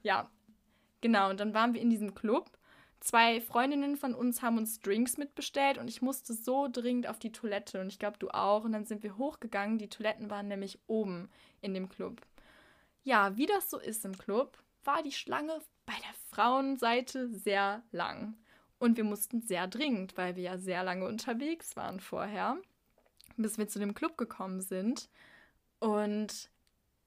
ja, 0.02 0.28
genau. 1.00 1.30
Und 1.30 1.38
dann 1.38 1.54
waren 1.54 1.72
wir 1.72 1.80
in 1.80 1.90
diesem 1.90 2.16
Club. 2.16 2.50
Zwei 2.98 3.40
Freundinnen 3.40 3.96
von 3.96 4.16
uns 4.16 4.42
haben 4.42 4.58
uns 4.58 4.80
Drinks 4.80 5.16
mitbestellt 5.16 5.78
und 5.78 5.88
ich 5.88 6.02
musste 6.02 6.34
so 6.34 6.66
dringend 6.68 7.08
auf 7.08 7.20
die 7.20 7.30
Toilette 7.30 7.80
und 7.80 7.86
ich 7.86 8.00
glaube, 8.00 8.18
du 8.18 8.30
auch. 8.30 8.64
Und 8.64 8.72
dann 8.72 8.84
sind 8.84 9.04
wir 9.04 9.16
hochgegangen. 9.16 9.78
Die 9.78 9.88
Toiletten 9.88 10.28
waren 10.28 10.48
nämlich 10.48 10.80
oben 10.88 11.30
in 11.60 11.72
dem 11.72 11.88
Club. 11.88 12.20
Ja, 13.02 13.36
wie 13.36 13.46
das 13.46 13.70
so 13.70 13.78
ist 13.78 14.04
im 14.04 14.16
Club, 14.16 14.58
war 14.84 15.02
die 15.02 15.12
Schlange 15.12 15.60
bei 15.86 15.94
der 15.94 16.14
Frauenseite 16.28 17.28
sehr 17.28 17.82
lang. 17.92 18.34
Und 18.78 18.96
wir 18.96 19.04
mussten 19.04 19.42
sehr 19.42 19.66
dringend, 19.66 20.16
weil 20.16 20.36
wir 20.36 20.42
ja 20.42 20.58
sehr 20.58 20.82
lange 20.82 21.06
unterwegs 21.06 21.76
waren 21.76 22.00
vorher, 22.00 22.56
bis 23.36 23.58
wir 23.58 23.68
zu 23.68 23.78
dem 23.78 23.94
Club 23.94 24.16
gekommen 24.16 24.60
sind. 24.60 25.08
Und 25.80 26.49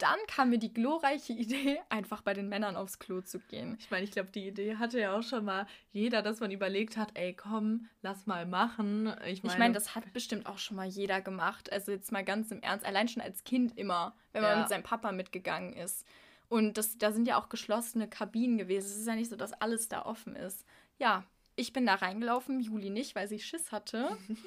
dann 0.03 0.19
kam 0.27 0.49
mir 0.49 0.59
die 0.59 0.73
glorreiche 0.73 1.33
Idee, 1.33 1.79
einfach 1.89 2.21
bei 2.21 2.33
den 2.33 2.49
Männern 2.49 2.75
aufs 2.75 2.99
Klo 2.99 3.21
zu 3.21 3.39
gehen. 3.39 3.77
Ich 3.79 3.89
meine, 3.89 4.03
ich 4.03 4.11
glaube, 4.11 4.29
die 4.29 4.47
Idee 4.47 4.75
hatte 4.75 4.99
ja 4.99 5.17
auch 5.17 5.23
schon 5.23 5.45
mal 5.45 5.65
jeder, 5.91 6.21
dass 6.21 6.41
man 6.41 6.51
überlegt 6.51 6.97
hat, 6.97 7.11
ey, 7.13 7.33
komm, 7.33 7.87
lass 8.01 8.27
mal 8.27 8.45
machen. 8.45 9.07
Ich 9.25 9.43
meine, 9.43 9.53
ich 9.53 9.59
mein, 9.59 9.73
das 9.73 9.95
hat 9.95 10.11
bestimmt 10.13 10.45
auch 10.45 10.57
schon 10.57 10.75
mal 10.75 10.87
jeder 10.87 11.21
gemacht. 11.21 11.71
Also 11.71 11.91
jetzt 11.91 12.11
mal 12.11 12.25
ganz 12.25 12.51
im 12.51 12.61
Ernst, 12.61 12.85
allein 12.85 13.07
schon 13.07 13.23
als 13.23 13.43
Kind 13.45 13.77
immer, 13.77 14.13
wenn 14.33 14.41
man 14.41 14.51
ja. 14.51 14.59
mit 14.59 14.69
seinem 14.69 14.83
Papa 14.83 15.11
mitgegangen 15.11 15.73
ist. 15.73 16.05
Und 16.49 16.77
das, 16.77 16.97
da 16.97 17.11
sind 17.11 17.27
ja 17.27 17.39
auch 17.39 17.49
geschlossene 17.49 18.07
Kabinen 18.09 18.57
gewesen. 18.57 18.85
Es 18.85 18.97
ist 18.97 19.07
ja 19.07 19.15
nicht 19.15 19.29
so, 19.29 19.35
dass 19.37 19.53
alles 19.53 19.87
da 19.87 20.05
offen 20.05 20.35
ist. 20.35 20.65
Ja, 20.99 21.23
ich 21.55 21.71
bin 21.71 21.85
da 21.85 21.95
reingelaufen, 21.95 22.59
Juli 22.59 22.89
nicht, 22.89 23.15
weil 23.15 23.27
sie 23.27 23.39
Schiss 23.39 23.71
hatte. 23.71 24.17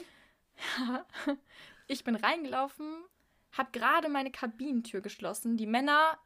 ich 1.87 2.05
bin 2.05 2.14
reingelaufen, 2.14 3.05
habe 3.57 3.71
gerade 3.73 4.09
meine 4.09 4.31
Kabinentür 4.31 5.01
geschlossen. 5.01 5.57
Die 5.57 5.66
Männer, 5.66 6.19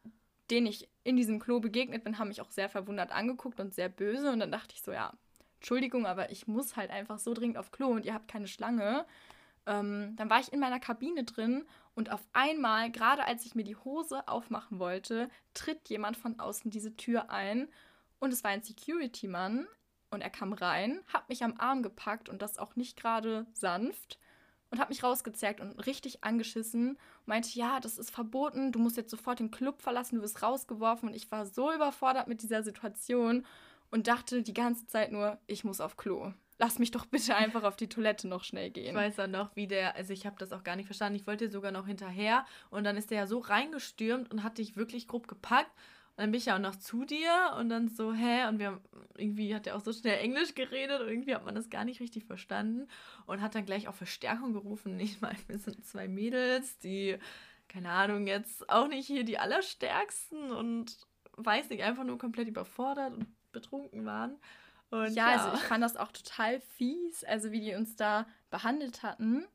denen 0.51 0.67
ich 0.67 0.89
in 1.05 1.17
diesem 1.17 1.39
Klo 1.39 1.61
begegnet 1.61 2.05
bin, 2.05 2.19
haben 2.19 2.29
mich 2.29 2.41
auch 2.41 2.51
sehr 2.51 2.69
verwundert 2.69 3.13
angeguckt 3.13 3.61
und 3.61 3.75
sehr 3.75 3.89
böse. 3.89 4.31
Und 4.33 4.41
dann 4.41 4.53
dachte 4.53 4.75
ich 4.75 4.83
so, 4.83 4.93
ja, 4.93 5.13
Entschuldigung, 5.57 6.07
aber 6.07 6.31
ich 6.31 6.47
muss 6.47 6.77
halt 6.77 6.91
einfach 6.91 7.19
so 7.19 7.35
dringend 7.35 7.59
auf 7.59 7.71
Klo 7.71 7.89
und 7.89 8.05
ihr 8.05 8.15
habt 8.15 8.29
keine 8.29 8.49
Schlange. 8.49 9.07
Ähm, 9.67 10.15
dann 10.17 10.31
war 10.31 10.41
ich 10.41 10.53
in 10.53 10.61
meiner 10.61 10.81
Kabine 10.81 11.25
drin 11.25 11.67
und 11.95 12.11
auf 12.11 12.27
einmal, 12.33 12.91
gerade 12.91 13.27
als 13.27 13.45
ich 13.45 13.55
mir 13.55 13.65
die 13.65 13.77
Hose 13.77 14.27
aufmachen 14.27 14.79
wollte, 14.79 15.29
tritt 15.53 15.89
jemand 15.89 16.17
von 16.17 16.41
außen 16.41 16.71
diese 16.71 16.97
Tür 16.97 17.31
ein. 17.31 17.69
Und 18.19 18.33
es 18.33 18.43
war 18.43 18.51
ein 18.51 18.63
Security-Mann 18.63 19.67
und 20.11 20.23
er 20.23 20.31
kam 20.31 20.53
rein, 20.53 21.01
hat 21.07 21.29
mich 21.29 21.45
am 21.45 21.59
Arm 21.59 21.83
gepackt 21.83 22.29
und 22.29 22.43
das 22.43 22.59
auch 22.59 22.75
nicht 22.75 22.97
gerade 22.97 23.47
sanft 23.53 24.19
und 24.71 24.79
hat 24.79 24.89
mich 24.89 25.03
rausgezerrt 25.03 25.61
und 25.61 25.87
richtig 25.87 26.23
angeschissen. 26.23 26.99
Meinte, 27.27 27.51
ja, 27.59 27.81
das 27.81 27.99
ist 27.99 28.11
verboten, 28.11 28.73
du 28.73 28.79
musst 28.79 28.97
jetzt 28.97 29.11
sofort 29.11 29.41
den 29.41 29.51
Club 29.51 29.83
verlassen, 29.83 30.17
du 30.17 30.23
wirst 30.23 30.43
rausgeworfen. 30.43 31.09
Und 31.09 31.15
ich 31.15 31.31
war 31.31 31.47
so 31.47 31.73
überfordert 31.73 32.29
mit 32.29 32.43
dieser 32.43 32.63
Situation 32.63 33.45
und 33.91 34.07
dachte 34.07 34.43
die 34.43 34.55
ganze 34.55 34.87
Zeit 34.87 35.13
nur, 35.13 35.39
ich 35.47 35.65
muss 35.65 35.81
auf 35.81 35.97
Klo. 35.97 36.33
Lass 36.59 36.79
mich 36.79 36.91
doch 36.91 37.07
bitte 37.07 37.35
einfach 37.37 37.65
auf 37.65 37.77
die 37.77 37.89
Toilette 37.89 38.29
noch 38.29 38.45
schnell 38.45 38.71
gehen. 38.71 38.91
Ich 38.91 38.95
weiß 38.95 39.17
dann 39.17 39.31
noch, 39.31 39.57
wie 39.57 39.67
der, 39.67 39.97
also 39.97 40.13
ich 40.13 40.27
habe 40.27 40.37
das 40.39 40.53
auch 40.53 40.63
gar 40.63 40.77
nicht 40.77 40.87
verstanden. 40.87 41.17
Ich 41.19 41.27
wollte 41.27 41.51
sogar 41.51 41.73
noch 41.73 41.87
hinterher 41.87 42.45
und 42.71 42.85
dann 42.85 42.97
ist 42.97 43.11
der 43.11 43.19
ja 43.19 43.27
so 43.27 43.39
reingestürmt 43.39 44.31
und 44.31 44.43
hat 44.43 44.59
dich 44.59 44.77
wirklich 44.77 45.09
grob 45.09 45.27
gepackt 45.27 45.73
dann 46.21 46.33
bin 46.33 46.39
ich 46.39 46.47
ja 46.47 46.57
auch 46.57 46.61
noch 46.61 46.77
zu 46.77 47.05
dir 47.05 47.55
und 47.59 47.71
dann 47.71 47.89
so, 47.89 48.13
hä? 48.13 48.47
Und 48.47 48.59
wir 48.59 48.67
haben, 48.67 48.81
irgendwie 49.17 49.55
hat 49.55 49.67
er 49.67 49.75
auch 49.75 49.81
so 49.81 49.93
schnell 49.93 50.19
Englisch 50.19 50.55
geredet 50.55 51.01
und 51.01 51.09
irgendwie 51.09 51.35
hat 51.35 51.47
man 51.47 51.55
das 51.55 51.71
gar 51.71 51.85
nicht 51.85 52.01
richtig 52.01 52.27
verstanden 52.27 52.89
und 53.25 53.41
hat 53.41 53.55
dann 53.55 53.65
gleich 53.65 53.89
auch 53.89 53.95
Verstärkung 53.95 54.53
gerufen. 54.53 55.01
Ich 55.01 55.21
meine, 55.23 55.39
wir 55.47 55.59
sind 55.59 55.85
zwei 55.87 56.09
Mädels, 56.09 56.79
die, 56.79 57.17
keine 57.69 57.91
Ahnung, 57.91 58.27
jetzt 58.27 58.69
auch 58.69 58.87
nicht 58.87 59.07
hier 59.07 59.25
die 59.25 59.39
allerstärksten 59.39 60.53
und 60.53 60.99
weiß 61.37 61.71
nicht, 61.71 61.83
einfach 61.83 62.05
nur 62.05 62.19
komplett 62.19 62.49
überfordert 62.49 63.15
und 63.15 63.27
betrunken 63.53 64.05
waren. 64.05 64.37
Und 64.91 65.15
ja, 65.15 65.31
ja, 65.31 65.39
also 65.39 65.57
ich 65.57 65.63
fand 65.63 65.83
das 65.83 65.97
auch 65.97 66.13
total 66.13 66.61
fies, 66.61 67.25
also 67.25 67.51
wie 67.51 67.61
die 67.61 67.75
uns 67.75 67.97
da 67.97 68.27
behandelt 68.51 69.03
hatten. 69.03 69.47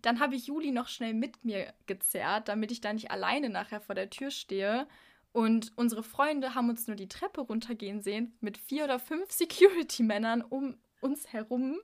Dann 0.00 0.20
habe 0.20 0.36
ich 0.36 0.46
Juli 0.46 0.70
noch 0.70 0.88
schnell 0.88 1.14
mit 1.14 1.44
mir 1.44 1.74
gezerrt, 1.86 2.48
damit 2.48 2.70
ich 2.70 2.80
da 2.80 2.92
nicht 2.92 3.10
alleine 3.10 3.50
nachher 3.50 3.80
vor 3.80 3.94
der 3.94 4.08
Tür 4.08 4.30
stehe. 4.30 4.86
Und 5.36 5.72
unsere 5.76 6.02
Freunde 6.02 6.54
haben 6.54 6.70
uns 6.70 6.86
nur 6.86 6.96
die 6.96 7.08
Treppe 7.08 7.42
runtergehen 7.42 8.00
sehen 8.00 8.34
mit 8.40 8.56
vier 8.56 8.84
oder 8.84 8.98
fünf 8.98 9.30
Security-Männern 9.30 10.40
um 10.40 10.78
uns 11.02 11.30
herum, 11.30 11.76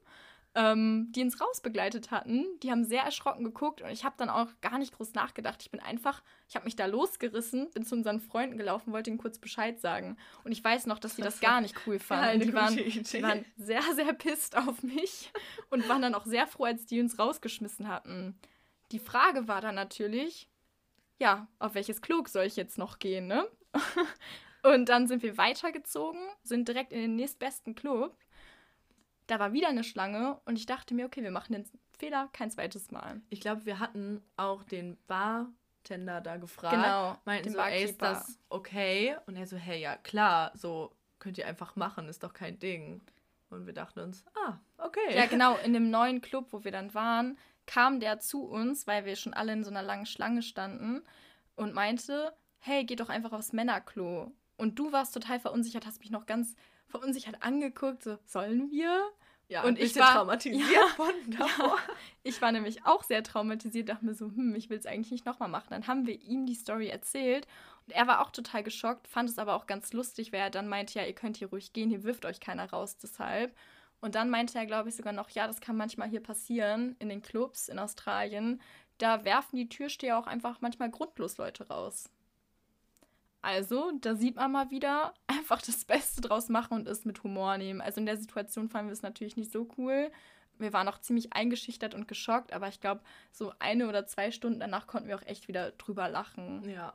ähm, 0.54 1.12
die 1.12 1.20
uns 1.20 1.38
rausbegleitet 1.38 2.10
hatten. 2.10 2.46
Die 2.62 2.70
haben 2.70 2.86
sehr 2.86 3.02
erschrocken 3.02 3.44
geguckt 3.44 3.82
und 3.82 3.90
ich 3.90 4.06
habe 4.06 4.14
dann 4.16 4.30
auch 4.30 4.48
gar 4.62 4.78
nicht 4.78 4.96
groß 4.96 5.12
nachgedacht. 5.12 5.60
Ich 5.60 5.70
bin 5.70 5.80
einfach, 5.80 6.22
ich 6.48 6.54
habe 6.54 6.64
mich 6.64 6.76
da 6.76 6.86
losgerissen, 6.86 7.68
bin 7.72 7.84
zu 7.84 7.94
unseren 7.94 8.20
Freunden 8.20 8.56
gelaufen, 8.56 8.90
wollte 8.90 9.10
ihnen 9.10 9.18
kurz 9.18 9.38
Bescheid 9.38 9.78
sagen. 9.78 10.16
Und 10.44 10.52
ich 10.52 10.64
weiß 10.64 10.86
noch, 10.86 10.98
dass 10.98 11.16
sie 11.16 11.22
das, 11.22 11.34
das 11.34 11.42
gar 11.42 11.60
nicht 11.60 11.74
cool 11.86 11.98
fanden. 11.98 12.40
Die 12.40 12.54
waren, 12.54 12.74
die 12.74 13.22
waren 13.22 13.44
sehr, 13.58 13.82
sehr 13.94 14.14
pisst 14.14 14.56
auf 14.56 14.82
mich 14.82 15.30
und 15.68 15.86
waren 15.90 16.00
dann 16.00 16.14
auch 16.14 16.24
sehr 16.24 16.46
froh, 16.46 16.64
als 16.64 16.86
die 16.86 17.02
uns 17.02 17.18
rausgeschmissen 17.18 17.86
hatten. 17.86 18.34
Die 18.92 18.98
Frage 18.98 19.46
war 19.46 19.60
dann 19.60 19.74
natürlich, 19.74 20.48
ja, 21.22 21.46
auf 21.60 21.74
welches 21.74 22.02
Klug 22.02 22.28
soll 22.28 22.46
ich 22.46 22.56
jetzt 22.56 22.78
noch 22.78 22.98
gehen, 22.98 23.28
ne? 23.28 23.46
und 24.64 24.88
dann 24.88 25.06
sind 25.06 25.22
wir 25.22 25.38
weitergezogen, 25.38 26.20
sind 26.42 26.66
direkt 26.66 26.92
in 26.92 27.00
den 27.00 27.14
nächstbesten 27.14 27.76
Club. 27.76 28.16
Da 29.28 29.38
war 29.38 29.52
wieder 29.52 29.68
eine 29.68 29.84
Schlange 29.84 30.40
und 30.46 30.58
ich 30.58 30.66
dachte 30.66 30.94
mir, 30.94 31.06
okay, 31.06 31.22
wir 31.22 31.30
machen 31.30 31.52
den 31.52 31.64
Fehler 31.96 32.28
kein 32.32 32.50
zweites 32.50 32.90
Mal. 32.90 33.20
Ich 33.30 33.40
glaube, 33.40 33.64
wir 33.66 33.78
hatten 33.78 34.20
auch 34.36 34.64
den 34.64 34.98
Bartender 35.06 36.20
da 36.20 36.38
gefragt. 36.38 36.74
Genau. 36.74 37.16
Meinten 37.24 37.52
so, 37.52 37.58
ey, 37.60 37.84
ist 37.84 38.02
das 38.02 38.40
okay? 38.48 39.16
Und 39.26 39.36
er 39.36 39.46
so, 39.46 39.56
hey, 39.56 39.80
ja, 39.80 39.96
klar, 39.96 40.50
so 40.56 40.90
könnt 41.20 41.38
ihr 41.38 41.46
einfach 41.46 41.76
machen, 41.76 42.08
ist 42.08 42.24
doch 42.24 42.32
kein 42.32 42.58
Ding. 42.58 43.00
Und 43.48 43.66
wir 43.66 43.74
dachten 43.74 44.00
uns, 44.00 44.24
ah, 44.34 44.58
okay. 44.76 45.14
Ja, 45.14 45.26
genau, 45.26 45.56
in 45.64 45.72
dem 45.72 45.88
neuen 45.88 46.20
Club, 46.20 46.48
wo 46.50 46.64
wir 46.64 46.72
dann 46.72 46.92
waren, 46.94 47.38
kam 47.66 48.00
der 48.00 48.18
zu 48.18 48.44
uns, 48.44 48.86
weil 48.86 49.04
wir 49.04 49.16
schon 49.16 49.34
alle 49.34 49.52
in 49.52 49.64
so 49.64 49.70
einer 49.70 49.82
langen 49.82 50.06
Schlange 50.06 50.42
standen 50.42 51.02
und 51.56 51.74
meinte, 51.74 52.34
hey, 52.58 52.84
geh 52.84 52.96
doch 52.96 53.08
einfach 53.08 53.32
aufs 53.32 53.52
Männerklo. 53.52 54.32
Und 54.56 54.78
du 54.78 54.92
warst 54.92 55.14
total 55.14 55.40
verunsichert, 55.40 55.86
hast 55.86 56.00
mich 56.00 56.10
noch 56.10 56.26
ganz 56.26 56.54
verunsichert 56.86 57.42
angeguckt, 57.42 58.02
so, 58.04 58.18
sollen 58.26 58.70
wir? 58.70 59.10
Ja, 59.48 59.64
und 59.64 59.78
ich 59.78 59.94
war 59.96 60.14
traumatisiert 60.14 60.70
ja, 60.72 60.86
von 60.96 61.12
davor. 61.26 61.76
Ja, 61.76 61.94
ich 62.22 62.40
war 62.40 62.52
nämlich 62.52 62.86
auch 62.86 63.02
sehr 63.02 63.22
traumatisiert, 63.22 63.88
dachte 63.88 64.06
mir 64.06 64.14
so, 64.14 64.26
hm, 64.26 64.54
ich 64.54 64.70
will 64.70 64.78
es 64.78 64.86
eigentlich 64.86 65.10
nicht 65.10 65.26
nochmal 65.26 65.48
machen. 65.48 65.68
Dann 65.70 65.86
haben 65.86 66.06
wir 66.06 66.18
ihm 66.22 66.46
die 66.46 66.54
Story 66.54 66.88
erzählt 66.88 67.46
und 67.86 67.92
er 67.92 68.06
war 68.06 68.22
auch 68.22 68.30
total 68.30 68.62
geschockt, 68.62 69.08
fand 69.08 69.28
es 69.28 69.38
aber 69.38 69.54
auch 69.54 69.66
ganz 69.66 69.92
lustig, 69.92 70.32
weil 70.32 70.40
er 70.40 70.50
dann 70.50 70.68
meinte, 70.68 70.98
ja, 70.98 71.04
ihr 71.04 71.14
könnt 71.14 71.36
hier 71.36 71.48
ruhig 71.50 71.72
gehen, 71.72 71.90
hier 71.90 72.04
wirft 72.04 72.24
euch 72.24 72.40
keiner 72.40 72.70
raus, 72.70 72.96
deshalb. 72.96 73.54
Und 74.02 74.16
dann 74.16 74.30
meinte 74.30 74.58
er, 74.58 74.66
glaube 74.66 74.88
ich, 74.88 74.96
sogar 74.96 75.12
noch, 75.12 75.30
ja, 75.30 75.46
das 75.46 75.60
kann 75.60 75.76
manchmal 75.76 76.08
hier 76.08 76.22
passieren 76.22 76.96
in 76.98 77.08
den 77.08 77.22
Clubs 77.22 77.68
in 77.68 77.78
Australien. 77.78 78.60
Da 78.98 79.24
werfen 79.24 79.56
die 79.56 79.68
Türsteher 79.68 80.18
auch 80.18 80.26
einfach 80.26 80.60
manchmal 80.60 80.90
grundlos 80.90 81.38
Leute 81.38 81.68
raus. 81.68 82.10
Also, 83.42 83.92
da 84.00 84.16
sieht 84.16 84.34
man 84.36 84.50
mal 84.50 84.70
wieder, 84.70 85.14
einfach 85.28 85.62
das 85.62 85.84
Beste 85.84 86.20
draus 86.20 86.48
machen 86.48 86.74
und 86.74 86.88
es 86.88 87.04
mit 87.04 87.22
Humor 87.22 87.56
nehmen. 87.58 87.80
Also 87.80 88.00
in 88.00 88.06
der 88.06 88.16
Situation 88.16 88.68
fanden 88.68 88.88
wir 88.88 88.92
es 88.92 89.02
natürlich 89.02 89.36
nicht 89.36 89.52
so 89.52 89.68
cool. 89.78 90.10
Wir 90.58 90.72
waren 90.72 90.88
auch 90.88 90.98
ziemlich 90.98 91.32
eingeschüchtert 91.32 91.94
und 91.94 92.08
geschockt, 92.08 92.52
aber 92.52 92.66
ich 92.66 92.80
glaube, 92.80 93.02
so 93.30 93.52
eine 93.60 93.88
oder 93.88 94.06
zwei 94.06 94.32
Stunden 94.32 94.58
danach 94.58 94.88
konnten 94.88 95.08
wir 95.08 95.16
auch 95.16 95.26
echt 95.26 95.46
wieder 95.46 95.70
drüber 95.72 96.08
lachen. 96.08 96.68
Ja. 96.68 96.94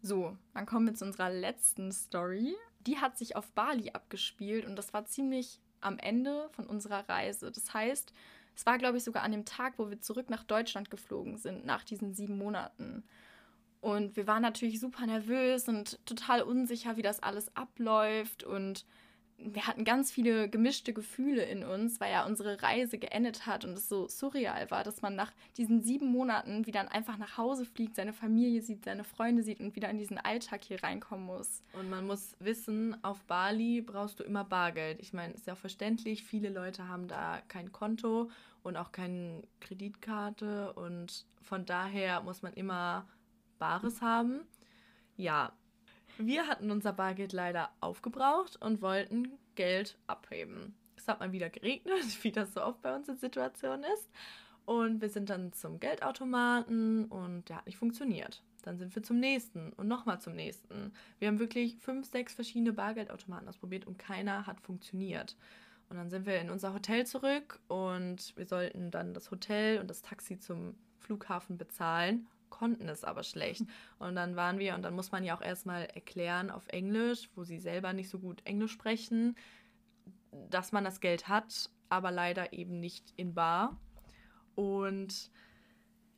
So, 0.00 0.36
dann 0.54 0.64
kommen 0.64 0.86
wir 0.86 0.94
zu 0.94 1.04
unserer 1.04 1.28
letzten 1.28 1.90
Story 1.90 2.54
die 2.86 2.98
hat 2.98 3.16
sich 3.16 3.36
auf 3.36 3.50
Bali 3.52 3.90
abgespielt 3.90 4.66
und 4.66 4.76
das 4.76 4.92
war 4.92 5.04
ziemlich 5.06 5.60
am 5.80 5.98
Ende 5.98 6.48
von 6.52 6.66
unserer 6.66 7.08
Reise. 7.08 7.50
Das 7.50 7.72
heißt, 7.72 8.12
es 8.54 8.66
war, 8.66 8.78
glaube 8.78 8.98
ich, 8.98 9.04
sogar 9.04 9.22
an 9.22 9.32
dem 9.32 9.44
Tag, 9.44 9.74
wo 9.78 9.90
wir 9.90 10.00
zurück 10.00 10.28
nach 10.30 10.44
Deutschland 10.44 10.90
geflogen 10.90 11.38
sind, 11.38 11.64
nach 11.64 11.84
diesen 11.84 12.14
sieben 12.14 12.36
Monaten. 12.36 13.04
Und 13.80 14.16
wir 14.16 14.26
waren 14.26 14.42
natürlich 14.42 14.80
super 14.80 15.06
nervös 15.06 15.68
und 15.68 16.04
total 16.04 16.42
unsicher, 16.42 16.96
wie 16.96 17.02
das 17.02 17.22
alles 17.22 17.54
abläuft 17.56 18.44
und 18.44 18.84
wir 19.42 19.66
hatten 19.66 19.84
ganz 19.84 20.10
viele 20.10 20.48
gemischte 20.48 20.92
Gefühle 20.92 21.42
in 21.42 21.64
uns, 21.64 22.00
weil 22.00 22.12
ja 22.12 22.26
unsere 22.26 22.62
Reise 22.62 22.98
geendet 22.98 23.46
hat 23.46 23.64
und 23.64 23.72
es 23.72 23.88
so 23.88 24.08
surreal 24.08 24.70
war, 24.70 24.84
dass 24.84 25.02
man 25.02 25.14
nach 25.14 25.32
diesen 25.56 25.82
sieben 25.82 26.06
Monaten 26.06 26.66
wieder 26.66 26.92
einfach 26.92 27.16
nach 27.18 27.38
Hause 27.38 27.64
fliegt, 27.64 27.96
seine 27.96 28.12
Familie 28.12 28.62
sieht, 28.62 28.84
seine 28.84 29.04
Freunde 29.04 29.42
sieht 29.42 29.60
und 29.60 29.76
wieder 29.76 29.88
in 29.88 29.98
diesen 29.98 30.18
Alltag 30.18 30.64
hier 30.64 30.82
reinkommen 30.82 31.26
muss. 31.26 31.62
Und 31.72 31.88
man 31.90 32.06
muss 32.06 32.36
wissen, 32.38 33.02
auf 33.02 33.22
Bali 33.24 33.80
brauchst 33.80 34.20
du 34.20 34.24
immer 34.24 34.44
Bargeld. 34.44 35.00
Ich 35.00 35.12
meine, 35.12 35.32
ist 35.34 35.46
ja 35.46 35.54
auch 35.54 35.58
verständlich, 35.58 36.22
viele 36.24 36.50
Leute 36.50 36.88
haben 36.88 37.08
da 37.08 37.40
kein 37.48 37.72
Konto 37.72 38.30
und 38.62 38.76
auch 38.76 38.92
keine 38.92 39.42
Kreditkarte 39.60 40.72
und 40.74 41.24
von 41.40 41.64
daher 41.64 42.20
muss 42.22 42.42
man 42.42 42.52
immer 42.52 43.06
Bares 43.58 44.02
haben. 44.02 44.40
Ja, 45.16 45.52
wir 46.26 46.46
hatten 46.46 46.70
unser 46.70 46.92
Bargeld 46.92 47.32
leider 47.32 47.70
aufgebraucht 47.80 48.56
und 48.60 48.82
wollten 48.82 49.32
Geld 49.54 49.98
abheben. 50.06 50.74
Es 50.96 51.08
hat 51.08 51.20
mal 51.20 51.32
wieder 51.32 51.50
geregnet, 51.50 52.02
wie 52.22 52.32
das 52.32 52.54
so 52.54 52.62
oft 52.62 52.82
bei 52.82 52.94
uns 52.94 53.08
in 53.08 53.16
Situationen 53.16 53.84
ist. 53.94 54.10
Und 54.66 55.00
wir 55.00 55.08
sind 55.08 55.30
dann 55.30 55.52
zum 55.52 55.80
Geldautomaten 55.80 57.06
und 57.06 57.48
der 57.48 57.56
hat 57.56 57.66
nicht 57.66 57.78
funktioniert. 57.78 58.42
Dann 58.62 58.78
sind 58.78 58.94
wir 58.94 59.02
zum 59.02 59.18
nächsten 59.18 59.72
und 59.72 59.88
nochmal 59.88 60.20
zum 60.20 60.34
nächsten. 60.34 60.92
Wir 61.18 61.28
haben 61.28 61.38
wirklich 61.38 61.76
fünf, 61.78 62.06
sechs 62.06 62.34
verschiedene 62.34 62.72
Bargeldautomaten 62.72 63.48
ausprobiert 63.48 63.86
und 63.86 63.98
keiner 63.98 64.46
hat 64.46 64.60
funktioniert. 64.60 65.36
Und 65.88 65.96
dann 65.96 66.10
sind 66.10 66.26
wir 66.26 66.40
in 66.40 66.50
unser 66.50 66.72
Hotel 66.72 67.04
zurück 67.06 67.58
und 67.66 68.36
wir 68.36 68.46
sollten 68.46 68.90
dann 68.90 69.12
das 69.12 69.30
Hotel 69.30 69.80
und 69.80 69.88
das 69.88 70.02
Taxi 70.02 70.38
zum 70.38 70.76
Flughafen 70.98 71.56
bezahlen 71.56 72.28
konnten 72.50 72.88
es 72.88 73.04
aber 73.04 73.22
schlecht. 73.22 73.64
Und 73.98 74.16
dann 74.16 74.36
waren 74.36 74.58
wir, 74.58 74.74
und 74.74 74.82
dann 74.82 74.94
muss 74.94 75.12
man 75.12 75.24
ja 75.24 75.36
auch 75.36 75.42
erstmal 75.42 75.84
erklären 75.86 76.50
auf 76.50 76.68
Englisch, 76.68 77.28
wo 77.34 77.44
sie 77.44 77.58
selber 77.58 77.92
nicht 77.92 78.08
so 78.08 78.18
gut 78.18 78.40
Englisch 78.44 78.72
sprechen, 78.72 79.36
dass 80.48 80.72
man 80.72 80.84
das 80.84 81.00
Geld 81.00 81.28
hat, 81.28 81.70
aber 81.88 82.10
leider 82.10 82.52
eben 82.52 82.80
nicht 82.80 83.12
in 83.16 83.34
Bar. 83.34 83.76
Und 84.54 85.30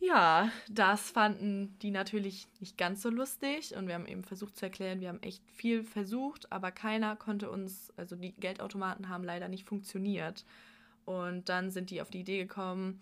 ja, 0.03 0.51
das 0.69 1.11
fanden 1.11 1.79
die 1.79 1.93
natürlich 1.93 2.49
nicht 2.59 2.77
ganz 2.77 3.03
so 3.03 3.09
lustig 3.09 3.77
und 3.77 3.87
wir 3.87 3.95
haben 3.95 4.07
eben 4.07 4.25
versucht 4.25 4.57
zu 4.57 4.67
erklären, 4.67 5.01
wir 5.01 5.09
haben 5.09 5.23
echt 5.23 5.49
viel 5.53 5.85
versucht, 5.85 6.51
aber 6.51 6.73
keiner 6.73 7.15
konnte 7.15 7.49
uns, 7.49 7.93
also 7.97 8.17
die 8.17 8.33
Geldautomaten 8.33 9.09
haben 9.09 9.23
leider 9.23 9.49
nicht 9.49 9.65
funktioniert. 9.65 10.45
Und 11.05 11.49
dann 11.49 11.71
sind 11.71 11.91
die 11.91 12.03
auf 12.03 12.11
die 12.11 12.21
Idee 12.21 12.39
gekommen, 12.39 13.01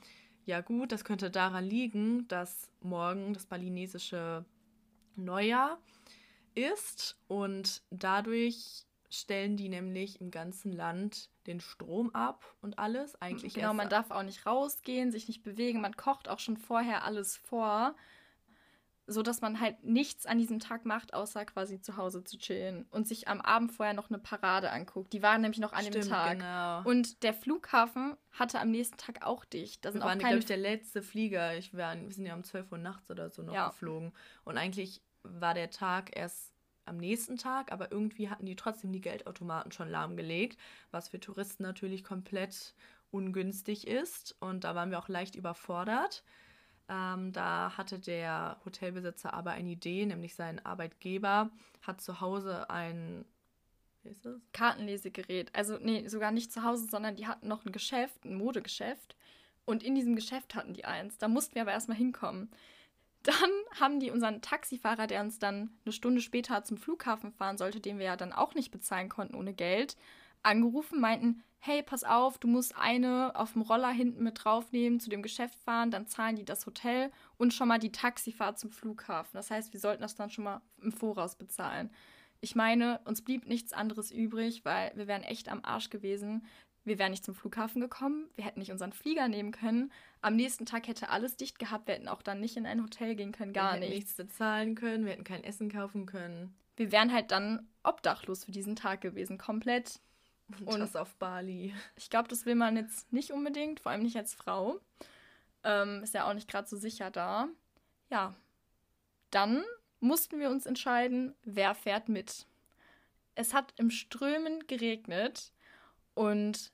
ja 0.50 0.60
gut, 0.62 0.90
das 0.90 1.04
könnte 1.04 1.30
daran 1.30 1.64
liegen, 1.64 2.26
dass 2.26 2.72
morgen 2.80 3.34
das 3.34 3.46
balinesische 3.46 4.44
Neujahr 5.14 5.78
ist 6.56 7.16
und 7.28 7.82
dadurch 7.90 8.84
stellen 9.08 9.56
die 9.56 9.68
nämlich 9.68 10.20
im 10.20 10.32
ganzen 10.32 10.72
Land 10.72 11.30
den 11.46 11.60
Strom 11.60 12.10
ab 12.14 12.56
und 12.62 12.80
alles. 12.80 13.14
Eigentlich 13.22 13.54
genau, 13.54 13.74
man 13.74 13.88
darf 13.88 14.10
auch 14.10 14.24
nicht 14.24 14.44
rausgehen, 14.44 15.12
sich 15.12 15.28
nicht 15.28 15.44
bewegen. 15.44 15.80
Man 15.80 15.96
kocht 15.96 16.28
auch 16.28 16.40
schon 16.40 16.56
vorher 16.56 17.04
alles 17.04 17.36
vor, 17.36 17.94
so 19.10 19.22
dass 19.22 19.40
man 19.40 19.60
halt 19.60 19.82
nichts 19.82 20.24
an 20.24 20.38
diesem 20.38 20.60
Tag 20.60 20.86
macht, 20.86 21.14
außer 21.14 21.44
quasi 21.44 21.80
zu 21.80 21.96
Hause 21.96 22.22
zu 22.22 22.38
chillen 22.38 22.86
und 22.90 23.08
sich 23.08 23.26
am 23.26 23.40
Abend 23.40 23.72
vorher 23.72 23.92
noch 23.92 24.08
eine 24.08 24.18
Parade 24.18 24.70
anguckt. 24.70 25.12
Die 25.12 25.22
waren 25.22 25.40
nämlich 25.40 25.58
noch 25.58 25.72
an 25.72 25.80
Stimmt, 25.80 26.04
dem 26.04 26.08
Tag. 26.08 26.38
Genau. 26.38 26.82
Und 26.84 27.24
der 27.24 27.34
Flughafen 27.34 28.16
hatte 28.30 28.60
am 28.60 28.70
nächsten 28.70 28.96
Tag 28.98 29.26
auch 29.26 29.44
dicht. 29.44 29.84
Da 29.84 29.90
sind 29.90 30.02
Wir 30.02 30.06
waren, 30.06 30.20
glaube 30.20 30.38
ich, 30.38 30.46
der 30.46 30.58
letzte 30.58 31.02
Flieger. 31.02 31.56
Ich 31.56 31.76
war, 31.76 32.00
wir 32.00 32.12
sind 32.12 32.24
ja 32.24 32.34
um 32.34 32.44
12 32.44 32.70
Uhr 32.70 32.78
nachts 32.78 33.10
oder 33.10 33.30
so 33.30 33.42
noch 33.42 33.52
ja. 33.52 33.68
geflogen. 33.68 34.12
Und 34.44 34.56
eigentlich 34.56 35.02
war 35.24 35.54
der 35.54 35.70
Tag 35.70 36.16
erst 36.16 36.52
am 36.84 36.96
nächsten 36.96 37.36
Tag, 37.36 37.72
aber 37.72 37.90
irgendwie 37.90 38.30
hatten 38.30 38.46
die 38.46 38.56
trotzdem 38.56 38.92
die 38.92 39.00
Geldautomaten 39.00 39.72
schon 39.72 39.88
lahmgelegt, 39.88 40.56
was 40.92 41.08
für 41.08 41.18
Touristen 41.18 41.64
natürlich 41.64 42.04
komplett 42.04 42.74
ungünstig 43.10 43.88
ist. 43.88 44.36
Und 44.38 44.64
da 44.64 44.76
waren 44.76 44.90
wir 44.90 45.00
auch 45.00 45.08
leicht 45.08 45.34
überfordert. 45.34 46.22
Ähm, 46.90 47.32
da 47.32 47.76
hatte 47.76 48.00
der 48.00 48.56
Hotelbesitzer 48.64 49.32
aber 49.32 49.52
eine 49.52 49.70
Idee, 49.70 50.04
nämlich 50.06 50.34
sein 50.34 50.64
Arbeitgeber 50.66 51.50
hat 51.82 52.00
zu 52.00 52.20
Hause 52.20 52.68
ein 52.68 53.24
Kartenlesegerät. 54.52 55.54
Also, 55.54 55.78
nee, 55.78 56.08
sogar 56.08 56.32
nicht 56.32 56.52
zu 56.52 56.64
Hause, 56.64 56.86
sondern 56.90 57.14
die 57.14 57.28
hatten 57.28 57.46
noch 57.46 57.64
ein 57.64 57.70
Geschäft, 57.70 58.24
ein 58.24 58.34
Modegeschäft. 58.34 59.14
Und 59.66 59.84
in 59.84 59.94
diesem 59.94 60.16
Geschäft 60.16 60.56
hatten 60.56 60.74
die 60.74 60.84
eins. 60.84 61.16
Da 61.18 61.28
mussten 61.28 61.54
wir 61.54 61.62
aber 61.62 61.72
erstmal 61.72 61.96
hinkommen. 61.96 62.50
Dann 63.22 63.50
haben 63.78 64.00
die 64.00 64.10
unseren 64.10 64.42
Taxifahrer, 64.42 65.06
der 65.06 65.20
uns 65.20 65.38
dann 65.38 65.70
eine 65.84 65.92
Stunde 65.92 66.20
später 66.22 66.64
zum 66.64 66.76
Flughafen 66.76 67.30
fahren 67.30 67.58
sollte, 67.58 67.78
den 67.78 67.98
wir 67.98 68.06
ja 68.06 68.16
dann 68.16 68.32
auch 68.32 68.54
nicht 68.54 68.72
bezahlen 68.72 69.10
konnten 69.10 69.36
ohne 69.36 69.52
Geld, 69.52 69.96
angerufen, 70.42 71.00
meinten, 71.00 71.42
hey, 71.58 71.82
pass 71.82 72.04
auf, 72.04 72.38
du 72.38 72.48
musst 72.48 72.76
eine 72.76 73.32
auf 73.34 73.52
dem 73.52 73.62
Roller 73.62 73.90
hinten 73.90 74.24
mit 74.24 74.44
draufnehmen, 74.44 74.98
zu 74.98 75.10
dem 75.10 75.22
Geschäft 75.22 75.58
fahren, 75.60 75.90
dann 75.90 76.06
zahlen 76.06 76.36
die 76.36 76.44
das 76.44 76.64
Hotel 76.64 77.10
und 77.36 77.52
schon 77.52 77.68
mal 77.68 77.78
die 77.78 77.92
Taxifahrt 77.92 78.58
zum 78.58 78.70
Flughafen. 78.70 79.32
Das 79.34 79.50
heißt, 79.50 79.72
wir 79.72 79.80
sollten 79.80 80.02
das 80.02 80.14
dann 80.14 80.30
schon 80.30 80.44
mal 80.44 80.62
im 80.82 80.92
Voraus 80.92 81.36
bezahlen. 81.36 81.90
Ich 82.40 82.56
meine, 82.56 83.00
uns 83.04 83.22
blieb 83.22 83.46
nichts 83.46 83.74
anderes 83.74 84.10
übrig, 84.10 84.64
weil 84.64 84.92
wir 84.94 85.06
wären 85.06 85.22
echt 85.22 85.50
am 85.50 85.62
Arsch 85.62 85.90
gewesen, 85.90 86.46
wir 86.84 86.98
wären 86.98 87.10
nicht 87.10 87.24
zum 87.24 87.34
Flughafen 87.34 87.82
gekommen, 87.82 88.30
wir 88.36 88.44
hätten 88.46 88.60
nicht 88.60 88.72
unseren 88.72 88.94
Flieger 88.94 89.28
nehmen 89.28 89.52
können. 89.52 89.92
Am 90.22 90.34
nächsten 90.34 90.64
Tag 90.64 90.88
hätte 90.88 91.10
alles 91.10 91.36
dicht 91.36 91.58
gehabt, 91.58 91.86
wir 91.86 91.94
hätten 91.94 92.08
auch 92.08 92.22
dann 92.22 92.40
nicht 92.40 92.56
in 92.56 92.64
ein 92.64 92.82
Hotel 92.82 93.14
gehen 93.14 93.32
können, 93.32 93.52
gar 93.52 93.74
wir 93.74 93.80
hätten 93.80 93.92
nichts. 93.92 94.16
nichts 94.16 94.16
bezahlen 94.16 94.74
können, 94.74 95.04
wir 95.04 95.12
hätten 95.12 95.24
kein 95.24 95.44
Essen 95.44 95.70
kaufen 95.70 96.06
können. 96.06 96.54
Wir 96.76 96.90
wären 96.90 97.12
halt 97.12 97.30
dann 97.30 97.68
obdachlos 97.82 98.44
für 98.44 98.52
diesen 98.52 98.76
Tag 98.76 99.02
gewesen, 99.02 99.36
komplett. 99.36 100.00
Und, 100.58 100.68
Und 100.68 100.80
das 100.80 100.96
auf 100.96 101.14
Bali. 101.16 101.74
Ich 101.96 102.10
glaube, 102.10 102.28
das 102.28 102.46
will 102.46 102.54
man 102.54 102.76
jetzt 102.76 103.12
nicht 103.12 103.30
unbedingt, 103.30 103.80
vor 103.80 103.92
allem 103.92 104.02
nicht 104.02 104.16
als 104.16 104.34
Frau. 104.34 104.80
Ähm, 105.62 106.02
ist 106.02 106.14
ja 106.14 106.28
auch 106.28 106.34
nicht 106.34 106.48
gerade 106.48 106.68
so 106.68 106.76
sicher 106.76 107.10
da. 107.10 107.48
Ja. 108.10 108.34
Dann 109.30 109.62
mussten 110.00 110.40
wir 110.40 110.50
uns 110.50 110.66
entscheiden, 110.66 111.34
wer 111.44 111.74
fährt 111.74 112.08
mit. 112.08 112.46
Es 113.34 113.54
hat 113.54 113.72
im 113.76 113.90
Strömen 113.90 114.66
geregnet 114.66 115.52
und 116.14 116.72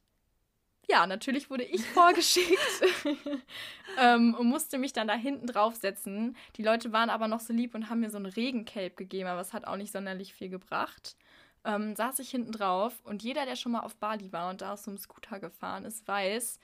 ja, 0.88 1.06
natürlich 1.06 1.50
wurde 1.50 1.64
ich 1.64 1.84
vorgeschickt 1.94 2.58
ähm, 3.98 4.34
und 4.34 4.46
musste 4.46 4.78
mich 4.78 4.92
dann 4.92 5.08
da 5.08 5.14
hinten 5.14 5.46
draufsetzen. 5.46 6.36
Die 6.56 6.62
Leute 6.62 6.92
waren 6.92 7.10
aber 7.10 7.28
noch 7.28 7.40
so 7.40 7.52
lieb 7.52 7.74
und 7.74 7.90
haben 7.90 8.00
mir 8.00 8.10
so 8.10 8.18
ein 8.18 8.26
Regencape 8.26 8.94
gegeben, 8.94 9.28
aber 9.28 9.40
es 9.40 9.52
hat 9.52 9.66
auch 9.66 9.76
nicht 9.76 9.92
sonderlich 9.92 10.32
viel 10.32 10.48
gebracht. 10.48 11.16
Ähm, 11.66 11.96
saß 11.96 12.20
ich 12.20 12.30
hinten 12.30 12.52
drauf 12.52 13.00
und 13.02 13.24
jeder, 13.24 13.44
der 13.44 13.56
schon 13.56 13.72
mal 13.72 13.80
auf 13.80 13.96
Bali 13.96 14.32
war 14.32 14.50
und 14.50 14.62
da 14.62 14.72
auf 14.72 14.80
so 14.80 14.90
einem 14.90 14.98
Scooter 14.98 15.40
gefahren 15.40 15.84
ist, 15.84 16.06
weiß, 16.06 16.60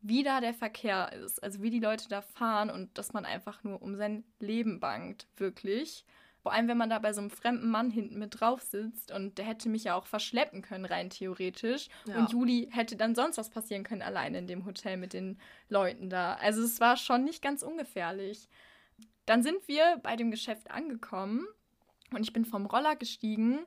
wie 0.00 0.24
da 0.24 0.40
der 0.40 0.54
Verkehr 0.54 1.12
ist. 1.12 1.42
Also 1.42 1.62
wie 1.62 1.70
die 1.70 1.78
Leute 1.78 2.08
da 2.08 2.20
fahren 2.20 2.68
und 2.68 2.98
dass 2.98 3.12
man 3.12 3.24
einfach 3.24 3.62
nur 3.62 3.80
um 3.80 3.96
sein 3.96 4.24
Leben 4.40 4.80
bangt, 4.80 5.28
wirklich. 5.36 6.04
Vor 6.42 6.52
allem, 6.52 6.68
wenn 6.68 6.78
man 6.78 6.88
da 6.88 6.98
bei 6.98 7.12
so 7.12 7.20
einem 7.20 7.30
fremden 7.30 7.70
Mann 7.70 7.90
hinten 7.90 8.18
mit 8.18 8.40
drauf 8.40 8.62
sitzt 8.62 9.12
und 9.12 9.36
der 9.36 9.44
hätte 9.44 9.68
mich 9.68 9.84
ja 9.84 9.94
auch 9.94 10.06
verschleppen 10.06 10.62
können, 10.62 10.86
rein 10.86 11.10
theoretisch. 11.10 11.88
Ja. 12.06 12.18
Und 12.18 12.32
Juli 12.32 12.68
hätte 12.72 12.96
dann 12.96 13.14
sonst 13.14 13.36
was 13.36 13.50
passieren 13.50 13.84
können, 13.84 14.02
alleine 14.02 14.38
in 14.38 14.46
dem 14.46 14.64
Hotel 14.64 14.96
mit 14.96 15.12
den 15.12 15.38
Leuten 15.68 16.08
da. 16.08 16.34
Also 16.34 16.62
es 16.62 16.80
war 16.80 16.96
schon 16.96 17.24
nicht 17.24 17.42
ganz 17.42 17.62
ungefährlich. 17.62 18.48
Dann 19.26 19.42
sind 19.42 19.68
wir 19.68 20.00
bei 20.02 20.16
dem 20.16 20.30
Geschäft 20.30 20.70
angekommen 20.70 21.46
und 22.10 22.22
ich 22.22 22.32
bin 22.32 22.46
vom 22.46 22.64
Roller 22.64 22.96
gestiegen 22.96 23.60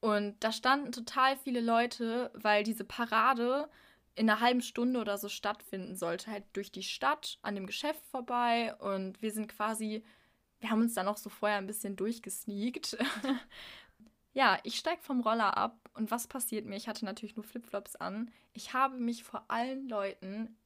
und 0.00 0.36
da 0.40 0.52
standen 0.52 0.92
total 0.92 1.36
viele 1.36 1.60
Leute, 1.60 2.30
weil 2.34 2.64
diese 2.64 2.84
Parade 2.84 3.68
in 4.14 4.28
einer 4.28 4.40
halben 4.40 4.62
Stunde 4.62 5.00
oder 5.00 5.18
so 5.18 5.28
stattfinden 5.28 5.96
sollte, 5.96 6.30
halt 6.30 6.44
durch 6.52 6.72
die 6.72 6.82
Stadt 6.82 7.38
an 7.42 7.54
dem 7.54 7.66
Geschäft 7.66 8.04
vorbei 8.10 8.74
und 8.76 9.22
wir 9.22 9.32
sind 9.32 9.48
quasi 9.48 10.04
wir 10.60 10.70
haben 10.70 10.82
uns 10.82 10.94
dann 10.94 11.08
auch 11.08 11.16
so 11.16 11.30
vorher 11.30 11.58
ein 11.58 11.66
bisschen 11.66 11.96
durchgesneakt. 11.96 12.96
ja, 14.32 14.58
ich 14.62 14.76
steige 14.76 15.02
vom 15.02 15.20
Roller 15.20 15.56
ab 15.56 15.90
und 15.94 16.10
was 16.10 16.28
passiert 16.28 16.66
mir? 16.66 16.76
Ich 16.76 16.86
hatte 16.86 17.04
natürlich 17.04 17.36
nur 17.36 17.44
Flipflops 17.44 17.96
an. 17.96 18.30
Ich 18.52 18.74
habe 18.74 18.98
mich 18.98 19.24
vor 19.24 19.44
allen 19.48 19.88
Leuten 19.88 20.56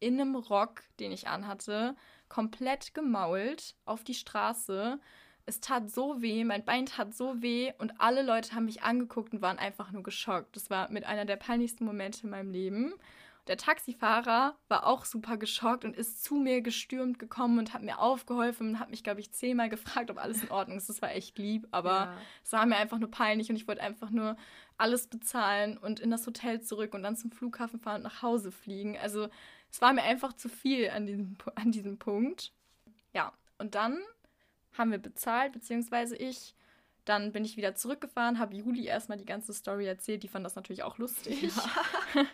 in 0.00 0.20
einem 0.20 0.34
Rock, 0.34 0.82
den 0.98 1.12
ich 1.12 1.28
anhatte, 1.28 1.94
komplett 2.28 2.94
gemault 2.94 3.76
auf 3.84 4.02
die 4.02 4.14
Straße. 4.14 4.98
Es 5.46 5.60
tat 5.60 5.90
so 5.90 6.22
weh, 6.22 6.42
mein 6.44 6.64
Bein 6.64 6.86
tat 6.86 7.14
so 7.14 7.42
weh 7.42 7.72
und 7.78 8.00
alle 8.00 8.22
Leute 8.22 8.54
haben 8.54 8.64
mich 8.64 8.82
angeguckt 8.82 9.34
und 9.34 9.42
waren 9.42 9.58
einfach 9.58 9.92
nur 9.92 10.02
geschockt. 10.02 10.56
Das 10.56 10.70
war 10.70 10.90
mit 10.90 11.04
einer 11.04 11.26
der 11.26 11.36
peinlichsten 11.36 11.84
Momente 11.84 12.24
in 12.24 12.30
meinem 12.30 12.50
Leben. 12.50 12.94
Der 13.46 13.58
Taxifahrer 13.58 14.56
war 14.68 14.86
auch 14.86 15.04
super 15.04 15.36
geschockt 15.36 15.84
und 15.84 15.94
ist 15.94 16.24
zu 16.24 16.36
mir 16.36 16.62
gestürmt 16.62 17.18
gekommen 17.18 17.58
und 17.58 17.74
hat 17.74 17.82
mir 17.82 17.98
aufgeholfen 17.98 18.70
und 18.70 18.80
hat 18.80 18.90
mich, 18.90 19.04
glaube 19.04 19.20
ich, 19.20 19.32
zehnmal 19.32 19.68
gefragt, 19.68 20.10
ob 20.10 20.18
alles 20.18 20.42
in 20.42 20.50
Ordnung 20.50 20.78
ist. 20.78 20.88
Das 20.88 21.02
war 21.02 21.12
echt 21.12 21.38
lieb, 21.38 21.68
aber 21.70 21.90
ja. 21.90 22.16
es 22.42 22.52
war 22.52 22.64
mir 22.64 22.76
einfach 22.76 22.98
nur 22.98 23.10
peinlich 23.10 23.50
und 23.50 23.56
ich 23.56 23.68
wollte 23.68 23.82
einfach 23.82 24.08
nur 24.08 24.36
alles 24.78 25.08
bezahlen 25.08 25.76
und 25.76 26.00
in 26.00 26.10
das 26.10 26.26
Hotel 26.26 26.62
zurück 26.62 26.94
und 26.94 27.02
dann 27.02 27.16
zum 27.16 27.30
Flughafen 27.30 27.78
fahren 27.78 27.96
und 27.96 28.04
nach 28.04 28.22
Hause 28.22 28.50
fliegen. 28.50 28.96
Also 28.96 29.28
es 29.70 29.82
war 29.82 29.92
mir 29.92 30.04
einfach 30.04 30.32
zu 30.32 30.48
viel 30.48 30.88
an 30.88 31.04
diesem, 31.04 31.36
an 31.54 31.70
diesem 31.70 31.98
Punkt. 31.98 32.50
Ja, 33.12 33.34
und 33.58 33.74
dann 33.74 34.00
haben 34.76 34.90
wir 34.90 34.98
bezahlt, 34.98 35.52
beziehungsweise 35.52 36.16
ich. 36.16 36.54
Dann 37.04 37.32
bin 37.32 37.44
ich 37.44 37.58
wieder 37.58 37.74
zurückgefahren, 37.74 38.38
habe 38.38 38.56
Juli 38.56 38.86
erstmal 38.86 39.18
die 39.18 39.26
ganze 39.26 39.52
Story 39.52 39.86
erzählt. 39.86 40.22
Die 40.22 40.28
fand 40.28 40.44
das 40.46 40.56
natürlich 40.56 40.84
auch 40.84 40.96
lustig. 40.96 41.42
Ja. 41.42 42.24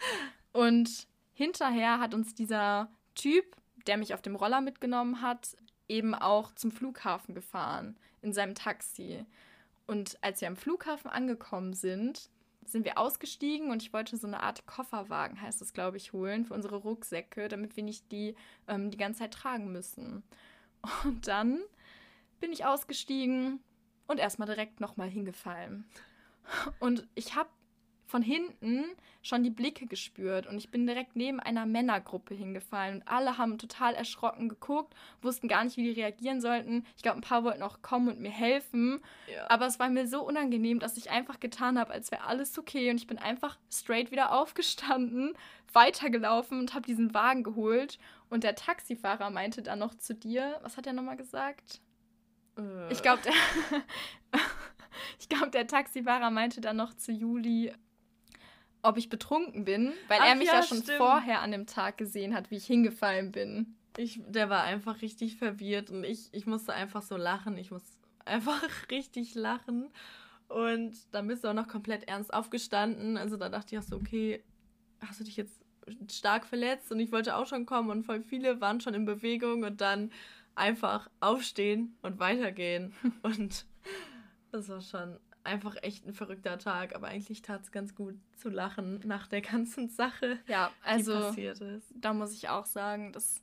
Und 0.53 1.09
hinterher 1.33 1.99
hat 1.99 2.15
uns 2.15 2.35
dieser 2.35 2.89
Typ, 3.17 3.57
der 3.87 3.97
mich 3.97 4.15
auf 4.15 4.23
dem 4.23 4.37
Roller 4.37 4.61
mitgenommen 4.61 5.23
hat, 5.23 5.57
eben 5.89 6.15
auch 6.15 6.55
zum 6.55 6.71
Flughafen 6.71 7.35
gefahren 7.35 7.97
in 8.23 8.33
seinem 8.33 8.55
Taxi. 8.55 9.25
Und 9.87 10.19
als 10.23 10.41
wir 10.41 10.47
am 10.47 10.57
Flughafen 10.57 11.11
angekommen 11.11 11.73
sind, 11.73 12.31
sind 12.65 12.85
wir 12.85 12.99
ausgestiegen 12.99 13.71
und 13.71 13.83
ich 13.83 13.93
wollte 13.93 14.17
so 14.17 14.29
eine 14.29 14.43
Art 14.43 14.67
Kofferwagen, 14.67 15.41
heißt 15.41 15.61
es, 15.61 15.73
glaube 15.73 15.97
ich, 15.97 16.13
holen 16.13 16.45
für 16.45 16.55
unsere 16.55 16.77
Rucksäcke, 16.77 17.49
damit 17.49 17.77
wir 17.77 17.83
nicht 17.83 18.13
die 18.13 18.37
ähm, 18.69 18.93
die 18.93 18.99
ganze 18.99 19.21
Zeit 19.21 19.35
tragen 19.35 19.73
müssen. 19.73 20.23
Und 21.05 21.27
dann 21.27 21.61
bin 22.41 22.53
ich 22.53 22.65
ausgestiegen 22.65 23.61
und 24.07 24.19
erstmal 24.19 24.49
direkt 24.49 24.81
nochmal 24.81 25.09
hingefallen. 25.09 25.85
Und 26.81 27.07
ich 27.15 27.37
habe 27.37 27.51
von 28.11 28.23
hinten 28.23 28.85
schon 29.23 29.45
die 29.45 29.51
Blicke 29.51 29.87
gespürt 29.87 30.47
und 30.47 30.59
ich 30.59 30.71
bin 30.71 30.87
direkt 30.87 31.15
neben 31.15 31.39
einer 31.39 31.65
Männergruppe 31.65 32.35
hingefallen 32.35 32.97
und 32.97 33.09
alle 33.09 33.39
haben 33.39 33.57
total 33.57 33.95
erschrocken 33.95 34.49
geguckt, 34.49 34.95
wussten 35.23 35.47
gar 35.47 35.63
nicht, 35.63 35.77
wie 35.77 35.85
die 35.85 36.01
reagieren 36.01 36.41
sollten. 36.41 36.85
Ich 36.97 37.03
glaube, 37.03 37.19
ein 37.19 37.23
paar 37.23 37.45
wollten 37.45 37.63
auch 37.63 37.83
kommen 37.83 38.09
und 38.09 38.21
mir 38.21 38.31
helfen, 38.31 39.01
ja. 39.33 39.49
aber 39.49 39.67
es 39.67 39.79
war 39.79 39.89
mir 39.89 40.09
so 40.09 40.23
unangenehm, 40.27 40.81
dass 40.81 40.97
ich 40.97 41.11
einfach 41.11 41.39
getan 41.39 41.79
habe, 41.79 41.93
als 41.93 42.11
wäre 42.11 42.25
alles 42.25 42.59
okay 42.59 42.91
und 42.91 42.97
ich 42.97 43.07
bin 43.07 43.19
einfach 43.19 43.59
straight 43.71 44.11
wieder 44.11 44.33
aufgestanden, 44.33 45.35
weitergelaufen 45.73 46.59
und 46.59 46.75
habe 46.75 46.87
diesen 46.87 47.15
Wagen 47.15 47.45
geholt 47.45 47.99
und 48.29 48.43
der 48.43 48.57
Taxifahrer 48.57 49.31
meinte 49.31 49.63
dann 49.63 49.79
noch 49.79 49.95
zu 49.95 50.15
dir, 50.15 50.59
was 50.63 50.77
hat 50.77 50.87
er 50.87 50.95
nochmal 50.95 51.17
gesagt? 51.17 51.81
Äh. 52.61 52.93
Ich 52.93 53.03
glaube, 53.03 53.23
der, 53.23 53.33
glaub, 55.29 55.53
der 55.53 55.67
Taxifahrer 55.67 56.31
meinte 56.31 56.61
dann 56.61 56.77
noch 56.77 56.95
zu 56.95 57.13
Juli, 57.13 57.73
ob 58.83 58.97
ich 58.97 59.09
betrunken 59.09 59.65
bin, 59.65 59.93
weil 60.09 60.19
Ach, 60.21 60.29
er 60.29 60.35
mich 60.37 60.49
ja, 60.49 60.55
ja 60.55 60.63
schon 60.63 60.83
stimmt. 60.83 60.99
vorher 60.99 61.41
an 61.43 61.53
dem 61.53 61.67
Tag 61.67 61.99
gesehen 61.99 62.35
hat, 62.35 62.51
wie 62.51 62.57
ich 62.57 62.67
hingefallen 62.67 63.33
bin. 63.33 63.77
Ich, 63.97 64.21
der 64.27 64.49
war 64.49 64.63
einfach 64.63 65.03
richtig 65.03 65.37
verwirrt 65.37 65.91
und 65.91 66.05
ich, 66.05 66.29
ich 66.33 66.47
musste 66.47 66.73
einfach 66.73 67.03
so 67.03 67.17
lachen. 67.17 67.59
Ich 67.59 67.71
muss 67.71 67.83
einfach 68.25 68.63
richtig 68.91 69.35
lachen. 69.35 69.91
Und 70.49 70.95
dann 71.13 71.27
bist 71.27 71.45
du 71.45 71.49
auch 71.49 71.55
noch 71.55 71.69
komplett 71.69 72.09
ernst 72.09 72.33
aufgestanden. 72.33 73.17
Also 73.17 73.37
da 73.37 73.49
dachte 73.49 73.75
ich 73.75 73.79
auch 73.79 73.87
so, 73.87 73.97
okay, 73.97 74.43
hast 75.01 75.21
du 75.21 75.25
dich 75.25 75.37
jetzt 75.37 75.61
stark 76.11 76.47
verletzt? 76.47 76.91
Und 76.91 77.01
ich 77.01 77.13
wollte 77.13 77.37
auch 77.37 77.47
schon 77.47 77.67
kommen 77.67 77.91
und 77.91 78.05
voll 78.05 78.23
viele 78.23 78.61
waren 78.61 78.81
schon 78.81 78.95
in 78.95 79.05
Bewegung 79.05 79.65
und 79.65 79.81
dann 79.81 80.11
einfach 80.61 81.11
aufstehen 81.21 81.97
und 82.03 82.21
weitergehen. 82.21 82.95
und 83.23 83.67
das 84.53 84.69
war 84.69 84.81
schon 84.81 85.19
einfach 85.43 85.77
echt 85.83 86.07
ein 86.07 86.13
verrückter 86.13 86.59
Tag, 86.59 86.95
aber 86.95 87.09
eigentlich 87.09 87.43
tat 87.43 87.63
es 87.63 87.73
ganz 87.73 87.95
gut 87.95 88.15
zu 88.37 88.51
lachen 88.51 89.01
nach 89.05 89.27
der 89.27 89.41
ganzen 89.41 89.89
Sache, 89.89 90.39
ja, 90.47 90.71
also, 90.83 91.15
die 91.15 91.21
passiert 91.21 91.61
ist. 91.61 91.95
Da 91.95 92.13
muss 92.13 92.35
ich 92.35 92.51
auch 92.51 92.67
sagen, 92.67 93.13
dass, 93.13 93.43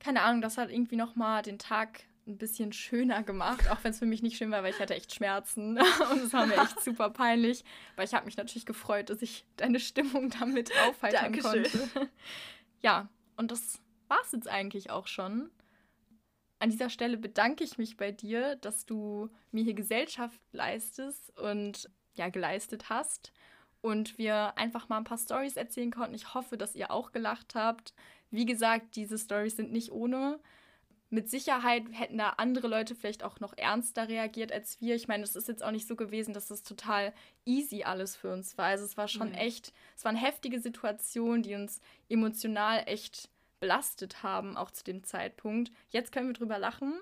keine 0.00 0.22
Ahnung, 0.22 0.42
das 0.42 0.58
hat 0.58 0.70
irgendwie 0.70 0.96
nochmal 0.96 1.42
den 1.42 1.58
Tag 1.58 2.00
ein 2.26 2.36
bisschen 2.36 2.72
schöner 2.72 3.22
gemacht, 3.22 3.70
auch 3.70 3.78
wenn 3.82 3.92
es 3.92 3.98
für 3.98 4.06
mich 4.06 4.22
nicht 4.22 4.38
schön 4.38 4.50
war, 4.50 4.62
weil 4.62 4.72
ich 4.72 4.80
hatte 4.80 4.94
echt 4.94 5.14
Schmerzen 5.14 5.78
und 6.10 6.22
es 6.22 6.32
war 6.32 6.46
mir 6.46 6.56
echt 6.56 6.80
super 6.84 7.10
peinlich. 7.10 7.64
Weil 7.96 8.06
ich 8.06 8.14
habe 8.14 8.24
mich 8.24 8.36
natürlich 8.36 8.66
gefreut, 8.66 9.10
dass 9.10 9.22
ich 9.22 9.44
deine 9.56 9.78
Stimmung 9.78 10.30
damit 10.30 10.72
aufheitern 10.88 11.32
Dankeschön. 11.32 11.62
konnte. 11.62 12.10
Ja, 12.80 13.08
und 13.36 13.50
das 13.50 13.78
war 14.08 14.18
es 14.24 14.32
jetzt 14.32 14.48
eigentlich 14.48 14.90
auch 14.90 15.06
schon. 15.06 15.50
An 16.64 16.70
dieser 16.70 16.88
Stelle 16.88 17.18
bedanke 17.18 17.62
ich 17.62 17.76
mich 17.76 17.98
bei 17.98 18.10
dir, 18.10 18.56
dass 18.56 18.86
du 18.86 19.28
mir 19.52 19.62
hier 19.62 19.74
Gesellschaft 19.74 20.40
leistest 20.52 21.38
und 21.38 21.90
ja, 22.14 22.30
geleistet 22.30 22.88
hast. 22.88 23.34
Und 23.82 24.16
wir 24.16 24.56
einfach 24.56 24.88
mal 24.88 24.96
ein 24.96 25.04
paar 25.04 25.18
Stories 25.18 25.58
erzählen 25.58 25.90
konnten. 25.90 26.14
Ich 26.14 26.32
hoffe, 26.32 26.56
dass 26.56 26.74
ihr 26.74 26.90
auch 26.90 27.12
gelacht 27.12 27.54
habt. 27.54 27.92
Wie 28.30 28.46
gesagt, 28.46 28.96
diese 28.96 29.18
Stories 29.18 29.56
sind 29.56 29.72
nicht 29.72 29.92
ohne. 29.92 30.40
Mit 31.10 31.28
Sicherheit 31.28 31.84
hätten 31.92 32.16
da 32.16 32.30
andere 32.30 32.68
Leute 32.68 32.94
vielleicht 32.94 33.24
auch 33.24 33.40
noch 33.40 33.52
ernster 33.58 34.08
reagiert 34.08 34.50
als 34.50 34.80
wir. 34.80 34.94
Ich 34.94 35.06
meine, 35.06 35.24
es 35.24 35.36
ist 35.36 35.48
jetzt 35.48 35.62
auch 35.62 35.70
nicht 35.70 35.86
so 35.86 35.96
gewesen, 35.96 36.32
dass 36.32 36.48
das 36.48 36.62
total 36.62 37.12
easy 37.44 37.82
alles 37.82 38.16
für 38.16 38.32
uns 38.32 38.56
war. 38.56 38.68
Also 38.68 38.86
es 38.86 38.96
war 38.96 39.08
schon 39.08 39.28
mhm. 39.28 39.34
echt, 39.34 39.74
es 39.98 40.04
war 40.06 40.12
eine 40.12 40.18
heftige 40.18 40.60
Situation, 40.60 41.42
die 41.42 41.56
uns 41.56 41.82
emotional 42.08 42.84
echt 42.86 43.28
belastet 43.64 44.22
haben, 44.22 44.58
auch 44.58 44.70
zu 44.70 44.84
dem 44.84 45.04
Zeitpunkt. 45.04 45.72
Jetzt 45.88 46.12
können 46.12 46.26
wir 46.26 46.34
drüber 46.34 46.58
lachen. 46.58 47.00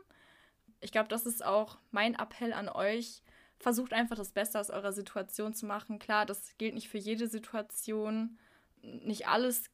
Ich 0.81 0.93
glaube, 0.93 1.09
das 1.09 1.27
ist 1.27 1.45
auch 1.45 1.77
mein 1.91 2.15
Appell 2.15 2.53
an 2.53 2.69
euch. 2.69 3.25
Versucht 3.59 3.93
einfach 3.93 4.15
das 4.15 4.31
Beste 4.31 4.61
aus 4.61 4.71
eurer 4.71 4.93
Situation 4.93 5.55
zu 5.55 5.67
machen. 5.67 5.99
Klar, 5.99 6.25
das 6.25 6.57
gilt 6.59 6.75
nicht 6.75 6.89
für 6.89 6.99
jede 6.99 7.27
Situation. 7.27 8.39
Nicht 8.81 9.27
alles 9.27 9.65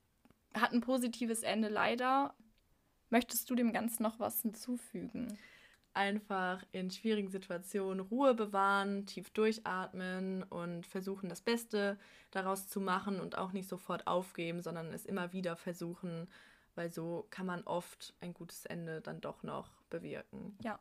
hat 0.54 0.72
ein 0.72 0.80
positives 0.80 1.42
Ende, 1.42 1.68
leider. 1.68 2.34
Möchtest 3.10 3.50
du 3.50 3.54
dem 3.54 3.74
Ganzen 3.74 4.02
noch 4.02 4.18
was 4.18 4.40
hinzufügen? 4.40 5.38
Einfach 5.92 6.64
in 6.72 6.90
schwierigen 6.90 7.30
Situationen 7.30 8.00
Ruhe 8.00 8.32
bewahren, 8.32 9.04
tief 9.04 9.28
durchatmen 9.28 10.42
und 10.42 10.86
versuchen, 10.86 11.28
das 11.28 11.42
Beste 11.42 11.98
daraus 12.30 12.66
zu 12.66 12.80
machen 12.80 13.20
und 13.20 13.36
auch 13.36 13.52
nicht 13.52 13.68
sofort 13.68 14.06
aufgeben, 14.06 14.62
sondern 14.62 14.86
es 14.94 15.04
immer 15.04 15.34
wieder 15.34 15.54
versuchen, 15.54 16.28
weil 16.78 16.92
so 16.92 17.26
kann 17.30 17.44
man 17.44 17.64
oft 17.64 18.14
ein 18.20 18.32
gutes 18.32 18.64
Ende 18.64 19.00
dann 19.00 19.20
doch 19.20 19.42
noch 19.42 19.68
bewirken. 19.90 20.56
Ja. 20.62 20.78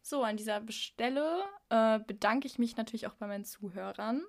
So, 0.00 0.22
an 0.22 0.36
dieser 0.36 0.62
Stelle 0.70 1.42
äh, 1.68 1.98
bedanke 1.98 2.46
ich 2.46 2.60
mich 2.60 2.76
natürlich 2.76 3.08
auch 3.08 3.14
bei 3.14 3.26
meinen 3.26 3.44
Zuhörern 3.44 4.22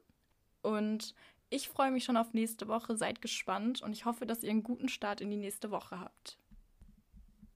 und 0.63 1.13
ich 1.51 1.69
freue 1.69 1.91
mich 1.91 2.03
schon 2.03 2.17
auf 2.17 2.33
nächste 2.33 2.67
Woche. 2.67 2.97
Seid 2.97 3.21
gespannt 3.21 3.83
und 3.83 3.93
ich 3.93 4.05
hoffe, 4.05 4.25
dass 4.25 4.41
ihr 4.41 4.49
einen 4.49 4.63
guten 4.63 4.89
Start 4.89 5.21
in 5.21 5.29
die 5.29 5.37
nächste 5.37 5.69
Woche 5.69 5.99
habt. 5.99 6.39